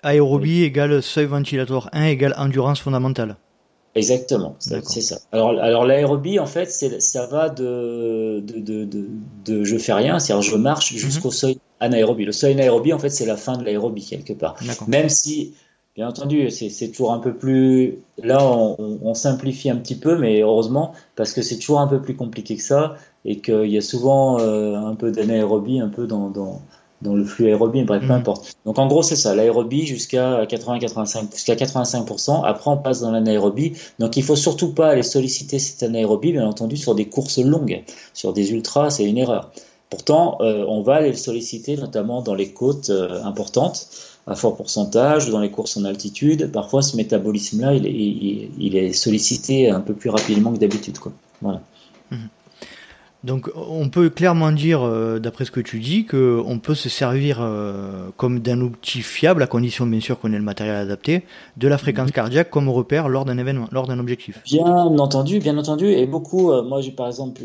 aérobie 0.02 0.64
égale 0.64 1.04
seuil 1.04 1.26
ventilatoire 1.26 1.90
1 1.94 2.06
égale 2.06 2.34
endurance 2.38 2.80
fondamentale. 2.80 3.38
Exactement, 3.96 4.56
c'est 4.60 5.02
ça. 5.02 5.18
Alors, 5.32 5.50
alors 5.60 5.86
l'aérobie, 5.86 6.38
en 6.38 6.46
fait, 6.46 6.70
ça 6.70 7.26
va 7.26 7.50
de, 7.50 8.44
de, 8.46 8.60
de, 8.60 8.86
de, 8.86 9.10
de 9.46 9.64
je 9.64 9.78
fais 9.78 9.94
rien, 9.94 10.20
c'est-à-dire 10.20 10.44
je 10.44 10.56
marche 10.56 10.92
mhm. 10.94 11.00
jusqu'au 11.00 11.32
seuil 11.32 11.58
anaérobie. 11.80 12.26
Le 12.26 12.32
seuil 12.32 12.54
anaérobie, 12.54 12.94
en 12.94 13.00
fait, 13.00 13.10
c'est 13.10 13.26
la 13.26 13.38
fin 13.38 13.58
de 13.58 13.64
l'aérobie 13.64 14.06
quelque 14.06 14.34
part. 14.34 14.56
Même 14.88 15.10
si 15.10 15.56
Bien 15.98 16.10
entendu, 16.10 16.52
c'est 16.52 16.90
toujours 16.90 17.12
un 17.12 17.18
peu 17.18 17.34
plus. 17.34 18.04
Là, 18.22 18.38
on, 18.46 19.16
simplifie 19.16 19.72
un 19.72 19.78
petit 19.78 19.96
peu, 19.96 20.16
mais 20.16 20.42
heureusement, 20.42 20.94
parce 21.16 21.34
que 21.34 21.42
c'est 21.42 21.58
toujours 21.58 21.80
un 21.80 21.88
peu 21.88 22.00
plus 22.00 22.16
compliqué 22.16 22.56
que 22.56 22.62
ça, 22.62 22.98
et 23.26 23.40
qu'il 23.40 23.66
y 23.66 23.80
a 23.80 23.82
souvent 23.82 24.40
euh, 24.40 24.76
un 24.76 24.94
peu 24.94 25.12
d'anaérobie, 25.12 25.80
un 25.80 25.88
peu 25.90 26.06
dans, 26.06 26.30
dans, 26.30 26.62
dans, 27.02 27.16
le 27.16 27.26
flux 27.26 27.48
aérobie, 27.48 27.82
bref, 27.82 28.02
peu 28.02 28.10
mhm. 28.10 28.12
importe. 28.12 28.54
Donc 28.64 28.78
en 28.78 28.86
gros, 28.86 29.02
c'est 29.02 29.16
ça, 29.16 29.34
l'aérobie 29.34 29.88
jusqu'à 29.88 30.44
80-85, 30.44 31.34
jusqu'à 31.34 31.56
85%. 31.56 32.46
Après, 32.46 32.70
on 32.70 32.78
passe 32.78 33.02
dans 33.02 33.10
l'anaérobie. 33.10 33.74
Donc 33.98 34.18
il 34.18 34.24
faut 34.24 34.36
surtout 34.36 34.76
pas 34.76 34.90
aller 34.90 35.02
solliciter 35.02 35.58
cette 35.58 35.82
anaérobie, 35.82 36.32
bien 36.32 36.46
entendu, 36.46 36.78
sur 36.78 36.94
des 36.94 37.06
courses 37.06 37.40
longues, 37.40 37.84
sur 38.14 38.34
des 38.34 38.52
ultras, 38.52 38.92
c'est 38.92 39.06
une 39.06 39.18
erreur. 39.18 39.50
Pourtant, 39.90 40.38
euh, 40.42 40.64
on 40.68 40.82
va 40.82 40.96
aller 40.96 41.10
le 41.10 41.18
solliciter, 41.18 41.76
notamment 41.76 42.22
dans 42.22 42.36
les 42.36 42.52
côtes 42.52 42.92
euh, 42.92 43.24
importantes 43.24 43.88
à 44.28 44.36
fort 44.36 44.58
pourcentage, 44.58 45.30
dans 45.30 45.40
les 45.40 45.50
courses 45.50 45.78
en 45.78 45.86
altitude. 45.86 46.52
Parfois, 46.52 46.82
ce 46.82 46.98
métabolisme-là, 46.98 47.74
il, 47.74 47.86
il, 48.60 48.76
est 48.76 48.92
sollicité 48.92 49.70
un 49.70 49.80
peu 49.80 49.94
plus 49.94 50.10
rapidement 50.10 50.52
que 50.52 50.60
d'habitude. 50.60 50.98
Voilà. 51.42 51.62
Donc 53.24 53.50
on 53.56 53.90
peut 53.90 54.10
clairement 54.10 54.52
dire, 54.52 54.84
euh, 54.84 55.20
d'après 55.20 55.46
ce 55.46 55.52
que 55.52 55.60
tu 55.60 55.80
dis, 55.80 56.06
qu'on 56.06 56.60
peut 56.62 56.76
se 56.76 56.88
servir 56.88 57.40
euh, 57.42 58.10
comme 58.16 58.40
d'un 58.40 58.62
outil 58.62 59.02
fiable, 59.02 59.42
à 59.42 59.48
condition 59.48 59.88
bien 59.88 60.00
sûr 60.00 60.20
qu'on 60.20 60.32
ait 60.34 60.38
le 60.38 60.44
matériel 60.44 60.76
adapté, 60.76 61.24
de 61.58 61.68
la 61.68 61.78
fréquence 61.78 62.08
mhm. 62.08 62.14
cardiaque 62.14 62.50
comme 62.52 62.70
repère 62.70 63.10
lors 63.10 63.26
d'un 63.26 63.38
événement, 63.38 63.68
lors 63.72 63.88
d'un 63.88 64.00
objectif. 64.00 64.42
Bien 64.46 64.66
entendu, 64.66 65.40
bien 65.40 65.58
entendu. 65.58 65.88
Et 65.88 66.06
beaucoup, 66.06 66.52
euh, 66.52 66.62
moi 66.62 66.82
j'ai 66.82 66.92
par 66.92 67.08
exemple 67.08 67.42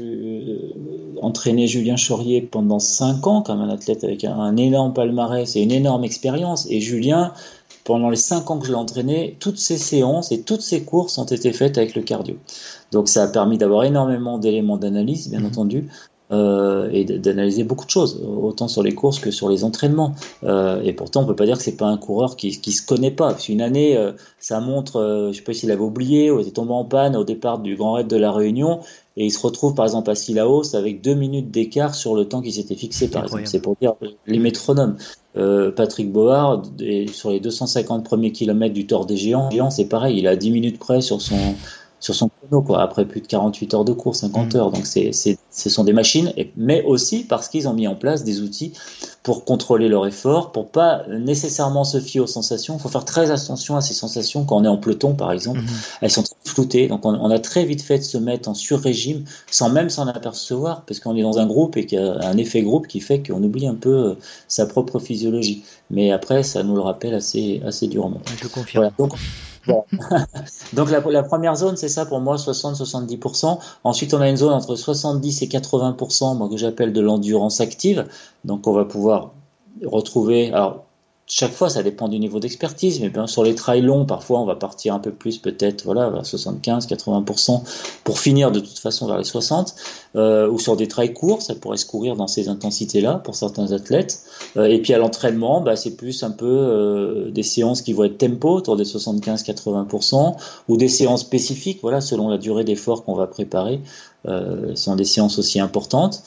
entraîné 1.23 1.67
Julien 1.67 1.97
Chaurier 1.97 2.43
pendant 2.43 2.79
5 2.79 3.27
ans 3.27 3.43
comme 3.43 3.61
un 3.61 3.71
athlète 3.71 4.05
avec 4.05 4.25
un, 4.25 4.39
un 4.39 4.57
énorme 4.57 4.93
palmarès 4.93 5.57
et 5.57 5.63
une 5.63 5.73
énorme 5.73 6.05
expérience. 6.05 6.67
Et 6.71 6.81
Julien, 6.81 7.33
pendant 7.85 8.11
les 8.11 8.17
5 8.17 8.51
ans 8.51 8.59
que 8.59 8.67
je 8.67 8.73
l'ai 8.73 8.79
entraîné, 8.79 9.37
toutes 9.41 9.59
ces 9.59 9.79
séances 9.79 10.31
et 10.33 10.43
toutes 10.43 10.63
ces 10.63 10.85
courses 10.85 11.19
ont 11.19 11.25
été 11.25 11.53
faites 11.53 11.79
avec 11.79 11.95
le 11.95 12.03
cardio. 12.03 12.37
Donc 12.93 13.09
ça 13.09 13.25
a 13.25 13.29
permis 13.29 13.59
d'avoir 13.59 13.85
énormément 13.85 14.39
d'éléments 14.39 14.77
d'analyse, 14.77 15.29
bien 15.31 15.41
mhm. 15.41 15.47
entendu, 15.47 15.89
euh, 16.33 16.89
et 16.93 17.05
d'analyser 17.05 17.65
beaucoup 17.65 17.85
de 17.85 17.91
choses, 17.91 18.23
autant 18.25 18.67
sur 18.67 18.83
les 18.83 18.95
courses 18.95 19.19
que 19.19 19.31
sur 19.31 19.49
les 19.51 19.65
entraînements. 19.65 20.15
Euh, 20.45 20.81
et 20.83 20.93
pourtant, 20.93 21.23
on 21.23 21.27
peut 21.27 21.37
pas 21.37 21.45
dire 21.45 21.59
que 21.59 21.63
c'est 21.63 21.77
pas 21.77 21.87
un 21.87 21.99
coureur 21.99 22.37
qui, 22.37 22.59
qui 22.61 22.73
se 22.73 22.85
connaît 22.85 23.11
pas. 23.11 23.33
Parce 23.33 23.47
qu'une 23.47 23.61
année, 23.61 23.97
euh, 23.97 24.13
ça 24.39 24.61
montre, 24.61 24.97
euh, 24.97 25.33
je 25.33 25.39
sais 25.39 25.43
pas 25.43 25.53
s'il 25.53 25.71
avait 25.71 25.83
oublié 25.83 26.31
ou 26.31 26.41
était 26.41 26.51
tombé 26.51 26.73
en 26.73 26.85
panne 26.85 27.17
au 27.17 27.25
départ 27.25 27.59
du 27.59 27.77
Grand 27.77 27.95
Raid 27.95 28.07
de 28.07 28.17
la 28.17 28.33
Réunion, 28.33 28.81
et 29.19 29.27
il 29.27 29.31
se 29.31 29.39
retrouve 29.41 29.75
par 29.75 29.85
exemple 29.85 30.11
à 30.11 30.15
Sillaos 30.15 30.75
avec 30.75 31.03
deux 31.03 31.15
minutes 31.15 31.51
d'écart 31.51 31.95
sur 31.95 32.15
le 32.15 32.25
temps 32.25 32.41
qui 32.41 32.53
s'était 32.53 32.77
fixé. 32.77 33.09
Par 33.09 33.25
exemple, 33.25 33.47
c'est 33.47 33.61
pour 33.61 33.77
dire 33.81 33.95
les 34.27 34.39
métronomes. 34.39 34.97
Patrick 35.35 36.13
Board, 36.13 36.69
sur 37.11 37.31
les 37.31 37.41
250 37.41 38.05
premiers 38.05 38.33
kilomètres 38.33 38.75
du 38.75 38.87
Tour 38.87 39.05
des 39.05 39.17
Géants, 39.17 39.71
c'est 39.71 39.87
pareil, 39.87 40.19
il 40.19 40.27
a 40.27 40.37
10 40.37 40.51
minutes 40.51 40.79
près 40.79 41.03
sur 41.03 41.21
son 41.21 41.37
sur 42.03 42.15
son 42.15 42.29
chrono, 42.53 42.63
quoi, 42.63 42.83
après 42.83 43.05
plus 43.07 43.21
de 43.21 43.27
48 43.27 43.75
heures 43.75 43.85
de 43.85 43.93
course, 43.93 44.21
50 44.21 44.55
mm. 44.55 44.57
heures. 44.57 44.71
Donc, 44.71 44.87
c'est, 44.87 45.11
ce 45.13 45.71
sont 45.71 45.85
des 45.85 45.93
machines, 45.93 46.33
mais 46.57 46.83
aussi 46.83 47.25
parce 47.25 47.49
qu'ils 47.49 47.69
ont 47.69 47.73
mis 47.73 47.89
en 47.89 47.95
place 47.95 48.25
des 48.25 48.41
outils 48.43 48.73
pour 49.23 49.45
contrôler 49.45 49.89
leur 49.89 50.07
effort, 50.07 50.53
pour 50.53 50.69
pas 50.69 51.05
nécessairement 51.09 51.85
se 51.85 52.01
fier 52.01 52.21
aux 52.21 52.27
sensations. 52.27 52.77
Il 52.77 52.81
faut 52.81 52.89
faire 52.89 53.05
très 53.05 53.31
attention 53.31 53.77
à 53.77 53.81
ces 53.81 53.95
sensations 53.95 54.45
quand 54.45 54.57
on 54.57 54.65
est 54.65 54.69
en 54.69 54.77
peloton, 54.77 55.15
par 55.15 55.33
exemple. 55.33 55.61
Mm-hmm. 55.61 55.99
Elles 56.01 56.11
sont 56.11 56.23
très 56.23 56.35
floutées. 56.45 56.89
Donc, 56.89 57.05
on, 57.05 57.31
a 57.31 57.39
très 57.39 57.65
vite 57.65 57.83
fait 57.83 57.99
de 57.99 58.05
se 58.05 58.19
mettre 58.19 58.49
en 58.49 58.55
sur-régime 58.55 59.25
sans 59.51 59.71
même 59.71 59.91
s'en 59.91 60.07
apercevoir, 60.07 60.83
parce 60.83 61.01
qu'on 61.01 61.17
est 61.17 61.23
dans 61.23 61.39
un 61.39 61.47
groupe 61.47 61.77
et 61.77 61.87
qu'il 61.87 61.99
y 61.99 62.03
a 62.03 62.27
un 62.27 62.37
effet 62.37 62.63
groupe 62.63 62.87
qui 62.87 63.01
fait 63.01 63.23
qu'on 63.23 63.43
oublie 63.43 63.67
un 63.67 63.75
peu 63.75 63.91
euh, 63.91 64.15
sa 64.49 64.67
propre 64.67 64.99
physiologie. 64.99 65.65
Mais 65.91 66.11
après, 66.11 66.43
ça 66.43 66.63
nous 66.63 66.75
le 66.75 66.81
rappelle 66.81 67.15
assez, 67.15 67.63
assez 67.65 67.87
durement. 67.87 68.21
Je 68.41 68.49
confirme. 68.49 68.91
Donc, 68.99 69.13
Donc 70.73 70.91
la, 70.91 71.01
la, 71.01 71.23
première 71.23 71.57
zone, 71.57 71.77
c'est 71.77 71.89
ça 71.89 72.07
pour 72.07 72.21
moi, 72.21 72.37
60-70%. 72.37 73.59
Ensuite, 73.85 74.15
on 74.15 74.21
a 74.21 74.29
une 74.29 74.37
zone 74.37 74.53
entre 74.53 74.77
70 74.77 75.43
et 75.43 75.47
80%, 75.47 76.37
moi 76.37 76.49
que 76.49 76.57
j'appelle 76.57 76.93
de 76.93 77.01
l'endurance 77.01 77.61
active. 77.61 78.07
Donc 78.45 78.67
on 78.67 78.73
va 78.73 78.85
pouvoir 78.85 79.33
retrouver, 79.85 80.53
alors 80.53 80.85
chaque 81.35 81.53
fois, 81.53 81.71
ça 81.71 81.83
dépend 81.83 82.09
du 82.09 82.19
niveau 82.19 82.41
d'expertise, 82.41 83.01
mais 83.01 83.09
bien 83.09 83.27
sur 83.27 83.43
les 83.43 83.55
trails 83.55 83.81
longs, 83.81 84.05
parfois, 84.05 84.41
on 84.41 84.45
va 84.45 84.55
partir 84.55 84.93
un 84.93 84.99
peu 84.99 85.11
plus, 85.11 85.39
peut-être, 85.39 85.83
voilà, 85.85 86.11
vers 86.11 86.27
75, 86.27 86.87
80%, 86.87 87.63
pour 88.05 88.19
finir 88.19 88.53
de 88.53 88.61
toute 88.61 88.79
façon 88.79 89.07
vers 89.07 89.17
les 89.17 89.25
60, 89.25 89.75
euh, 90.15 90.47
ou 90.51 90.59
sur 90.59 90.77
des 90.77 90.89
trails 90.89 91.15
courts, 91.15 91.41
ça 91.41 91.55
pourrait 91.55 91.79
se 91.79 91.87
courir 91.87 92.17
dans 92.17 92.27
ces 92.27 92.51
intensités-là 92.51 93.15
pour 93.15 93.35
certains 93.35 93.73
athlètes. 93.73 94.25
Euh, 94.59 94.67
et 94.67 94.83
puis 94.83 94.93
à 94.93 94.99
l'entraînement, 94.99 95.63
bah, 95.63 95.75
c'est 95.75 95.97
plus 95.97 96.23
un 96.23 96.33
peu 96.33 96.45
euh, 96.45 97.31
des 97.31 97.43
séances 97.43 97.81
qui 97.81 97.95
vont 97.95 98.05
être 98.05 98.19
tempo, 98.19 98.51
autour 98.51 98.77
des 98.77 98.85
75-80%, 98.85 100.37
ou 100.69 100.77
des 100.77 100.89
séances 100.89 101.23
spécifiques, 101.23 101.79
voilà, 101.81 102.03
selon 102.03 102.29
la 102.29 102.37
durée 102.37 102.65
d'effort 102.65 103.05
qu'on 103.05 103.15
va 103.15 103.27
préparer. 103.27 103.81
Euh, 104.29 104.77
sont 104.77 104.97
des 104.97 105.07
séances 105.07 105.39
aussi 105.39 105.61
importantes. 105.61 106.23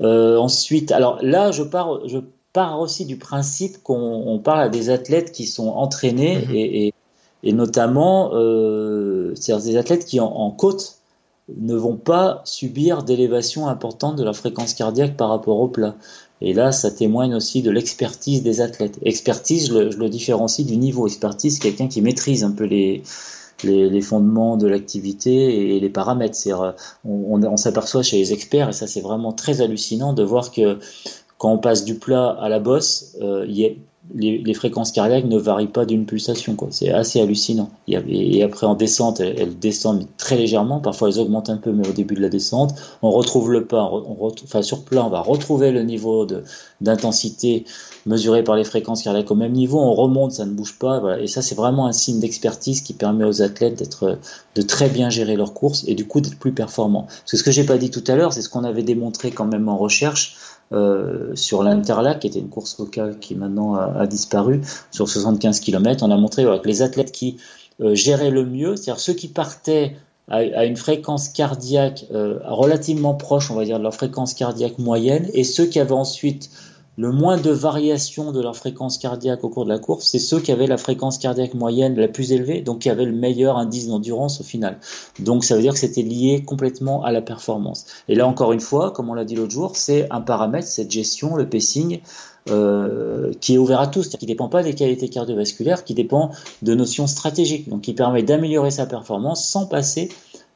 Ensuite, 0.00 0.90
alors 0.92 1.18
là, 1.22 1.50
je 1.50 1.64
pars, 1.64 2.06
je 2.06 2.18
part 2.58 2.80
aussi 2.80 3.04
du 3.04 3.16
principe 3.16 3.80
qu'on 3.84 4.40
parle 4.42 4.62
à 4.62 4.68
des 4.68 4.90
athlètes 4.90 5.30
qui 5.30 5.46
sont 5.46 5.68
entraînés 5.68 6.38
mhm. 6.38 6.54
et, 6.56 6.94
et, 7.44 7.52
notamment 7.52 8.30
euh, 8.34 9.32
des 9.64 9.76
athlètes 9.76 10.04
qui 10.04 10.18
en, 10.18 10.50
côte 10.50 10.98
ne 11.56 11.76
vont 11.76 11.94
pas 11.94 12.42
subir 12.44 13.04
d'élévation 13.04 13.68
importante 13.68 14.16
de 14.16 14.24
la 14.24 14.32
fréquence 14.32 14.74
cardiaque 14.74 15.16
par 15.16 15.28
rapport 15.28 15.60
au 15.60 15.68
plat. 15.68 15.94
Et 16.40 16.52
là, 16.52 16.72
ça 16.72 16.90
témoigne 16.90 17.32
aussi 17.36 17.62
de 17.62 17.70
l'expertise 17.70 18.42
des 18.42 18.60
athlètes. 18.60 18.98
Expertise, 19.02 19.68
je 19.68 19.96
le, 19.96 20.08
différencie 20.08 20.66
du 20.66 20.76
niveau. 20.78 21.06
Expertise, 21.06 21.60
quelqu'un 21.60 21.86
qui 21.86 22.02
maîtrise 22.02 22.42
un 22.42 22.50
peu 22.50 22.64
les, 22.64 23.04
les, 23.62 24.00
fondements 24.00 24.56
de 24.56 24.66
l'activité 24.66 25.76
et 25.76 25.78
les 25.78 25.90
paramètres. 25.90 26.38
On, 27.04 27.40
on 27.40 27.56
s'aperçoit 27.56 28.02
chez 28.02 28.18
les 28.18 28.32
experts, 28.32 28.70
et 28.70 28.72
ça 28.72 28.88
c'est 28.88 29.00
vraiment 29.00 29.32
très 29.32 29.60
hallucinant 29.60 30.12
de 30.12 30.24
voir 30.24 30.50
que 30.50 30.78
quand 31.38 31.52
on 31.52 31.58
passe 31.58 31.84
du 31.84 31.94
plat 31.94 32.36
à 32.40 32.48
la 32.48 32.58
bosse, 32.58 33.16
euh, 33.22 33.46
les, 34.14 34.54
fréquences 34.54 34.90
cardiaques 34.90 35.26
ne 35.26 35.36
varient 35.36 35.66
pas 35.66 35.84
d'une 35.84 36.06
pulsation. 36.06 36.56
C'est 36.70 36.90
assez 36.90 37.20
hallucinant. 37.20 37.70
Et, 37.86 38.42
après, 38.42 38.66
en 38.66 38.74
descente, 38.74 39.20
elles, 39.20 39.58
descendent 39.58 40.06
très 40.16 40.36
légèrement. 40.36 40.80
Parfois, 40.80 41.08
elles 41.08 41.20
augmentent 41.20 41.50
un 41.50 41.56
peu, 41.58 41.72
mais 41.72 41.86
au 41.86 41.92
début 41.92 42.14
de 42.14 42.20
la 42.20 42.28
descente, 42.28 42.74
on 43.02 43.10
retrouve 43.10 43.52
le 43.52 43.66
pas. 43.66 43.82
enfin, 43.82 44.62
sur 44.62 44.82
plat, 44.84 45.04
on 45.04 45.10
va 45.10 45.20
retrouver 45.20 45.70
le 45.70 45.82
niveau 45.82 46.26
d'intensité 46.80 47.64
mesuré 48.06 48.42
par 48.42 48.56
les 48.56 48.64
fréquences 48.64 49.02
cardiaques 49.02 49.30
au 49.30 49.34
même 49.36 49.52
niveau. 49.52 49.78
On 49.78 49.94
remonte, 49.94 50.32
ça 50.32 50.46
ne 50.46 50.52
bouge 50.52 50.78
pas. 50.78 51.20
Et 51.20 51.26
ça, 51.26 51.42
c'est 51.42 51.54
vraiment 51.54 51.86
un 51.86 51.92
signe 51.92 52.18
d'expertise 52.18 52.80
qui 52.80 52.94
permet 52.94 53.24
aux 53.24 53.42
athlètes 53.42 53.78
d'être, 53.78 54.18
de 54.54 54.62
très 54.62 54.88
bien 54.88 55.10
gérer 55.10 55.36
leur 55.36 55.52
course 55.52 55.84
et 55.86 55.94
du 55.94 56.06
coup 56.06 56.20
d'être 56.20 56.38
plus 56.38 56.52
performants. 56.52 57.02
Parce 57.02 57.30
que 57.30 57.36
ce 57.36 57.42
que 57.44 57.50
j'ai 57.50 57.64
pas 57.64 57.78
dit 57.78 57.90
tout 57.90 58.04
à 58.06 58.16
l'heure, 58.16 58.32
c'est 58.32 58.42
ce 58.42 58.48
qu'on 58.48 58.64
avait 58.64 58.82
démontré 58.82 59.30
quand 59.30 59.46
même 59.46 59.68
en 59.68 59.76
recherche 59.76 60.36
euh, 60.72 61.34
sur 61.34 61.62
l'Interlac, 61.62 62.20
qui 62.20 62.26
était 62.26 62.40
une 62.40 62.50
course 62.50 62.78
locale 62.78 63.18
qui 63.18 63.34
maintenant 63.34 63.74
a, 63.74 64.06
disparu, 64.06 64.60
sur 64.90 65.08
75 65.08 65.60
km. 65.60 66.04
On 66.04 66.10
a 66.10 66.16
montré 66.16 66.44
que 66.44 66.68
les 66.68 66.82
athlètes 66.82 67.12
qui 67.12 67.38
euh, 67.80 67.94
géraient 67.94 68.30
le 68.30 68.44
mieux, 68.44 68.76
c'est-à-dire 68.76 69.00
ceux 69.00 69.14
qui 69.14 69.28
partaient 69.28 69.96
à, 70.30 70.66
une 70.66 70.76
fréquence 70.76 71.30
cardiaque 71.30 72.04
euh, 72.12 72.38
relativement 72.44 73.14
proche, 73.14 73.50
on 73.50 73.54
va 73.54 73.64
dire, 73.64 73.78
de 73.78 73.82
leur 73.82 73.94
fréquence 73.94 74.34
cardiaque 74.34 74.78
moyenne, 74.78 75.28
et 75.32 75.42
ceux 75.42 75.64
qui 75.64 75.80
avaient 75.80 75.92
ensuite 75.92 76.50
le 76.98 77.12
moins 77.12 77.36
de 77.36 77.50
variation 77.50 78.32
de 78.32 78.42
leur 78.42 78.56
fréquence 78.56 78.98
cardiaque 78.98 79.44
au 79.44 79.48
cours 79.48 79.64
de 79.64 79.70
la 79.70 79.78
course, 79.78 80.08
c'est 80.08 80.18
ceux 80.18 80.40
qui 80.40 80.50
avaient 80.50 80.66
la 80.66 80.76
fréquence 80.76 81.16
cardiaque 81.16 81.54
moyenne 81.54 81.94
la 81.94 82.08
plus 82.08 82.32
élevée, 82.32 82.60
donc 82.60 82.80
qui 82.80 82.90
avaient 82.90 83.04
le 83.04 83.12
meilleur 83.12 83.56
indice 83.56 83.86
d'endurance 83.86 84.40
au 84.40 84.44
final. 84.44 84.78
Donc 85.20 85.44
ça 85.44 85.54
veut 85.54 85.62
dire 85.62 85.72
que 85.72 85.78
c'était 85.78 86.02
lié 86.02 86.42
complètement 86.44 87.04
à 87.04 87.12
la 87.12 87.22
performance. 87.22 87.86
Et 88.08 88.16
là 88.16 88.26
encore 88.26 88.52
une 88.52 88.60
fois, 88.60 88.90
comme 88.90 89.08
on 89.10 89.14
l'a 89.14 89.24
dit 89.24 89.36
l'autre 89.36 89.52
jour, 89.52 89.76
c'est 89.76 90.08
un 90.10 90.20
paramètre, 90.20 90.66
cette 90.66 90.90
gestion, 90.90 91.36
le 91.36 91.48
pacing, 91.48 92.00
euh, 92.50 93.32
qui 93.40 93.54
est 93.54 93.58
ouvert 93.58 93.80
à 93.80 93.86
tous, 93.86 94.08
qui 94.08 94.24
ne 94.24 94.28
dépend 94.28 94.48
pas 94.48 94.64
des 94.64 94.74
qualités 94.74 95.08
cardiovasculaires, 95.08 95.84
qui 95.84 95.94
dépend 95.94 96.32
de 96.62 96.74
notions 96.74 97.06
stratégiques, 97.06 97.68
donc 97.68 97.82
qui 97.82 97.92
permet 97.92 98.24
d'améliorer 98.24 98.72
sa 98.72 98.86
performance 98.86 99.46
sans 99.46 99.66
passer 99.66 100.08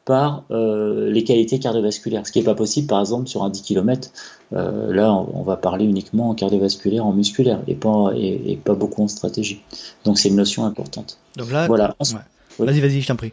par 0.04 0.44
euh, 0.50 1.10
les 1.10 1.24
qualités 1.24 1.58
cardiovasculaires, 1.58 2.26
ce 2.26 2.32
qui 2.32 2.40
n'est 2.40 2.44
pas 2.44 2.54
possible 2.54 2.88
par 2.88 3.00
exemple 3.00 3.28
sur 3.28 3.42
un 3.42 3.50
10 3.50 3.62
km. 3.62 4.10
Euh, 4.52 4.92
là, 4.92 5.12
on, 5.12 5.42
va 5.42 5.56
parler 5.56 5.84
uniquement 5.84 6.30
en 6.30 6.34
cardiovasculaire, 6.34 7.06
en 7.06 7.12
musculaire, 7.12 7.60
et 7.66 7.74
pas, 7.74 8.12
et, 8.16 8.58
pas 8.62 8.74
beaucoup 8.74 9.02
en 9.02 9.08
stratégie. 9.08 9.62
Donc 10.04 10.18
c'est 10.18 10.28
une 10.28 10.36
notion 10.36 10.64
importante. 10.66 11.18
Donc 11.36 11.50
là, 11.50 11.66
voilà. 11.66 11.96
Vas-y, 12.58 12.80
vas-y, 12.80 13.00
je 13.00 13.06
t'en 13.06 13.16
prie. 13.16 13.32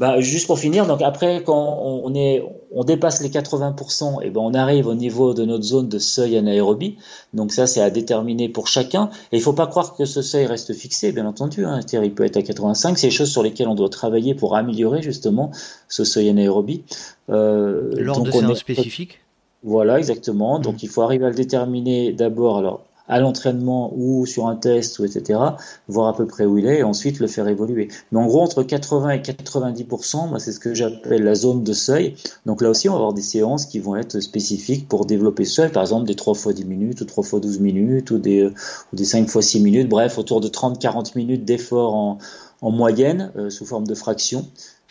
Bah, 0.00 0.18
juste 0.18 0.46
pour 0.46 0.58
finir, 0.58 0.86
donc 0.86 1.02
après, 1.02 1.42
quand 1.44 1.78
on, 1.82 2.14
est, 2.14 2.42
on 2.72 2.84
dépasse 2.84 3.22
les 3.22 3.28
80%, 3.28 4.22
et 4.22 4.30
ben 4.30 4.40
on 4.40 4.54
arrive 4.54 4.86
au 4.86 4.94
niveau 4.94 5.34
de 5.34 5.44
notre 5.44 5.62
zone 5.62 5.90
de 5.90 5.98
seuil 5.98 6.38
anaérobie. 6.38 6.96
Donc 7.34 7.52
ça, 7.52 7.66
c'est 7.66 7.82
à 7.82 7.90
déterminer 7.90 8.48
pour 8.48 8.66
chacun. 8.66 9.10
Et 9.30 9.36
il 9.36 9.42
faut 9.42 9.52
pas 9.52 9.66
croire 9.66 9.94
que 9.94 10.06
ce 10.06 10.22
seuil 10.22 10.46
reste 10.46 10.72
fixé, 10.72 11.12
bien 11.12 11.26
entendu. 11.26 11.66
Hein. 11.66 11.80
Il 11.92 12.14
peut 12.14 12.24
être 12.24 12.38
à 12.38 12.42
85. 12.42 12.96
C'est 12.96 13.08
des 13.08 13.10
choses 13.10 13.30
sur 13.30 13.42
lesquelles 13.42 13.68
on 13.68 13.74
doit 13.74 13.90
travailler 13.90 14.34
pour 14.34 14.56
améliorer 14.56 15.02
justement 15.02 15.50
ce 15.86 16.04
seuil 16.04 16.30
anaérobie. 16.30 16.82
Euh, 17.28 17.90
Lors 17.98 18.22
de 18.22 18.30
séances 18.30 18.60
spécifiques 18.60 19.20
voilà, 19.62 19.98
exactement. 19.98 20.58
Donc 20.58 20.76
mmh. 20.76 20.84
il 20.84 20.88
faut 20.88 21.02
arriver 21.02 21.26
à 21.26 21.28
le 21.28 21.34
déterminer 21.34 22.12
d'abord. 22.12 22.56
Alors 22.56 22.86
à 23.10 23.18
l'entraînement 23.18 23.92
ou 23.96 24.24
sur 24.24 24.46
un 24.46 24.56
test, 24.56 24.98
ou 25.00 25.04
etc., 25.04 25.40
voir 25.88 26.08
à 26.08 26.16
peu 26.16 26.26
près 26.26 26.46
où 26.46 26.58
il 26.58 26.66
est 26.66 26.78
et 26.78 26.82
ensuite 26.84 27.18
le 27.18 27.26
faire 27.26 27.48
évoluer. 27.48 27.88
Mais 28.12 28.18
en 28.18 28.26
gros, 28.26 28.40
entre 28.40 28.62
80 28.62 29.10
et 29.10 29.18
90%, 29.18 30.38
c'est 30.38 30.52
ce 30.52 30.60
que 30.60 30.74
j'appelle 30.74 31.24
la 31.24 31.34
zone 31.34 31.64
de 31.64 31.72
seuil. 31.72 32.14
Donc 32.46 32.62
là 32.62 32.70
aussi, 32.70 32.88
on 32.88 32.92
va 32.92 32.98
avoir 32.98 33.12
des 33.12 33.20
séances 33.22 33.66
qui 33.66 33.80
vont 33.80 33.96
être 33.96 34.20
spécifiques 34.20 34.88
pour 34.88 35.04
développer 35.06 35.44
ce 35.44 35.54
seuil, 35.56 35.72
par 35.72 35.82
exemple 35.82 36.06
des 36.06 36.14
3 36.14 36.34
fois 36.34 36.52
10 36.52 36.64
minutes 36.64 37.00
ou 37.00 37.04
3 37.04 37.24
fois 37.24 37.40
12 37.40 37.58
minutes 37.58 38.12
ou 38.12 38.18
des, 38.18 38.46
ou 38.46 38.96
des 38.96 39.04
5 39.04 39.28
fois 39.28 39.42
6 39.42 39.60
minutes, 39.60 39.88
bref, 39.88 40.16
autour 40.16 40.40
de 40.40 40.48
30-40 40.48 41.16
minutes 41.16 41.44
d'effort 41.44 41.94
en, 41.94 42.18
en 42.62 42.70
moyenne 42.70 43.32
euh, 43.36 43.50
sous 43.50 43.66
forme 43.66 43.86
de 43.86 43.94
fraction. 43.94 44.46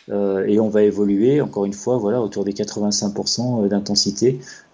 Euh, 0.09 0.45
et 0.47 0.59
on 0.59 0.69
va 0.69 0.83
évoluer 0.83 1.39
encore 1.39 1.65
une 1.65 1.73
fois 1.73 1.97
voilà 1.97 2.19
autour 2.19 2.43
des 2.43 2.53
85% 2.53 3.67
d'intensité 3.67 4.39
euh, 4.39 4.68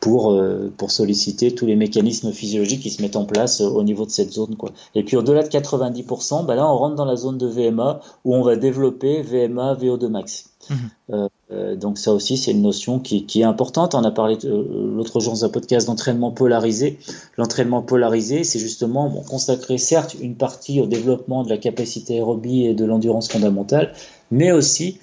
pour, 0.00 0.32
euh, 0.32 0.72
pour 0.76 0.90
solliciter 0.90 1.54
tous 1.54 1.66
les 1.66 1.76
mécanismes 1.76 2.32
physiologiques 2.32 2.80
qui 2.80 2.90
se 2.90 3.02
mettent 3.02 3.16
en 3.16 3.26
place 3.26 3.60
au 3.60 3.82
niveau 3.82 4.06
de 4.06 4.10
cette 4.10 4.32
zone. 4.32 4.56
Quoi. 4.56 4.70
Et 4.94 5.04
puis 5.04 5.16
au-delà 5.16 5.42
de 5.42 5.48
90%, 5.48 6.46
bah 6.46 6.54
là 6.54 6.66
on 6.66 6.76
rentre 6.76 6.96
dans 6.96 7.04
la 7.04 7.16
zone 7.16 7.36
de 7.36 7.46
VMA 7.46 8.00
où 8.24 8.34
on 8.34 8.42
va 8.42 8.56
développer 8.56 9.22
VMA 9.22 9.74
VO2 9.74 10.08
max. 10.08 10.46
Mhm. 10.70 11.28
Euh, 11.52 11.74
donc 11.74 11.98
ça 11.98 12.12
aussi 12.12 12.36
c'est 12.36 12.52
une 12.52 12.62
notion 12.62 13.00
qui, 13.00 13.26
qui, 13.26 13.40
est 13.42 13.44
importante. 13.44 13.94
On 13.94 14.04
a 14.04 14.10
parlé 14.10 14.38
l'autre 14.44 15.20
jour 15.20 15.34
dans 15.34 15.44
un 15.44 15.48
podcast 15.48 15.86
d'entraînement 15.86 16.30
polarisé. 16.30 16.98
L'entraînement 17.36 17.82
polarisé, 17.82 18.44
c'est 18.44 18.60
justement 18.60 19.10
bon, 19.10 19.22
consacrer 19.22 19.76
certes 19.76 20.16
une 20.20 20.36
partie 20.36 20.80
au 20.80 20.86
développement 20.86 21.42
de 21.42 21.50
la 21.50 21.58
capacité 21.58 22.14
aérobie 22.14 22.64
et 22.66 22.74
de 22.74 22.84
l'endurance 22.84 23.28
fondamentale, 23.28 23.92
mais 24.30 24.52
aussi 24.52 24.98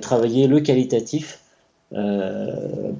travailler 0.00 0.46
le 0.46 0.60
qualitatif 0.60 1.41
euh, 1.41 1.41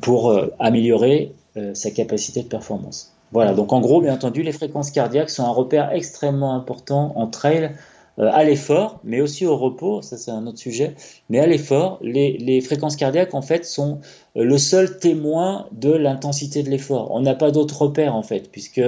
pour 0.01 0.31
euh, 0.31 0.53
améliorer 0.59 1.33
euh, 1.57 1.75
sa 1.75 1.91
capacité 1.91 2.43
de 2.43 2.49
performance. 2.49 3.13
Voilà, 3.33 3.55
donc 3.55 3.73
en 3.73 3.81
gros, 3.81 4.03
bien 4.03 4.13
entendu, 4.13 4.43
les 4.43 4.53
fréquences 4.53 4.91
cardiaques 4.91 5.31
sont 5.31 5.45
un 5.45 5.51
repère 5.51 5.93
extrêmement 5.93 6.55
important 6.55 7.13
en 7.17 7.27
trail, 7.27 7.71
à 8.19 8.45
l'effort, 8.45 9.01
mais 9.05 9.23
aussi 9.23 9.47
au 9.47 9.57
repos, 9.57 10.03
ça 10.03 10.19
c'est 10.19 10.31
un 10.31 10.47
autre 10.47 10.59
sujet, 10.59 10.95
mais 11.31 11.39
à 11.39 11.47
l'effort, 11.47 11.99
les, 12.03 12.37
les, 12.37 12.61
fréquences 12.61 12.95
cardiaques 12.95 13.33
en 13.33 13.41
fait 13.41 13.65
sont 13.65 14.01
le 14.37 14.59
seul 14.59 14.99
témoin 14.99 15.67
de 15.73 15.91
l'intensité 15.91 16.63
de 16.63 16.69
l'effort. 16.69 17.11
On 17.11 17.21
n'a 17.21 17.35
pas 17.35 17.51
d'autres 17.51 17.81
repères 17.81 18.15
en 18.15 18.23
fait, 18.23 18.51
puisque 18.53 18.83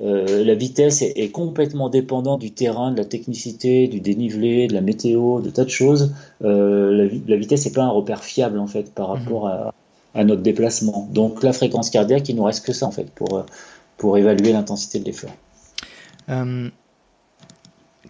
euh, 0.00 0.44
la 0.44 0.54
vitesse 0.54 1.02
est, 1.02 1.30
complètement 1.30 1.88
dépendante 1.88 2.40
du 2.40 2.52
terrain, 2.52 2.92
de 2.92 2.96
la 2.96 3.04
technicité, 3.04 3.88
du 3.88 4.00
dénivelé, 4.00 4.68
de 4.68 4.74
la 4.74 4.80
météo, 4.80 5.40
de 5.40 5.50
tas 5.50 5.64
de 5.64 5.70
choses. 5.70 6.14
Euh, 6.44 7.10
la, 7.26 7.36
vitesse 7.36 7.66
n'est 7.66 7.72
pas 7.72 7.82
un 7.82 7.90
repère 7.90 8.22
fiable 8.22 8.58
en 8.58 8.66
fait 8.66 8.92
par 8.94 9.08
mhm. 9.08 9.18
rapport 9.18 9.48
à, 9.48 9.74
notre 10.24 10.42
déplacement. 10.42 11.08
Donc 11.12 11.42
la 11.42 11.52
fréquence 11.52 11.90
cardiaque, 11.90 12.28
il 12.28 12.36
nous 12.36 12.44
reste 12.44 12.64
que 12.64 12.72
ça 12.72 12.86
en 12.86 12.90
fait 12.90 13.08
pour, 13.10 13.44
pour 13.96 14.18
évaluer 14.18 14.52
l'intensité 14.52 14.98
de 14.98 15.04
l'effort. 15.04 15.30
Euh, 16.28 16.68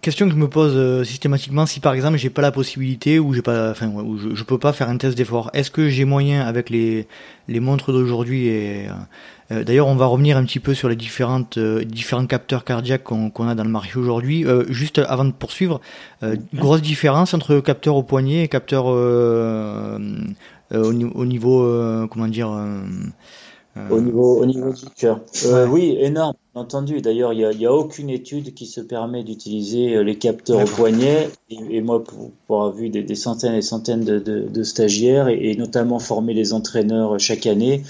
question 0.01 0.27
que 0.27 0.33
je 0.33 0.37
me 0.37 0.47
pose 0.47 1.05
systématiquement 1.07 1.65
si 1.65 1.79
par 1.79 1.93
exemple 1.93 2.17
j'ai 2.17 2.29
pas 2.29 2.41
la 2.41 2.51
possibilité 2.51 3.19
ou 3.19 3.33
j'ai 3.33 3.41
pas 3.41 3.71
enfin 3.71 3.91
je, 4.17 4.35
je, 4.35 4.43
peux 4.43 4.57
pas 4.57 4.73
faire 4.73 4.89
un 4.89 4.97
test 4.97 5.17
d'effort 5.17 5.49
est-ce 5.53 5.71
que 5.71 5.89
j'ai 5.89 6.05
moyen 6.05 6.41
avec 6.41 6.69
les 6.69 7.07
les 7.47 7.59
montres 7.59 7.91
d'aujourd'hui 7.91 8.47
et 8.47 8.87
euh, 9.51 9.63
d'ailleurs, 9.63 9.87
on 9.87 9.95
va 9.95 10.05
revenir 10.05 10.37
un 10.37 10.43
petit 10.43 10.59
peu 10.59 10.73
sur 10.73 10.89
les 10.89 10.95
différentes, 10.95 11.57
euh, 11.57 11.83
différents 11.83 12.25
capteurs 12.27 12.63
cardiaques 12.63 13.03
qu'on 13.03 13.47
a 13.47 13.55
dans 13.55 13.63
le 13.63 13.69
marché 13.69 13.97
aujourd'hui. 13.97 14.45
Euh, 14.45 14.63
juste 14.69 14.99
avant 14.99 15.25
de 15.25 15.31
poursuivre, 15.31 15.81
grosse 16.53 16.81
différence 16.81 17.33
entre 17.33 17.59
capteur 17.59 17.95
au 17.95 18.03
poignet 18.03 18.43
et 18.43 18.47
capteur 18.47 18.85
au, 18.85 19.97
au, 20.71 21.25
niveau, 21.25 22.07
comment 22.09 22.27
dire, 22.27 22.49
Au 23.89 24.01
niveau, 24.01 24.41
au 24.41 24.45
niveau 24.45 24.71
du 24.71 24.85
cœur. 24.95 25.21
Oui, 25.69 25.95
énorme, 25.99 26.35
entendu. 26.55 27.01
D'ailleurs, 27.01 27.33
il 27.33 27.57
n'y 27.57 27.65
a, 27.65 27.69
a, 27.69 27.73
aucune 27.73 28.09
étude 28.09 28.53
qui 28.53 28.65
se 28.65 28.81
permet 28.81 29.23
d'utiliser 29.23 30.03
les 30.03 30.17
capteurs 30.17 30.61
au 30.61 30.65
poignet. 30.65 31.29
Et, 31.49 31.81
moi, 31.81 32.03
pour, 32.03 32.31
pour, 32.47 32.57
avoir 32.57 32.73
vu 32.73 32.89
des, 32.89 33.03
des, 33.03 33.15
centaines 33.15 33.55
et 33.55 33.61
centaines 33.61 34.03
de, 34.03 34.19
de, 34.19 34.47
de 34.47 34.63
stagiaires 34.63 35.27
et, 35.27 35.51
et, 35.51 35.55
notamment 35.55 35.99
former 35.99 36.33
les 36.33 36.53
entraîneurs 36.53 37.19
chaque 37.19 37.45
année, 37.45 37.83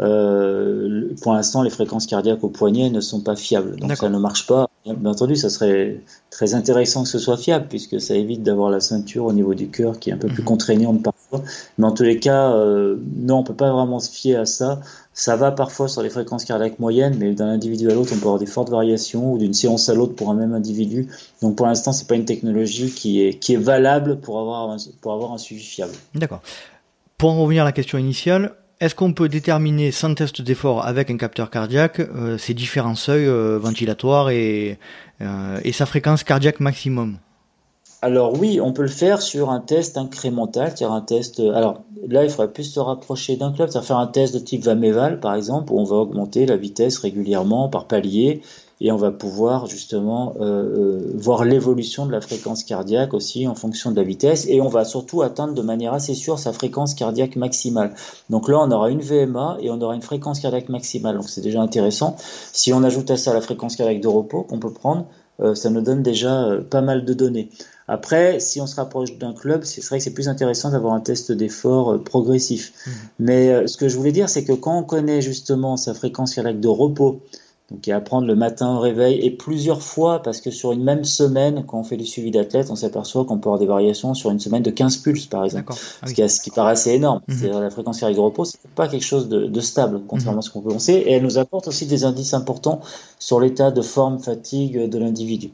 euh, 0.00 1.14
pour 1.22 1.34
l'instant, 1.34 1.62
les 1.62 1.70
fréquences 1.70 2.06
cardiaques 2.06 2.42
au 2.42 2.48
poignet 2.48 2.90
ne 2.90 3.00
sont 3.00 3.20
pas 3.20 3.36
fiables. 3.36 3.76
Donc 3.78 3.96
ça 3.96 4.08
ne 4.08 4.18
marche 4.18 4.46
pas. 4.46 4.68
Bien 4.84 5.10
entendu, 5.10 5.36
ça 5.36 5.50
serait 5.50 6.00
très 6.30 6.54
intéressant 6.54 7.04
que 7.04 7.08
ce 7.08 7.18
soit 7.18 7.36
fiable, 7.36 7.66
puisque 7.68 8.00
ça 8.00 8.14
évite 8.14 8.42
d'avoir 8.42 8.70
la 8.70 8.80
ceinture 8.80 9.24
au 9.24 9.32
niveau 9.32 9.54
du 9.54 9.68
cœur 9.68 9.98
qui 9.98 10.10
est 10.10 10.12
un 10.12 10.18
peu 10.18 10.28
plus 10.28 10.42
mhm. 10.42 10.48
contraignante 10.48 11.02
parfois. 11.02 11.42
Mais 11.78 11.86
en 11.86 11.92
tous 11.92 12.02
les 12.02 12.18
cas, 12.18 12.52
euh, 12.52 12.96
non, 13.16 13.38
on 13.38 13.44
peut 13.44 13.54
pas 13.54 13.72
vraiment 13.72 14.00
se 14.00 14.10
fier 14.10 14.36
à 14.36 14.46
ça. 14.46 14.80
Ça 15.16 15.36
va 15.36 15.52
parfois 15.52 15.88
sur 15.88 16.02
les 16.02 16.10
fréquences 16.10 16.44
cardiaques 16.44 16.80
moyennes, 16.80 17.16
mais 17.18 17.32
d'un 17.34 17.48
individu 17.48 17.88
à 17.88 17.94
l'autre, 17.94 18.12
on 18.12 18.18
peut 18.18 18.26
avoir 18.26 18.38
des 18.40 18.46
fortes 18.46 18.68
variations, 18.68 19.32
ou 19.32 19.38
d'une 19.38 19.54
séance 19.54 19.88
à 19.88 19.94
l'autre 19.94 20.14
pour 20.16 20.30
un 20.30 20.34
même 20.34 20.52
individu. 20.52 21.06
Donc 21.40 21.54
pour 21.54 21.66
l'instant, 21.66 21.92
c'est 21.92 22.08
pas 22.08 22.16
une 22.16 22.24
technologie 22.24 22.90
qui 22.90 23.22
est, 23.22 23.38
qui 23.38 23.54
est 23.54 23.58
valable 23.58 24.18
pour 24.18 24.40
avoir 24.40 24.70
un, 24.70 24.76
pour 25.00 25.12
avoir 25.12 25.32
un 25.32 25.38
suivi 25.38 25.62
fiable. 25.62 25.92
D'accord. 26.16 26.42
Pour 27.16 27.30
en 27.30 27.42
revenir 27.42 27.62
à 27.62 27.64
la 27.64 27.72
question 27.72 27.96
initiale, 27.96 28.54
est-ce 28.80 28.96
qu'on 28.96 29.12
peut 29.12 29.28
déterminer 29.28 29.92
sans 29.92 30.14
test 30.14 30.42
d'effort 30.42 30.84
avec 30.84 31.10
un 31.10 31.16
capteur 31.16 31.48
cardiaque 31.48 32.00
euh, 32.00 32.36
ces 32.36 32.52
différents 32.52 32.96
seuils 32.96 33.26
euh, 33.26 33.56
ventilatoires 33.58 34.30
et, 34.30 34.78
euh, 35.20 35.60
et 35.62 35.70
sa 35.70 35.86
fréquence 35.86 36.24
cardiaque 36.24 36.58
maximum? 36.58 37.18
Alors 38.04 38.38
oui, 38.38 38.60
on 38.60 38.74
peut 38.74 38.82
le 38.82 38.88
faire 38.88 39.22
sur 39.22 39.50
un 39.50 39.60
test 39.60 39.96
incrémental, 39.96 40.68
c'est-à-dire 40.68 40.92
un 40.92 41.00
test. 41.00 41.40
Alors 41.40 41.84
là, 42.06 42.22
il 42.22 42.28
faudrait 42.28 42.52
plus 42.52 42.64
se 42.64 42.78
rapprocher 42.78 43.36
d'un 43.36 43.50
club, 43.50 43.70
c'est-à-dire 43.70 43.86
faire 43.86 43.96
un 43.96 44.06
test 44.06 44.34
de 44.34 44.38
type 44.40 44.62
Vameval, 44.62 45.20
par 45.20 45.34
exemple, 45.34 45.72
où 45.72 45.78
on 45.80 45.84
va 45.84 45.96
augmenter 45.96 46.44
la 46.44 46.58
vitesse 46.58 46.98
régulièrement 46.98 47.70
par 47.70 47.86
palier 47.86 48.42
et 48.82 48.92
on 48.92 48.96
va 48.96 49.10
pouvoir 49.10 49.66
justement 49.66 50.34
euh, 50.38 50.42
euh, 50.42 51.12
voir 51.14 51.46
l'évolution 51.46 52.04
de 52.04 52.12
la 52.12 52.20
fréquence 52.20 52.62
cardiaque 52.62 53.14
aussi 53.14 53.46
en 53.48 53.54
fonction 53.54 53.90
de 53.90 53.96
la 53.96 54.02
vitesse 54.02 54.46
et 54.48 54.60
on 54.60 54.68
va 54.68 54.84
surtout 54.84 55.22
atteindre 55.22 55.54
de 55.54 55.62
manière 55.62 55.94
assez 55.94 56.14
sûre 56.14 56.38
sa 56.38 56.52
fréquence 56.52 56.94
cardiaque 56.94 57.36
maximale. 57.36 57.94
Donc 58.28 58.48
là 58.48 58.58
on 58.60 58.70
aura 58.70 58.90
une 58.90 59.00
VMA 59.00 59.58
et 59.60 59.70
on 59.70 59.80
aura 59.80 59.94
une 59.94 60.02
fréquence 60.02 60.40
cardiaque 60.40 60.68
maximale 60.68 61.16
donc 61.16 61.30
c'est 61.30 61.40
déjà 61.40 61.62
intéressant. 61.62 62.16
Si 62.52 62.72
on 62.72 62.82
ajoute 62.82 63.10
à 63.10 63.16
ça 63.16 63.32
la 63.32 63.40
fréquence 63.40 63.76
cardiaque 63.76 64.02
de 64.02 64.08
repos 64.08 64.42
qu'on 64.42 64.58
peut 64.58 64.72
prendre, 64.72 65.06
euh, 65.40 65.54
ça 65.54 65.70
nous 65.70 65.80
donne 65.80 66.02
déjà 66.02 66.48
pas 66.68 66.80
mal 66.80 67.04
de 67.04 67.14
données. 67.14 67.48
Après, 67.86 68.40
si 68.40 68.60
on 68.60 68.66
se 68.66 68.76
rapproche 68.76 69.18
d'un 69.18 69.34
club, 69.34 69.64
c'est 69.64 69.84
vrai 69.84 69.98
que 69.98 70.04
c'est 70.04 70.14
plus 70.14 70.28
intéressant 70.28 70.70
d'avoir 70.70 70.94
un 70.94 71.00
test 71.00 71.32
d'effort 71.32 72.02
progressif. 72.02 72.72
Mmh. 72.86 72.90
Mais 73.18 73.66
ce 73.66 73.76
que 73.76 73.88
je 73.88 73.96
voulais 73.96 74.12
dire, 74.12 74.28
c'est 74.28 74.44
que 74.44 74.52
quand 74.52 74.78
on 74.78 74.84
connaît 74.84 75.20
justement 75.20 75.76
sa 75.76 75.94
fréquence 75.94 76.34
cardiaque 76.34 76.60
de 76.60 76.68
repos, 76.68 77.20
donc, 77.70 77.86
il 77.86 77.90
y 77.90 77.92
a 77.94 77.96
à 77.96 78.00
prendre 78.00 78.26
le 78.26 78.34
matin 78.34 78.76
au 78.76 78.78
réveil 78.78 79.20
et 79.24 79.30
plusieurs 79.30 79.80
fois, 79.80 80.22
parce 80.22 80.42
que 80.42 80.50
sur 80.50 80.72
une 80.72 80.84
même 80.84 81.04
semaine, 81.04 81.64
quand 81.66 81.80
on 81.80 81.82
fait 81.82 81.96
du 81.96 82.04
suivi 82.04 82.30
d'athlète, 82.30 82.68
on 82.70 82.76
s'aperçoit 82.76 83.24
qu'on 83.24 83.38
peut 83.38 83.48
avoir 83.48 83.58
des 83.58 83.64
variations 83.64 84.12
sur 84.12 84.30
une 84.30 84.38
semaine 84.38 84.62
de 84.62 84.70
15 84.70 84.98
pulses, 84.98 85.24
par 85.24 85.46
exemple. 85.46 85.72
Ah 86.02 86.06
ce, 86.06 86.12
qui, 86.12 86.28
ce, 86.28 86.40
qui, 86.42 86.50
paraît 86.50 86.72
assez 86.72 86.90
énorme. 86.90 87.22
Mhm. 87.26 87.36
C'est 87.40 87.48
La 87.48 87.70
fréquence 87.70 88.00
cardiaque 88.00 88.16
de 88.16 88.22
repos, 88.22 88.44
c'est 88.44 88.60
pas 88.74 88.86
quelque 88.86 89.04
chose 89.04 89.30
de, 89.30 89.46
de 89.46 89.60
stable, 89.60 90.02
contrairement 90.06 90.40
à 90.40 90.42
ce 90.42 90.50
qu'on 90.50 90.60
peut 90.60 90.68
penser. 90.68 90.92
Et 90.92 91.12
elle 91.12 91.22
nous 91.22 91.38
apporte 91.38 91.66
aussi 91.66 91.86
des 91.86 92.04
indices 92.04 92.34
importants 92.34 92.80
sur 93.24 93.40
l'état 93.40 93.70
de 93.70 93.80
forme, 93.80 94.18
fatigue 94.18 94.86
de 94.86 94.98
l'individu. 94.98 95.50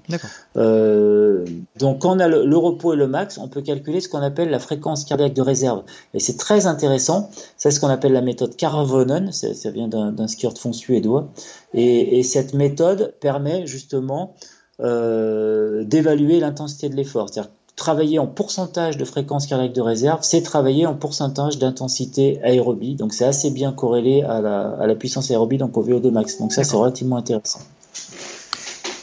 Euh, 0.57 1.45
donc, 1.79 2.01
quand 2.01 2.17
on 2.17 2.19
a 2.19 2.27
le, 2.27 2.57
repos 2.57 2.95
et 2.95 2.97
le 2.97 3.07
max, 3.07 3.39
on 3.39 3.47
peut 3.47 3.63
calculer 3.63 4.01
ce 4.01 4.09
qu'on 4.09 4.23
appelle 4.23 4.51
la 4.51 4.59
fréquence 4.59 5.05
cardiaque 5.05 5.35
de 5.35 5.43
réserve. 5.43 5.85
Et 6.13 6.19
c'est 6.19 6.37
très 6.37 6.67
intéressant. 6.67 7.31
C'est 7.57 7.71
ce 7.71 7.79
qu'on 7.79 7.87
appelle 7.87 8.13
la 8.13 8.23
méthode 8.23 8.57
Carvonen. 8.57 9.31
Ça 9.31 9.71
vient 9.71 9.87
d'un 9.87 10.27
skieur 10.27 10.53
de 10.53 10.59
fond 10.59 10.73
suédois. 10.73 11.29
Et, 11.73 12.19
et, 12.19 12.25
cette 12.25 12.55
méthode 12.55 13.15
permet 13.21 13.69
justement 13.69 14.35
euh, 14.81 15.85
d'évaluer 15.85 16.41
l'intensité 16.41 16.89
de 16.89 16.97
l'effort. 16.97 17.29
C'est-à-dire 17.29 17.53
travailler 17.81 18.19
en 18.21 18.27
pourcentage 18.27 18.97
de 18.97 19.05
fréquence 19.05 19.47
cardiaque 19.47 19.73
de 19.73 19.81
réserve, 19.81 20.21
c'est 20.23 20.43
travailler 20.43 20.87
en 20.87 20.95
pourcentage 20.95 21.59
d'intensité 21.59 22.39
aérobie. 22.45 22.95
Donc 22.95 23.13
c'est 23.13 23.25
assez 23.25 23.51
bien 23.51 23.73
corrélé 23.73 24.23
à 24.23 24.41
la, 24.41 24.77
à 24.81 24.87
la, 24.87 24.95
puissance 24.95 25.31
aérobie, 25.31 25.59
donc 25.59 25.77
au 25.77 25.85
VO2 25.85 26.11
max. 26.11 26.39
Donc 26.39 26.53
ça 26.53 26.63
c'est 26.63 26.77
relativement 26.77 27.17
intéressant. 27.17 27.61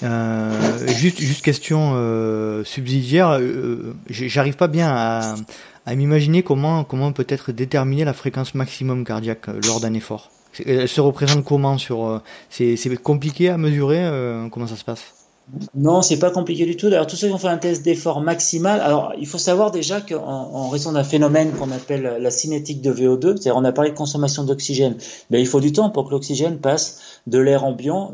Euh, 0.03 0.88
juste, 0.88 1.19
juste 1.19 1.43
question 1.43 1.93
euh, 1.95 2.63
subsidiaire, 2.63 3.39
euh, 3.41 3.95
j'arrive 4.09 4.55
pas 4.55 4.67
bien 4.67 4.88
à, 4.89 5.34
à 5.88 5.95
m'imaginer 5.95 6.43
comment, 6.43 6.84
comment 6.84 7.11
peut 7.11 7.25
être 7.28 7.51
déterminer 7.51 8.05
la 8.05 8.13
fréquence 8.13 8.53
maximum 8.53 9.03
cardiaque 9.03 9.47
lors 9.65 9.80
d'un 9.80 9.95
effort. 9.95 10.30
Elle 10.65 10.88
se 10.88 11.01
représente 11.01 11.43
comment 11.43 11.78
sur 11.78 12.05
euh, 12.05 12.19
C'est 12.49 13.01
compliqué 13.01 13.49
à 13.49 13.57
mesurer 13.57 14.03
euh, 14.03 14.49
Comment 14.49 14.67
ça 14.67 14.75
se 14.75 14.84
passe? 14.84 15.16
Non, 15.76 16.02
c'est 16.02 16.20
pas 16.20 16.30
compliqué 16.30 16.66
du 16.66 16.76
tout. 16.76 16.89
D'ailleurs, 16.89 17.08
tous 17.08 17.16
ceux 17.16 17.28
qui 17.28 17.34
ont 17.34 17.38
fait 17.38 17.48
un 17.48 17.58
test 17.58 17.84
d'effort 17.84 18.20
maximal, 18.20 18.82
alors 18.82 19.14
il 19.18 19.26
faut 19.26 19.38
savoir 19.38 19.72
déjà 19.72 20.02
qu'en 20.02 20.18
en 20.18 20.68
raison 20.68 20.91
d'un 20.91 21.06
phénomène 21.06 21.52
qu'on 21.52 21.72
appelle 21.72 22.18
la 22.20 22.32
cinétique 22.32 22.82
de 22.82 22.91
VO2, 22.91 23.38
c'est-à-dire 23.38 23.56
on 23.56 23.64
a 23.64 23.72
parlé 23.72 23.91
de 23.91 23.95
consommation 23.95 24.43
d'oxygène, 24.43 24.98
mais 25.30 25.39
il 25.39 25.48
faut 25.48 25.62
du 25.62 25.72
temps 25.72 25.89
pour 25.89 26.06
que 26.06 26.12
l'oxygène 26.12 26.58
passe 26.58 27.22
de 27.28 27.39
l'air 27.39 27.64
ambiant 27.64 28.12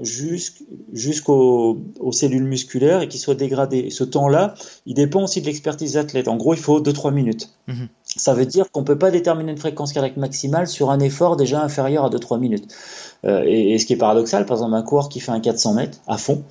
jusqu'aux 0.91 1.79
cellules 2.11 2.43
musculaires 2.43 3.01
et 3.01 3.07
qu'il 3.07 3.19
soit 3.19 3.35
dégradé. 3.35 3.79
Et 3.79 3.89
ce 3.89 4.03
temps-là, 4.03 4.53
il 4.85 4.93
dépend 4.93 5.23
aussi 5.23 5.41
de 5.41 5.47
l'expertise 5.47 5.97
athlète. 5.97 6.27
En 6.27 6.37
gros, 6.37 6.53
il 6.53 6.59
faut 6.59 6.81
2-3 6.81 7.11
minutes. 7.11 7.49
Mhm. 7.67 7.87
Ça 8.05 8.35
veut 8.35 8.45
dire 8.45 8.69
qu'on 8.71 8.83
peut 8.83 8.99
pas 8.99 9.09
déterminer 9.09 9.51
une 9.51 9.57
fréquence 9.57 9.91
cardiaque 9.91 10.17
maximale 10.17 10.67
sur 10.67 10.91
un 10.91 10.99
effort 10.99 11.35
déjà 11.35 11.63
inférieur 11.63 12.05
à 12.05 12.09
2-3 12.09 12.39
minutes. 12.39 12.67
Euh, 13.25 13.43
et, 13.45 13.73
et, 13.73 13.79
ce 13.79 13.87
qui 13.87 13.93
est 13.93 13.97
paradoxal, 13.97 14.45
par 14.45 14.57
exemple, 14.57 14.75
un 14.75 14.83
coureur 14.83 15.09
qui 15.09 15.19
fait 15.19 15.31
un 15.31 15.39
400 15.39 15.73
mètres 15.73 15.97
à 16.07 16.17
fond, 16.17 16.43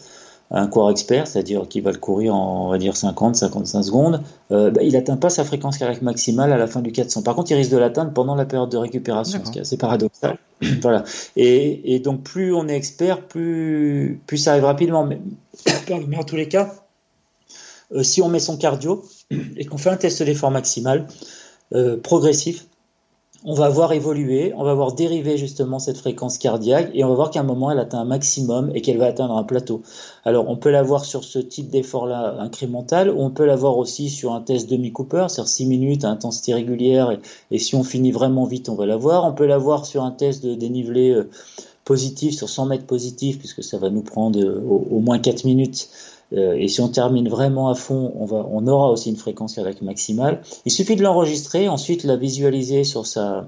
un 0.54 0.66
coureur 0.66 0.90
expert, 0.90 1.26
c'est-à-dire 1.26 1.66
qui 1.66 1.80
va 1.80 1.90
le 1.92 1.98
courir 1.98 2.34
en, 2.34 2.66
on 2.66 2.70
va 2.70 2.78
dire, 2.78 2.96
50, 2.96 3.36
55 3.36 3.82
secondes, 3.82 4.22
euh, 4.50 4.70
bah, 4.70 4.82
il 4.82 4.92
n'atteint 4.92 5.16
pas 5.16 5.30
sa 5.30 5.44
fréquence 5.44 5.78
cardiaque 5.78 6.02
maximale 6.02 6.52
à 6.52 6.58
la 6.58 6.66
fin 6.66 6.82
du 6.82 6.92
400. 6.92 7.22
Par 7.22 7.34
contre, 7.34 7.50
il 7.50 7.54
risque 7.54 7.70
de 7.70 7.78
l'atteindre 7.78 8.12
pendant 8.12 8.34
la 8.34 8.44
période 8.44 8.70
de 8.70 8.76
récupération, 8.76 9.40
ce 9.44 9.50
qui 9.50 9.58
est 9.58 9.62
assez 9.62 9.78
paradoxal. 9.78 10.36
voilà. 10.82 11.04
Et, 11.36 11.94
et, 11.94 12.00
donc, 12.00 12.22
plus 12.22 12.54
on 12.54 12.68
est 12.68 12.76
expert, 12.76 13.22
plus, 13.26 14.20
plus 14.26 14.36
ça 14.36 14.52
arrive 14.52 14.64
rapidement. 14.64 15.06
Mais, 15.06 15.20
mais 16.06 16.18
en 16.18 16.24
tous 16.24 16.36
les 16.36 16.48
cas, 16.48 16.74
euh, 17.92 18.02
si 18.02 18.20
on 18.20 18.28
met 18.28 18.40
son 18.40 18.58
cardio 18.58 19.04
et 19.56 19.64
qu'on 19.64 19.78
fait 19.78 19.90
un 19.90 19.96
test 19.96 20.22
d'effort 20.22 20.50
maximal 20.50 21.06
euh, 21.74 21.96
progressif, 21.96 22.66
on 23.44 23.54
va 23.54 23.68
voir 23.68 23.92
évoluer, 23.92 24.52
on 24.56 24.62
va 24.62 24.74
voir 24.74 24.92
dériver 24.92 25.36
justement 25.36 25.78
cette 25.78 25.98
fréquence 25.98 26.38
cardiaque 26.38 26.90
et 26.94 27.02
on 27.02 27.08
va 27.08 27.14
voir 27.14 27.30
qu'à 27.30 27.40
un 27.40 27.44
moment 27.44 27.70
elle 27.70 27.78
atteint 27.78 28.00
un 28.00 28.04
maximum 28.04 28.70
et 28.74 28.82
qu'elle 28.82 28.98
va 28.98 29.06
atteindre 29.06 29.36
un 29.36 29.42
plateau. 29.42 29.82
Alors 30.24 30.48
on 30.48 30.56
peut 30.56 30.70
l'avoir 30.70 31.04
sur 31.04 31.24
ce 31.24 31.38
type 31.38 31.68
d'effort-là 31.68 32.36
incrémental 32.38 33.10
ou 33.10 33.20
on 33.20 33.30
peut 33.30 33.44
l'avoir 33.44 33.78
aussi 33.78 34.10
sur 34.10 34.32
un 34.32 34.40
test 34.40 34.70
demi-Cooper, 34.70 35.26
c'est-à-dire 35.28 35.48
6 35.48 35.66
minutes 35.66 36.04
à 36.04 36.08
intensité 36.08 36.54
régulière 36.54 37.16
et, 37.50 37.58
si 37.58 37.74
on 37.74 37.82
finit 37.82 38.12
vraiment 38.12 38.44
vite 38.44 38.68
on 38.68 38.74
va 38.74 38.86
l'avoir. 38.86 39.24
On 39.24 39.32
peut 39.32 39.46
l'avoir 39.46 39.86
sur 39.86 40.04
un 40.04 40.12
test 40.12 40.44
de 40.44 40.54
dénivelé 40.54 41.10
euh, 41.10 41.28
positif, 41.84 42.34
sur 42.34 42.48
100 42.48 42.66
mètres 42.66 42.86
positif 42.86 43.38
puisque 43.38 43.64
ça 43.64 43.78
va 43.78 43.90
nous 43.90 44.02
prendre 44.02 44.40
euh, 44.40 44.62
au 44.64 45.00
moins 45.00 45.18
4 45.18 45.44
minutes 45.44 45.88
et 46.34 46.68
si 46.68 46.80
on 46.80 46.88
termine 46.88 47.28
vraiment 47.28 47.68
à 47.68 47.74
fond, 47.74 48.12
on, 48.18 48.24
va, 48.24 48.46
on 48.50 48.66
aura 48.66 48.90
aussi 48.90 49.10
une 49.10 49.16
fréquence 49.16 49.54
cardiaque 49.54 49.82
maximale. 49.82 50.42
Il 50.64 50.72
suffit 50.72 50.96
de 50.96 51.02
l'enregistrer, 51.02 51.68
ensuite 51.68 52.04
la 52.04 52.16
visualiser 52.16 52.84
sur 52.84 53.06
sa, 53.06 53.46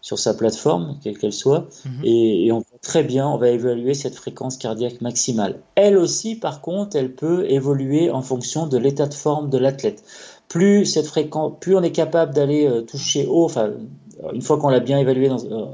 sur 0.00 0.18
sa 0.18 0.34
plateforme, 0.34 0.96
quelle 1.02 1.18
qu'elle 1.18 1.32
soit, 1.32 1.66
mhm. 1.84 2.04
et, 2.04 2.46
et, 2.46 2.52
on 2.52 2.62
très 2.80 3.02
bien, 3.02 3.28
on 3.28 3.36
va 3.36 3.48
évaluer 3.48 3.94
cette 3.94 4.14
fréquence 4.14 4.56
cardiaque 4.56 5.00
maximale. 5.00 5.56
Elle 5.74 5.98
aussi, 5.98 6.36
par 6.36 6.60
contre, 6.60 6.96
elle 6.96 7.12
peut 7.12 7.50
évoluer 7.50 8.10
en 8.10 8.22
fonction 8.22 8.66
de 8.66 8.78
l'état 8.78 9.06
de 9.06 9.14
forme 9.14 9.50
de 9.50 9.58
l'athlète. 9.58 10.04
Plus 10.48 10.86
cette 10.86 11.06
fréquence, 11.06 11.52
plus 11.60 11.76
on 11.76 11.82
est 11.82 11.92
capable 11.92 12.32
d'aller 12.32 12.66
euh, 12.66 12.82
toucher 12.82 13.26
haut, 13.26 13.44
enfin, 13.44 13.72
une 14.32 14.42
fois 14.42 14.58
qu'on 14.58 14.68
l'a 14.68 14.80
bien 14.80 14.98
évalué 14.98 15.28
dans 15.28 15.44
euh, 15.44 15.66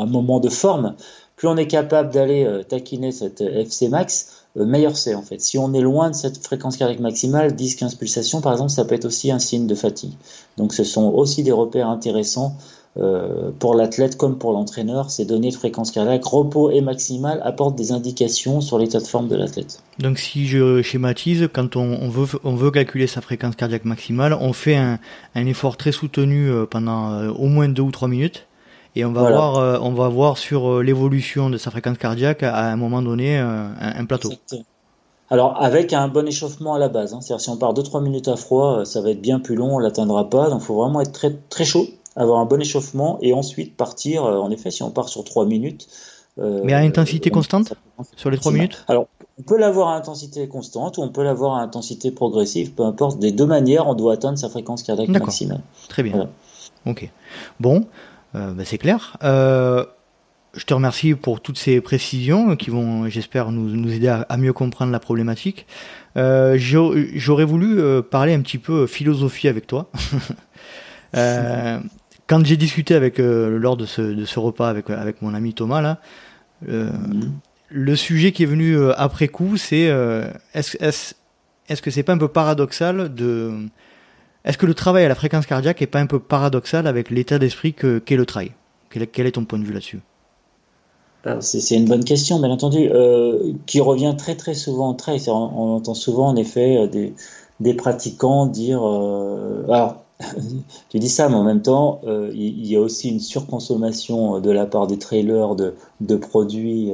un 0.00 0.06
moment 0.06 0.40
de 0.40 0.48
forme, 0.48 0.94
plus 1.36 1.48
on 1.48 1.56
est 1.56 1.68
capable 1.68 2.10
d'aller 2.12 2.62
taquiner 2.68 3.12
cette 3.12 3.40
FC 3.40 3.88
max, 3.88 4.26
euh, 4.26 4.37
meilleur 4.56 4.96
c'est 4.96 5.14
en 5.14 5.22
fait. 5.22 5.40
Si 5.40 5.58
on 5.58 5.72
est 5.74 5.80
loin 5.80 6.10
de 6.10 6.14
cette 6.14 6.44
fréquence 6.44 6.76
cardiaque 6.76 7.00
maximale, 7.00 7.52
10-15 7.52 7.96
pulsations 7.96 8.40
par 8.40 8.52
exemple, 8.52 8.70
ça 8.70 8.84
peut 8.84 8.94
être 8.94 9.04
aussi 9.04 9.30
un 9.30 9.38
signe 9.38 9.66
de 9.66 9.74
fatigue. 9.74 10.12
Donc 10.56 10.72
ce 10.72 10.84
sont 10.84 11.04
aussi 11.10 11.42
des 11.42 11.52
repères 11.52 11.88
intéressants 11.88 12.56
euh, 12.96 13.50
pour 13.58 13.74
l'athlète 13.74 14.16
comme 14.16 14.38
pour 14.38 14.52
l'entraîneur. 14.52 15.10
Ces 15.10 15.24
données 15.24 15.50
de 15.50 15.54
fréquence 15.54 15.92
cardiaque, 15.92 16.24
repos 16.24 16.70
et 16.70 16.80
maximale 16.80 17.40
apportent 17.44 17.76
des 17.76 17.92
indications 17.92 18.60
sur 18.60 18.78
l'état 18.78 18.98
de 18.98 19.06
forme 19.06 19.28
de 19.28 19.36
l'athlète. 19.36 19.82
Donc 20.00 20.18
si 20.18 20.46
je 20.46 20.82
schématise, 20.82 21.48
quand 21.52 21.76
on, 21.76 22.08
veut, 22.08 22.70
calculer 22.72 23.06
sa 23.06 23.20
fréquence 23.20 23.54
cardiaque 23.54 23.84
maximale, 23.84 24.36
on 24.40 24.52
fait 24.52 24.76
un, 24.76 24.98
un 25.36 25.46
effort 25.46 25.76
très 25.76 25.92
soutenu 25.92 26.50
euh, 26.50 26.66
pendant 26.66 27.28
au 27.28 27.46
moins 27.46 27.68
2 27.68 27.82
ou 27.82 27.92
3 27.92 28.08
minutes 28.08 28.47
et 28.98 29.04
on 29.04 29.12
va 29.12 29.30
voir 29.30 29.56
euh, 29.56 29.78
on 29.80 29.92
va 29.92 30.08
voir 30.08 30.36
sur 30.38 30.68
euh, 30.68 30.82
l'évolution 30.82 31.50
de 31.50 31.56
sa 31.56 31.70
fréquence 31.70 31.98
cardiaque 31.98 32.42
à 32.42 32.64
un 32.64 32.76
moment 32.76 33.00
donné 33.00 33.38
euh, 33.38 33.68
un, 33.80 34.04
plateau. 34.06 34.32
Alors 35.30 35.62
avec 35.62 35.92
un 35.92 36.08
bon 36.08 36.26
échauffement 36.26 36.74
à 36.74 36.80
la 36.80 36.88
base, 36.88 37.14
hein. 37.14 37.20
c'est-à-dire 37.20 37.40
si 37.40 37.50
on 37.50 37.56
part 37.56 37.74
2-3 37.74 38.02
minutes 38.02 38.26
à 38.26 38.34
froid, 38.34 38.84
ça 38.84 39.00
va 39.00 39.10
être 39.10 39.20
bien 39.20 39.38
plus 39.38 39.54
long, 39.54 39.76
on 39.76 39.78
l'atteindra 39.78 40.28
pas, 40.28 40.50
donc 40.50 40.62
il 40.62 40.64
faut 40.64 40.74
vraiment 40.74 41.00
être 41.00 41.12
très 41.12 41.32
très 41.48 41.64
chaud 41.64 41.86
avoir 42.16 42.40
un 42.40 42.46
bon 42.46 42.60
échauffement 42.60 43.18
et 43.22 43.32
ensuite 43.32 43.76
partir. 43.76 44.24
en 44.24 44.50
effet, 44.50 44.72
si 44.72 44.82
on 44.82 44.90
part 44.90 45.08
sur 45.08 45.22
3 45.22 45.46
minutes. 45.46 45.86
Mais 46.36 46.72
à 46.72 46.78
intensité 46.78 47.30
constante 47.30 47.74
sur 48.16 48.30
les 48.30 48.38
3 48.38 48.50
minutes 48.50 48.84
Alors, 48.88 49.06
on 49.38 49.42
peut 49.42 49.56
l'avoir 49.56 49.88
à 49.88 49.96
intensité 49.96 50.48
constante 50.48 50.98
ou 50.98 51.02
on 51.02 51.10
peut 51.10 51.22
l'avoir 51.22 51.54
à 51.54 51.60
intensité 51.60 52.10
progressive, 52.10 52.72
peu 52.72 52.82
importe. 52.82 53.20
Des 53.20 53.30
deux 53.30 53.46
manières, 53.46 53.86
on 53.86 53.94
doit 53.94 54.14
atteindre 54.14 54.38
sa 54.38 54.48
fréquence 54.48 54.82
cardiaque 54.82 55.08
maximale. 55.08 55.60
Très 55.88 56.02
bien. 56.02 56.28
Ok. 56.86 57.08
Bon, 57.60 57.84
bah, 58.34 58.64
c'est 58.64 58.78
clair. 58.78 59.16
Euh, 59.22 59.84
je 60.54 60.64
te 60.64 60.74
remercie 60.74 61.14
pour 61.14 61.40
toutes 61.40 61.58
ces 61.58 61.80
précisions 61.80 62.56
qui 62.56 62.70
vont, 62.70 63.08
j'espère, 63.08 63.52
nous, 63.52 63.68
nous, 63.70 63.92
aider 63.92 64.08
à, 64.08 64.36
mieux 64.36 64.52
comprendre 64.52 64.92
la 64.92 65.00
problématique. 65.00 65.66
Euh, 66.16 66.56
J'aurais 66.58 67.44
voulu 67.44 67.80
euh, 67.80 68.02
parler 68.02 68.34
un 68.34 68.40
petit 68.40 68.58
peu 68.58 68.86
philosophie 68.86 69.48
avec 69.48 69.66
toi. 69.66 69.90
euh, 71.16 71.80
quand 72.26 72.44
j'ai 72.44 72.56
discuté 72.56 72.94
avec 72.94 73.20
euh, 73.20 73.58
lors 73.58 73.76
de 73.76 73.86
ce, 73.86 74.02
de 74.02 74.24
ce, 74.24 74.38
repas 74.38 74.68
avec, 74.68 74.90
avec 74.90 75.22
mon 75.22 75.34
ami 75.34 75.54
Thomas 75.54 75.80
là, 75.80 75.98
mm-hmm. 76.66 77.30
le 77.68 77.96
sujet 77.96 78.32
qui 78.32 78.42
est 78.42 78.46
venu 78.46 78.76
euh, 78.76 78.92
après 78.96 79.28
coup, 79.28 79.56
c'est 79.56 79.90
est-ce 80.54 80.76
est 80.78 81.14
est 81.68 81.80
que 81.82 81.90
c'est 81.90 82.02
pas 82.02 82.14
un 82.14 82.18
peu 82.18 82.28
paradoxal 82.28 83.14
de 83.14 83.68
est-ce 84.44 84.58
que 84.58 84.66
le 84.66 84.74
travail 84.74 85.04
à 85.04 85.08
la 85.08 85.14
fréquence 85.14 85.46
cardiaque 85.46 85.82
est 85.82 85.86
pas 85.86 86.00
un 86.00 86.06
peu 86.06 86.18
paradoxal 86.18 86.86
avec 86.86 87.10
l'état 87.10 87.38
d'esprit 87.38 87.74
qu'est 87.74 88.16
le 88.16 88.26
trail? 88.26 88.52
Quel, 88.90 89.26
est 89.26 89.32
ton 89.32 89.44
point 89.44 89.58
de 89.58 89.64
vue 89.64 89.72
là-dessus? 89.72 90.00
C'est 91.40 91.76
une 91.76 91.84
bonne 91.84 92.04
question, 92.04 92.38
bien 92.38 92.50
entendu, 92.50 92.88
euh, 92.90 93.52
qui 93.66 93.80
revient 93.80 94.14
très 94.16 94.34
très 94.34 94.54
souvent 94.54 94.88
en 94.88 94.94
trail. 94.94 95.20
On, 95.28 95.74
entend 95.74 95.92
souvent 95.92 96.28
en 96.28 96.36
effet 96.36 96.78
euh, 96.78 97.12
des, 97.60 97.74
pratiquants 97.74 98.46
dire. 98.46 98.80
Euh, 98.82 99.64
alors, 99.66 100.04
tu 100.88 100.98
dis 100.98 101.10
ça, 101.10 101.28
mais 101.28 101.34
en 101.34 101.44
même 101.44 101.60
temps, 101.60 102.00
il, 102.32 102.66
y 102.66 102.76
a 102.76 102.80
aussi 102.80 103.10
une 103.10 103.20
surconsommation 103.20 104.40
de 104.40 104.50
la 104.50 104.64
part 104.64 104.86
des 104.86 104.98
trailers 104.98 105.54
de 105.54 106.16
produits. 106.16 106.92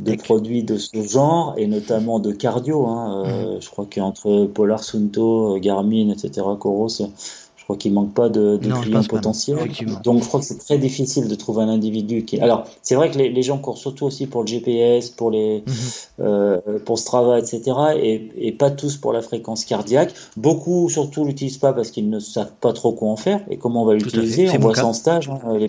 Euh, 0.00 0.04
de 0.04 0.16
produits 0.16 0.62
de 0.62 0.76
ce 0.76 1.02
genre 1.02 1.54
et 1.56 1.66
notamment 1.66 2.18
de 2.18 2.32
cardio. 2.32 2.86
Hein. 2.86 3.24
Mmh. 3.24 3.60
Je 3.60 3.70
crois 3.70 3.86
qu'entre 3.92 4.46
Polar 4.46 4.82
Sunto, 4.82 5.58
Garmin, 5.60 6.10
etc., 6.10 6.46
Coros, 6.58 6.88
je 7.62 7.66
crois 7.66 7.76
qu'il 7.76 7.92
manque 7.92 8.12
pas 8.12 8.28
de, 8.28 8.58
clients 8.60 9.04
potentiels. 9.04 9.56
Donc 10.02 10.20
je 10.20 10.26
crois 10.26 10.40
que 10.40 10.46
c'est 10.46 10.58
très 10.58 10.78
difficile 10.78 11.28
de 11.28 11.34
trouver 11.36 11.62
un 11.62 11.68
individu 11.68 12.24
qui. 12.24 12.40
Alors 12.40 12.64
c'est 12.82 12.96
vrai 12.96 13.08
que 13.08 13.18
les, 13.18 13.42
gens 13.42 13.58
courent 13.58 13.78
surtout 13.78 14.04
aussi 14.04 14.26
pour 14.26 14.40
le 14.40 14.48
GPS, 14.48 15.10
pour 15.10 15.30
les, 15.30 15.62
mhm. 15.64 15.74
euh, 16.20 16.60
pour 16.84 16.98
Strava, 16.98 17.38
etc. 17.38 17.62
Et, 18.02 18.50
pas 18.58 18.72
tous 18.72 18.96
pour 18.96 19.12
la 19.12 19.22
fréquence 19.22 19.64
cardiaque. 19.64 20.12
Beaucoup 20.36 20.88
surtout 20.88 21.24
l'utilisent 21.24 21.58
pas 21.58 21.72
parce 21.72 21.92
qu'ils 21.92 22.10
ne 22.10 22.18
savent 22.18 22.52
pas 22.60 22.72
trop 22.72 22.92
quoi 22.92 23.10
en 23.10 23.16
faire 23.16 23.40
et 23.48 23.58
comment 23.58 23.84
on 23.84 23.86
va 23.86 23.94
l'utiliser. 23.94 24.50
On 24.50 24.58
voit 24.58 24.74
ça 24.74 24.86
en 24.86 24.92
stage. 24.92 25.28
Hein, 25.28 25.68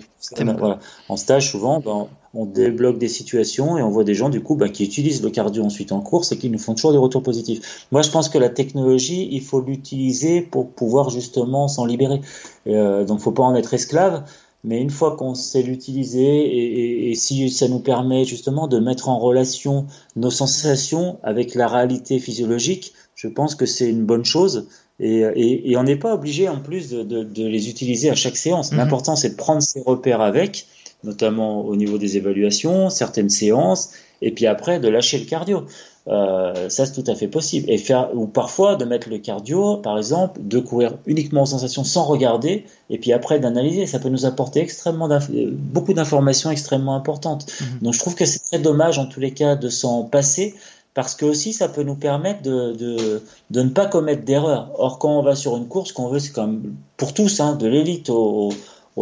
voilà. 0.58 0.80
En 1.08 1.16
stage 1.16 1.52
souvent, 1.52 1.78
ben, 1.78 1.92
on 1.92 2.08
débloque 2.44 2.98
des 2.98 3.08
situations 3.08 3.78
et 3.78 3.82
on 3.82 3.90
voit 3.90 4.04
des 4.04 4.14
gens 4.14 4.28
du 4.28 4.40
coup 4.40 4.56
bah, 4.56 4.68
qui 4.68 4.84
utilisent 4.84 5.22
le 5.22 5.30
cardio 5.30 5.64
ensuite 5.64 5.92
en 5.92 6.00
course 6.00 6.32
et 6.32 6.38
qui 6.38 6.50
nous 6.50 6.58
font 6.58 6.74
toujours 6.74 6.92
des 6.92 6.98
retours 6.98 7.22
positifs. 7.22 7.86
Moi, 7.92 8.02
je 8.02 8.10
pense 8.10 8.28
que 8.28 8.38
la 8.38 8.48
technologie, 8.48 9.28
il 9.30 9.40
faut 9.40 9.60
l'utiliser 9.60 10.42
pour 10.42 10.70
pouvoir 10.70 11.10
justement 11.10 11.68
s'en 11.68 11.84
libérer. 11.84 12.20
Euh, 12.66 13.04
donc, 13.04 13.20
faut 13.20 13.32
pas 13.32 13.44
en 13.44 13.54
être 13.54 13.72
esclave. 13.72 14.24
Mais 14.64 14.80
une 14.80 14.90
fois 14.90 15.14
qu'on 15.16 15.34
sait 15.34 15.62
l'utiliser 15.62 16.22
et, 16.22 17.10
et, 17.10 17.14
si 17.14 17.50
ça 17.50 17.68
nous 17.68 17.80
permet 17.80 18.24
justement 18.24 18.66
de 18.66 18.78
mettre 18.78 19.10
en 19.10 19.18
relation 19.18 19.86
nos 20.16 20.30
sensations 20.30 21.18
avec 21.22 21.54
la 21.54 21.68
réalité 21.68 22.18
physiologique, 22.18 22.94
je 23.14 23.28
pense 23.28 23.54
que 23.54 23.66
c'est 23.66 23.90
une 23.90 24.06
bonne 24.06 24.24
chose. 24.24 24.66
Et, 25.00 25.70
et 25.70 25.76
on 25.76 25.82
n'est 25.82 25.96
pas 25.96 26.14
obligé 26.14 26.48
en 26.48 26.60
plus 26.60 26.88
de, 26.88 27.02
de, 27.02 27.24
de, 27.24 27.46
les 27.46 27.68
utiliser 27.68 28.08
à 28.08 28.14
chaque 28.14 28.38
séance. 28.38 28.72
Mm-hmm. 28.72 28.76
L'important 28.76 29.16
c'est 29.16 29.30
de 29.30 29.36
prendre 29.36 29.60
ses 29.60 29.82
repères 29.82 30.22
avec 30.22 30.66
notamment 31.04 31.64
au 31.64 31.76
niveau 31.76 31.98
des 31.98 32.16
évaluations, 32.16 32.90
certaines 32.90 33.30
séances, 33.30 33.90
et 34.22 34.30
puis 34.30 34.46
après 34.46 34.80
de 34.80 34.88
lâcher 34.88 35.18
le 35.18 35.26
cardio. 35.26 35.64
Euh, 36.06 36.68
ça 36.68 36.84
c'est 36.84 37.02
tout 37.02 37.10
à 37.10 37.14
fait 37.14 37.28
possible. 37.28 37.70
Et 37.70 37.78
faire 37.78 38.10
ou 38.14 38.26
parfois 38.26 38.76
de 38.76 38.84
mettre 38.84 39.08
le 39.08 39.18
cardio, 39.18 39.76
par 39.78 39.96
exemple, 39.96 40.40
de 40.42 40.58
courir 40.58 40.98
uniquement 41.06 41.42
en 41.42 41.46
sensation 41.46 41.84
sans 41.84 42.04
regarder, 42.04 42.64
et 42.90 42.98
puis 42.98 43.12
après 43.12 43.38
d'analyser. 43.38 43.86
Ça 43.86 43.98
peut 43.98 44.10
nous 44.10 44.26
apporter 44.26 44.60
extrêmement 44.60 45.08
beaucoup 45.52 45.94
d'informations 45.94 46.50
extrêmement 46.50 46.94
importantes. 46.94 47.46
Mhm. 47.60 47.66
Donc 47.82 47.94
je 47.94 47.98
trouve 47.98 48.14
que 48.14 48.26
c'est 48.26 48.40
très 48.40 48.58
dommage 48.58 48.98
en 48.98 49.06
tous 49.06 49.20
les 49.20 49.32
cas 49.32 49.56
de 49.56 49.68
s'en 49.68 50.04
passer. 50.04 50.54
Parce 50.94 51.16
que 51.16 51.24
aussi, 51.24 51.52
ça 51.52 51.68
peut 51.68 51.82
nous 51.82 51.96
permettre 51.96 52.42
de, 52.42 52.72
de, 52.72 53.22
de 53.50 53.62
ne 53.62 53.68
pas 53.68 53.86
commettre 53.86 54.24
d'erreurs. 54.24 54.70
Or, 54.78 55.00
quand 55.00 55.18
on 55.18 55.22
va 55.22 55.34
sur 55.34 55.56
une 55.56 55.66
course, 55.66 55.90
qu'on 55.90 56.06
veut, 56.06 56.20
c'est 56.20 56.30
comme 56.30 56.76
pour 56.96 57.12
tous, 57.12 57.40
hein, 57.40 57.56
de 57.56 57.66
l'élite 57.66 58.10
au, 58.10 58.50
au 58.50 58.52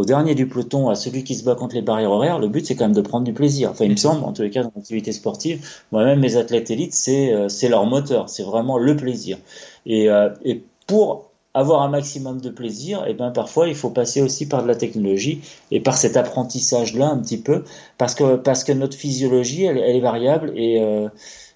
dernier 0.05 0.34
du 0.34 0.49
peloton, 0.49 0.88
à 0.88 0.95
celui 0.95 1.24
qui 1.24 1.34
se 1.34 1.45
bat 1.45 1.55
contre 1.55 1.74
les 1.74 1.82
barrières 1.82 2.11
horaires, 2.11 2.38
le 2.38 2.49
but 2.49 2.66
c'est 2.66 2.74
quand 2.74 2.84
même 2.84 2.95
de 2.95 3.03
prendre 3.03 3.24
du 3.24 3.32
plaisir. 3.32 3.70
Enfin, 3.70 3.84
il 3.84 3.93
me 3.93 3.97
semble, 3.97 4.24
en 4.24 4.32
tous 4.32 4.43
les 4.43 4.51
cas, 4.51 4.62
dans 4.62 4.72
l'activité 4.74 5.12
sportive, 5.12 5.66
moi-même, 5.93 6.20
mes 6.20 6.36
athlètes 6.36 6.70
élites, 6.70 6.95
c'est 6.95 7.32
euh, 7.32 7.49
c'est 7.49 7.68
leur 7.68 7.86
moteur, 7.86 8.28
c'est 8.28 8.43
vraiment 8.43 8.78
le 8.78 8.97
plaisir. 8.97 9.38
Et, 9.86 10.09
euh, 10.09 10.30
et 10.45 10.62
pour 10.86 11.32
avoir 11.55 11.82
un 11.82 11.88
maximum 11.88 12.40
de 12.40 12.49
plaisir, 12.49 13.05
et 13.07 13.11
eh 13.11 13.14
ben 13.14 13.30
parfois 13.30 13.68
il 13.68 13.74
faut 13.74 13.90
passer 13.90 14.22
aussi 14.22 14.49
par 14.49 14.62
de 14.62 14.68
la 14.68 14.74
technologie 14.74 15.43
et 15.70 15.80
par 15.80 15.99
cet 15.99 16.16
apprentissage 16.16 16.95
là 16.95 17.09
un 17.09 17.18
petit 17.18 17.36
peu 17.36 17.64
parce 17.99 18.14
que 18.14 18.36
parce 18.36 18.64
que 18.64 18.72
notre 18.72 18.97
physiologie 18.97 19.64
elle, 19.64 19.76
elle 19.76 19.97
est 19.97 20.01
variable 20.01 20.53
et 20.57 20.80
euh, 20.80 21.09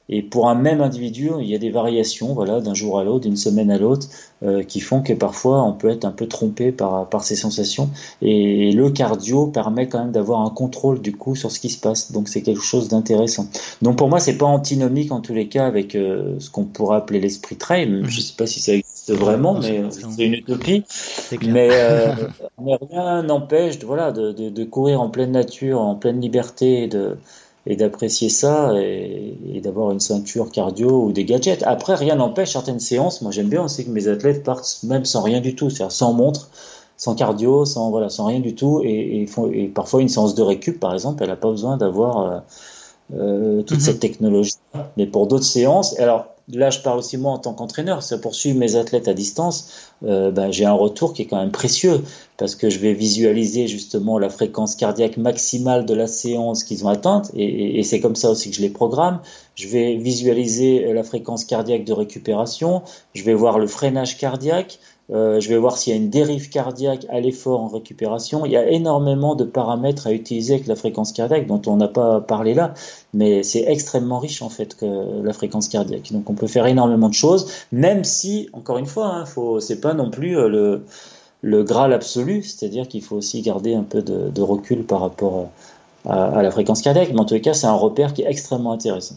et 0.09 0.23
pour 0.23 0.49
un 0.49 0.55
même 0.55 0.81
individu, 0.81 1.31
il 1.41 1.47
y 1.47 1.55
a 1.55 1.59
des 1.59 1.71
variations, 1.71 2.33
voilà, 2.33 2.61
d'un 2.61 2.75
jour 2.75 2.99
à 2.99 3.05
l'autre, 3.05 3.25
d'une 3.25 3.37
semaine 3.37 3.73
à 3.73 3.79
l'autre, 3.79 4.07
euh, 4.45 4.63
qui 4.63 4.79
font 4.79 5.03
que 5.03 5.13
parfois 5.13 5.63
on 5.65 5.73
peut 5.73 5.89
être 5.89 6.05
un 6.05 6.13
peu 6.13 6.27
trompé 6.27 6.71
par, 6.71 7.09
par 7.09 7.25
ces 7.25 7.35
sensations. 7.35 7.91
Et, 8.23 8.71
le 8.71 8.91
cardio 8.91 9.47
permet 9.47 9.89
quand 9.89 9.99
même 9.99 10.13
d'avoir 10.13 10.43
un 10.43 10.51
contrôle 10.51 11.01
du 11.01 11.13
coup 11.13 11.35
sur 11.35 11.51
ce 11.51 11.59
qui 11.59 11.71
se 11.71 11.81
passe. 11.81 12.13
Donc 12.13 12.29
c'est 12.29 12.43
quelque 12.43 12.63
chose 12.63 12.89
d'intéressant. 12.89 13.47
Donc 13.83 13.97
pour 13.97 14.09
moi, 14.09 14.21
c'est 14.21 14.37
pas 14.37 14.47
antinomique 14.47 15.11
en 15.11 15.21
tous 15.21 15.35
les 15.35 15.49
cas 15.49 15.67
avec 15.67 15.95
euh, 15.95 16.37
ce 16.39 16.51
qu'on 16.51 16.65
pourrait 16.65 16.99
appeler 16.99 17.21
l'esprit 17.21 17.57
trail. 17.57 18.03
Je 18.05 18.17
Je 18.17 18.21
sais 18.21 18.35
pas 18.37 18.47
si 18.47 18.61
ça 18.61 18.73
existe 18.73 19.13
vraiment, 19.13 19.59
mais 19.59 19.83
c'est 19.91 20.25
une 20.25 20.35
utopie. 20.35 20.85
Mais, 21.43 21.69
euh, 21.73 22.13
mais, 22.63 22.77
rien 22.91 23.23
n'empêche, 23.23 23.79
voilà, 23.85 24.13
de, 24.13 24.33
de, 24.33 24.51
de 24.51 24.65
courir 24.65 25.01
en 25.01 25.11
pleine 25.11 25.33
nature, 25.33 25.81
en 25.81 25.95
pleine 25.95 26.21
liberté, 26.21 26.89
de 26.89 27.17
et 27.67 27.77
d'apprécier 27.77 28.29
ça 28.29 28.73
et, 28.77 29.61
d'avoir 29.63 29.91
une 29.91 30.01
ceinture 30.01 30.51
cardio 30.51 31.05
ou 31.05 31.13
des 31.13 31.25
gadgets. 31.25 31.63
Après, 31.65 31.95
rien 31.95 32.17
n'empêche 32.17 32.53
certaines 32.53 32.79
séances. 32.79 33.23
Moi, 33.23 33.33
j'aime 33.33 33.49
bien 33.49 33.65
aussi 33.65 33.85
que 33.85 33.91
mes 33.91 34.07
athlètes 34.07 34.45
partent 34.45 34.79
même 34.85 35.05
sans 35.05 35.23
rien 35.23 35.41
du 35.41 35.57
tout, 35.57 35.71
c'est-à-dire 35.71 35.93
sans 35.93 36.13
montre, 36.13 36.51
sans 36.97 37.15
cardio, 37.15 37.65
sans 37.65 37.91
voilà, 37.91 38.09
sans 38.09 38.27
rien 38.27 38.41
du 38.41 38.55
tout, 38.55 38.83
et, 38.85 39.23
et, 39.23 39.27
font, 39.27 39.51
et 39.51 39.67
parfois 39.67 40.03
une 40.03 40.09
séance 40.09 40.35
de 40.35 40.43
récup, 40.43 40.79
par 40.79 40.95
exemple, 40.95 41.23
elle 41.23 41.31
n'a 41.31 41.37
pas 41.37 41.51
besoin 41.51 41.77
d'avoir 41.77 42.21
euh, 42.21 42.39
euh 43.15 43.63
toute 43.63 43.79
mhm. 43.79 43.85
cette 43.85 44.01
technologie. 44.01 44.55
Mais 44.97 45.07
pour 45.07 45.27
d'autres 45.27 45.45
séances, 45.45 45.99
alors 45.99 46.27
là, 46.49 46.71
je 46.71 46.81
parle 46.81 46.99
aussi 46.99 47.17
moi 47.17 47.33
en 47.33 47.39
tant 47.39 47.55
qu'entraîneur, 47.55 48.03
ça 48.03 48.19
poursuit 48.19 48.55
mes 48.55 48.77
athlètes 48.77 49.09
à 49.09 49.15
distance, 49.15 49.93
euh, 50.05 50.31
ben, 50.31 50.53
j'ai 50.53 50.65
un 50.65 50.73
retour 50.73 51.13
qui 51.13 51.23
est 51.23 51.27
quand 51.27 51.41
même 51.41 51.51
précieux 51.51 52.03
parce 52.37 52.55
que 52.55 52.71
je 52.71 52.79
vais 52.79 52.93
visualiser 52.93 53.67
justement 53.67 54.19
la 54.19 54.29
fréquence 54.29 54.77
cardiaque 54.77 55.17
maximale 55.17 55.87
de 55.87 55.95
la 55.95 56.07
séance 56.07 56.65
qu'ils 56.65 56.85
ont 56.85 56.89
atteinte 56.89 57.31
et, 57.35 57.79
et 57.79 57.83
c'est 57.83 58.01
comme 58.01 58.17
ça 58.17 58.31
aussi 58.31 58.51
que 58.51 58.57
je 58.57 58.63
les 58.63 58.71
programme. 58.71 59.21
Je 59.55 59.69
vais 59.69 59.97
visualiser 59.97 60.93
la 60.93 61.03
fréquence 61.03 61.45
cardiaque 61.45 61.85
de 61.85 61.93
récupération, 61.93 62.83
je 63.15 63.25
vais 63.25 63.35
voir 63.35 63.59
le 63.59 63.67
freinage 63.67 64.19
cardiaque, 64.19 64.79
euh, 65.13 65.39
je 65.39 65.49
vais 65.49 65.57
voir 65.57 65.79
s'il 65.79 65.93
y 65.93 65.97
a 65.97 66.01
une 66.01 66.11
dérive 66.11 66.49
cardiaque 66.49 67.07
à 67.09 67.21
l'effort 67.21 67.61
en 67.61 67.69
récupération. 67.69 68.45
Il 68.45 68.51
y 68.51 68.57
a 68.57 68.69
énormément 68.69 69.37
de 69.37 69.45
paramètres 69.45 70.09
à 70.09 70.13
utiliser 70.13 70.55
avec 70.55 70.67
la 70.67 70.75
fréquence 70.75 71.13
cardiaque 71.13 71.47
dont 71.47 71.63
on 71.67 71.77
n'a 71.77 71.87
pas 71.87 72.21
parlé 72.21 72.55
là, 72.55 72.75
mais 73.15 73.45
c'est 73.45 73.65
extrêmement 73.69 74.19
riche 74.19 74.43
en 74.43 74.49
fait 74.49 74.75
que 74.75 75.23
la 75.23 75.33
fréquence 75.33 75.69
cardiaque. 75.69 76.13
Donc 76.13 76.29
on 76.29 76.35
peut 76.35 76.49
faire 76.49 76.67
énormément 76.67 77.09
de 77.09 77.15
choses, 77.15 77.47
même 77.71 78.03
si, 78.03 78.49
encore 78.53 78.79
une 78.79 78.87
fois, 78.87 79.07
hein, 79.07 79.25
c'est 79.61 79.81
pas 79.81 79.95
non 79.95 80.11
plus 80.11 80.37
euh, 80.37 80.81
le, 81.43 81.63
graal 81.63 81.93
absolu, 81.93 82.43
c'est-à-dire 82.43 82.89
qu'il 82.89 83.03
faut 83.03 83.17
aussi 83.17 83.43
garder 83.43 83.75
un 83.75 83.85
peu 83.85 84.03
de, 84.03 84.43
recul 84.43 84.85
par 84.85 85.01
rapport 85.01 85.51
à, 86.05 86.43
la 86.43 86.51
fréquence 86.51 86.83
cardiaque. 86.83 87.11
Mais 87.13 87.21
en 87.21 87.27
les 87.31 87.41
cas, 87.41 87.55
c'est 87.55 87.69
un 87.69 87.75
repère 87.75 88.13
qui 88.13 88.23
est 88.23 88.29
extrêmement 88.29 88.73
intéressant. 88.73 89.15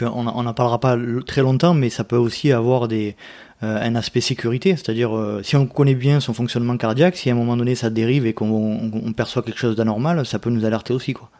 On 0.00 0.22
n'en 0.22 0.54
parlera 0.54 0.80
pas 0.80 0.96
très 1.26 1.42
longtemps, 1.42 1.74
mais 1.74 1.90
ça 1.90 2.04
peut 2.04 2.16
aussi 2.16 2.52
avoir 2.52 2.88
euh, 2.90 3.12
un 3.60 3.94
aspect 3.94 4.20
sécurité, 4.20 4.70
c'est-à-dire 4.76 5.16
euh, 5.16 5.42
si 5.42 5.56
on 5.56 5.66
connaît 5.66 5.94
bien 5.94 6.20
son 6.20 6.32
fonctionnement 6.32 6.76
cardiaque, 6.76 7.16
si 7.16 7.30
à 7.30 7.32
un 7.32 7.36
moment 7.36 7.56
donné 7.56 7.74
ça 7.74 7.90
dérive 7.90 8.26
et 8.26 8.32
qu'on 8.32 9.12
perçoit 9.16 9.42
quelque 9.42 9.58
chose 9.58 9.76
d'anormal, 9.76 10.24
ça 10.26 10.38
peut 10.38 10.50
nous 10.50 10.64
alerter 10.64 10.92
aussi 10.92 11.12
quoi. 11.12 11.30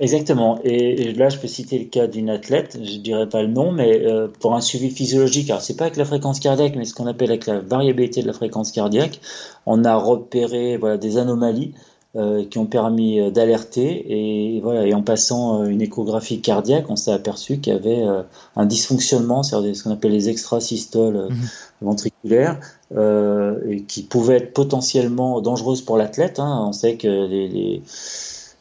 Exactement. 0.00 0.58
Et, 0.64 1.12
là, 1.12 1.28
je 1.28 1.36
peux 1.36 1.46
citer 1.46 1.78
le 1.78 1.84
cas 1.84 2.06
d'une 2.06 2.30
athlète, 2.30 2.78
je 2.82 2.96
dirais 2.96 3.28
pas 3.28 3.42
le 3.42 3.48
nom, 3.48 3.70
mais 3.70 4.00
euh, 4.06 4.28
pour 4.40 4.54
un 4.54 4.62
suivi 4.62 4.88
physiologique, 4.88 5.50
alors 5.50 5.60
c'est 5.60 5.76
pas 5.76 5.84
avec 5.84 5.98
la 5.98 6.06
fréquence 6.06 6.40
cardiaque, 6.40 6.74
mais 6.74 6.86
ce 6.86 6.94
qu'on 6.94 7.06
appelle 7.06 7.28
avec 7.28 7.44
la 7.44 7.60
variabilité 7.60 8.22
de 8.22 8.26
la 8.26 8.32
fréquence 8.32 8.72
cardiaque, 8.72 9.20
on 9.66 9.84
a 9.84 9.94
repéré 9.96 10.80
des 10.98 11.18
anomalies 11.18 11.74
euh, 12.16 12.44
qui 12.44 12.58
ont 12.58 12.66
permis 12.66 13.20
euh, 13.20 13.30
d'alerter. 13.30 14.04
Et 14.08 14.60
voilà, 14.60 14.86
et 14.86 14.94
en 14.94 15.02
passant 15.02 15.64
une 15.64 15.80
échographie 15.80 16.40
cardiaque, 16.40 16.86
on 16.88 16.96
s'est 16.96 17.12
aperçu 17.12 17.58
qu'il 17.58 17.72
y 17.72 17.76
avait 17.76 18.04
un 18.56 18.66
dysfonctionnement, 18.66 19.42
c'est-à-dire 19.42 19.76
ce 19.76 19.84
qu'on 19.84 19.92
appelle 19.92 20.12
les 20.12 20.28
extrasystoles 20.28 21.28
mhm. 21.30 21.48
ventriculaires, 21.82 22.60
et 22.92 23.82
qui 23.86 24.02
pouvaient 24.02 24.36
être 24.36 24.52
potentiellement 24.52 25.40
dangereuses 25.40 25.82
pour 25.82 25.96
l'athlète. 25.96 26.40
Hein. 26.40 26.64
On 26.68 26.72
sait 26.72 26.96
que 26.96 27.06
les, 27.06 27.48
les 27.48 27.82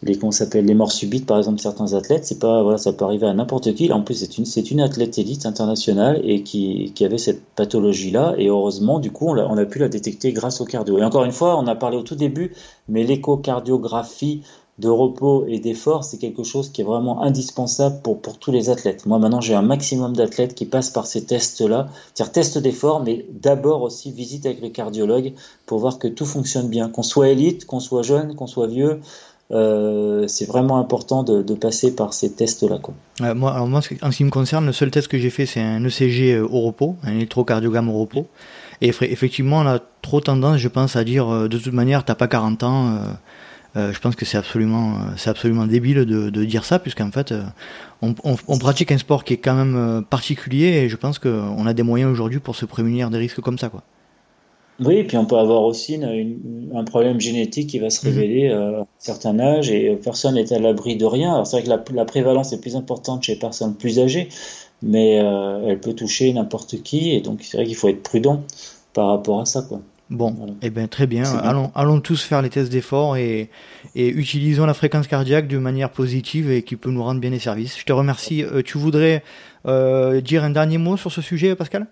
les 0.02 0.18
qu'on 0.18 0.32
s'appelle 0.32 0.66
les 0.66 0.74
morts 0.74 0.92
subites 0.92 1.26
par 1.26 1.38
exemple 1.38 1.60
certains 1.60 1.94
athlètes 1.94 2.26
c'est 2.26 2.40
pas 2.40 2.64
voilà 2.64 2.78
ça 2.78 2.94
peut 2.94 3.06
arriver 3.06 3.28
à 3.28 3.34
n'importe 3.34 3.74
qui. 3.76 3.92
En 3.92 4.02
plus 4.02 4.16
c'est 4.16 4.38
une 4.38 4.46
c'est 4.46 4.72
une 4.72 4.82
athlète 4.82 5.18
élite 5.18 5.46
internationale 5.46 6.22
et 6.24 6.44
qui, 6.44 6.94
avait 7.02 7.18
cette 7.18 7.44
pathologie 7.56 8.12
là 8.12 8.36
et 8.38 8.48
heureusement 8.48 9.00
du 9.00 9.12
coup 9.12 9.28
on 9.28 9.58
a, 9.58 9.66
pu 9.66 9.80
la 9.80 9.90
détecter 9.90 10.32
grâce 10.32 10.62
au 10.62 10.66
cardio. 10.66 10.98
Et 10.98 11.04
encore 11.04 11.26
une 11.26 11.32
fois 11.32 11.58
on 11.58 11.68
a 11.68 11.76
parlé 11.76 11.98
au 11.98 12.04
tout 12.04 12.16
début 12.16 12.54
mais 12.88 13.04
l'échocardiographie 13.04 14.42
de 14.80 14.88
repos 14.88 15.46
et 15.46 15.60
d'effort, 15.60 16.06
c'est 16.06 16.18
quelque 16.18 16.44
chose 16.44 16.70
qui 16.70 16.82
est 16.82 16.86
vraiment 16.86 17.22
indispensable 17.22 18.02
pour, 18.02 18.22
tous 18.40 18.52
les 18.52 18.70
athlètes. 18.70 19.06
Moi, 19.06 19.20
maintenant, 19.20 19.42
j'ai 19.42 19.54
un 19.54 19.62
maximum 19.62 20.16
d'athlètes 20.16 20.56
qui 20.56 20.66
passent 20.66 20.90
par 20.90 21.06
ces 21.06 21.26
tests-là, 21.26 21.90
c'est-à-dire 22.14 22.32
tests 22.32 22.58
d'effort, 22.58 23.04
mais 23.04 23.26
d'abord 23.30 23.82
aussi 23.82 24.12
visite 24.12 24.46
avec 24.46 24.62
le 24.62 24.70
cardiologue 24.70 25.34
pour 25.66 25.80
voir 25.80 26.00
que 26.00 26.08
tout 26.08 26.26
fonctionne 26.26 26.70
bien, 26.70 26.90
qu'on 26.90 27.04
soit 27.04 27.30
élite, 27.30 27.66
qu'on 27.66 27.82
soit 27.82 28.04
jeune, 28.04 28.36
qu'on 28.36 28.48
soit 28.48 28.68
vieux, 28.68 29.02
euh, 29.52 30.28
c'est 30.28 30.46
vraiment 30.46 30.78
important 30.78 31.24
de, 31.24 31.42
passer 31.56 31.96
par 31.96 32.14
ces 32.14 32.32
tests-là. 32.34 32.80
Euh, 33.22 33.34
moi, 33.34 33.54
alors 33.54 33.68
moi, 33.68 33.82
en 34.02 34.12
ce 34.12 34.18
qui 34.18 34.24
me 34.24 34.30
concerne, 34.30 34.66
le 34.66 34.74
seul 34.74 34.92
test 34.92 35.08
que 35.08 35.18
j'ai 35.18 35.32
fait, 35.32 35.46
c'est 35.46 35.62
un 35.62 35.84
ECG 35.84 36.36
euh, 36.36 36.48
au 36.48 36.62
repos, 36.62 36.98
un 37.04 37.14
électrocardiogramme 37.14 37.90
au 37.90 38.00
repos. 38.00 38.28
Et 38.82 38.90
effectivement, 38.90 39.58
on 39.58 39.68
a 39.68 39.80
trop 40.02 40.22
tendance, 40.22 40.58
je 40.58 40.68
pense, 40.68 40.96
à 40.96 41.04
dire 41.04 41.50
de 41.50 41.58
toute 41.58 41.74
manière, 41.74 42.06
t'as 42.06 42.16
pas 42.16 42.30
40 42.30 42.64
ans. 42.64 43.02
je 43.76 44.00
pense 44.00 44.16
que 44.16 44.24
c'est 44.24 44.38
absolument, 44.38 44.96
c'est 45.18 45.30
absolument 45.30 45.66
débile 45.66 46.06
de, 46.06 46.46
dire 46.46 46.64
ça, 46.64 46.80
puisqu'en 46.80 47.12
fait, 47.12 47.34
on, 48.02 48.16
on, 48.24 48.58
pratique 48.58 48.94
un 48.94 48.98
sport 48.98 49.26
qui 49.26 49.34
est 49.34 49.38
quand 49.38 49.54
même 49.54 50.06
particulier, 50.10 50.68
et 50.68 50.88
je 50.88 50.96
pense 50.96 51.20
qu'on 51.20 51.66
a 51.66 51.74
des 51.74 51.84
moyens 51.84 52.10
aujourd'hui 52.10 52.40
pour 52.40 52.56
se 52.56 52.66
prémunir 52.66 53.10
des 53.10 53.18
risques 53.18 53.42
comme 53.42 53.58
ça, 53.58 53.68
quoi. 53.68 53.84
Oui, 54.80 54.96
et 54.96 55.04
puis 55.04 55.18
on 55.18 55.26
peut 55.26 55.38
avoir 55.38 55.64
aussi 55.64 56.00
un 56.02 56.84
problème 56.84 57.20
génétique 57.20 57.70
qui 57.70 57.80
va 57.80 57.90
se 57.90 58.08
mhm. 58.08 58.14
révéler 58.14 58.50
euh, 58.50 58.80
à 58.80 58.82
un 58.82 58.88
certain 58.98 59.40
âge 59.40 59.70
et 59.70 59.96
personne 59.96 60.36
n'est 60.36 60.54
à 60.54 60.60
l'abri 60.60 60.96
de 60.96 61.06
rien. 61.06 61.34
Alors 61.34 61.48
c'est 61.48 61.62
vrai 61.62 61.78
que 61.86 61.94
la, 61.94 62.06
prévalence 62.06 62.54
est 62.54 62.62
plus 62.62 62.76
importante 62.76 63.24
chez 63.24 63.34
les 63.34 63.40
personnes 63.40 63.76
plus 63.76 64.00
âgées, 64.00 64.30
mais 64.82 65.20
euh, 65.22 65.68
elle 65.68 65.80
peut 65.80 65.94
toucher 65.94 66.32
n'importe 66.32 66.82
qui 66.82 67.12
et 67.12 67.22
donc 67.22 67.40
c'est 67.44 67.58
vrai 67.58 67.66
qu'il 67.66 67.76
faut 67.76 67.90
être 67.90 68.04
prudent 68.04 68.44
par 68.94 69.08
rapport 69.08 69.42
à 69.42 69.46
ça. 69.46 69.62
Quoi. 69.62 69.82
Bon, 70.10 70.36
eh 70.64 70.72
ben, 70.72 70.88
très 70.88 71.06
bien. 71.06 71.24
Allons, 71.24 71.72
allons 71.76 72.00
tous 72.02 72.24
faire 72.24 72.42
les 72.42 72.50
tests 72.50 72.72
d'effort 72.72 73.16
et, 73.18 73.50
et 73.96 74.08
utilisons 74.08 74.66
la 74.66 74.74
fréquence 74.74 75.08
cardiaque 75.08 75.48
de 75.48 75.60
manière 75.60 75.92
positive 75.92 76.50
et 76.50 76.64
qui 76.64 76.78
peut 76.78 76.90
nous 76.90 77.04
rendre 77.04 77.20
bien 77.20 77.30
les 77.30 77.40
services. 77.40 77.78
Je 77.78 77.86
te 77.86 77.94
remercie. 77.94 78.44
Euh, 78.44 78.64
tu 78.64 78.78
voudrais 78.78 79.24
dire 79.66 80.44
un 80.44 80.50
dernier 80.50 80.78
mot 80.78 80.98
sur 80.98 81.12
ce 81.12 81.22
sujet, 81.22 81.54
Pascal? 81.56 81.86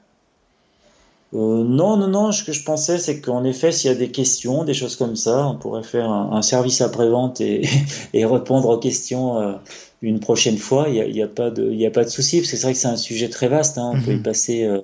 Euh, 1.34 1.64
non, 1.64 1.98
non, 1.98 2.08
non. 2.08 2.32
Ce 2.32 2.44
que 2.44 2.54
je 2.54 2.64
pensais, 2.64 2.98
c'est 2.98 3.20
qu'en 3.20 3.44
effet, 3.44 3.72
s'il 3.72 3.92
y 3.92 3.94
a 3.94 3.98
des 3.98 4.12
questions, 4.12 4.64
des 4.64 4.74
choses 4.74 4.96
comme 4.96 5.16
ça, 5.16 5.48
on 5.48 5.58
pourrait 5.58 5.84
faire 5.84 6.10
un, 6.10 6.42
service 6.42 6.82
après-vente 6.82 7.42
et, 7.42 7.68
et, 8.14 8.26
répondre 8.26 8.70
aux 8.70 8.78
questions 8.78 9.38
euh, 9.40 9.54
une 10.02 10.20
prochaine 10.20 10.58
fois. 10.58 10.86
Il 10.88 10.94
n'y 10.94 11.02
a, 11.02 11.08
y 11.08 11.22
a, 11.22 11.28
pas 11.28 11.52
de, 11.52 11.70
il 11.72 11.86
a 11.86 11.92
pas 11.92 12.06
de 12.06 12.10
souci, 12.10 12.40
parce 12.40 12.52
que 12.52 12.58
c'est 12.58 12.64
vrai 12.64 12.74
que 12.74 12.80
c'est 12.80 12.88
un 12.88 12.98
sujet 12.98 13.30
très 13.30 13.50
vaste. 13.50 13.78
Hein. 13.78 13.92
On 13.94 14.02
peut 14.02 14.14
y 14.14 14.18
mhm. 14.18 14.24
passer 14.24 14.64
euh, 14.64 14.82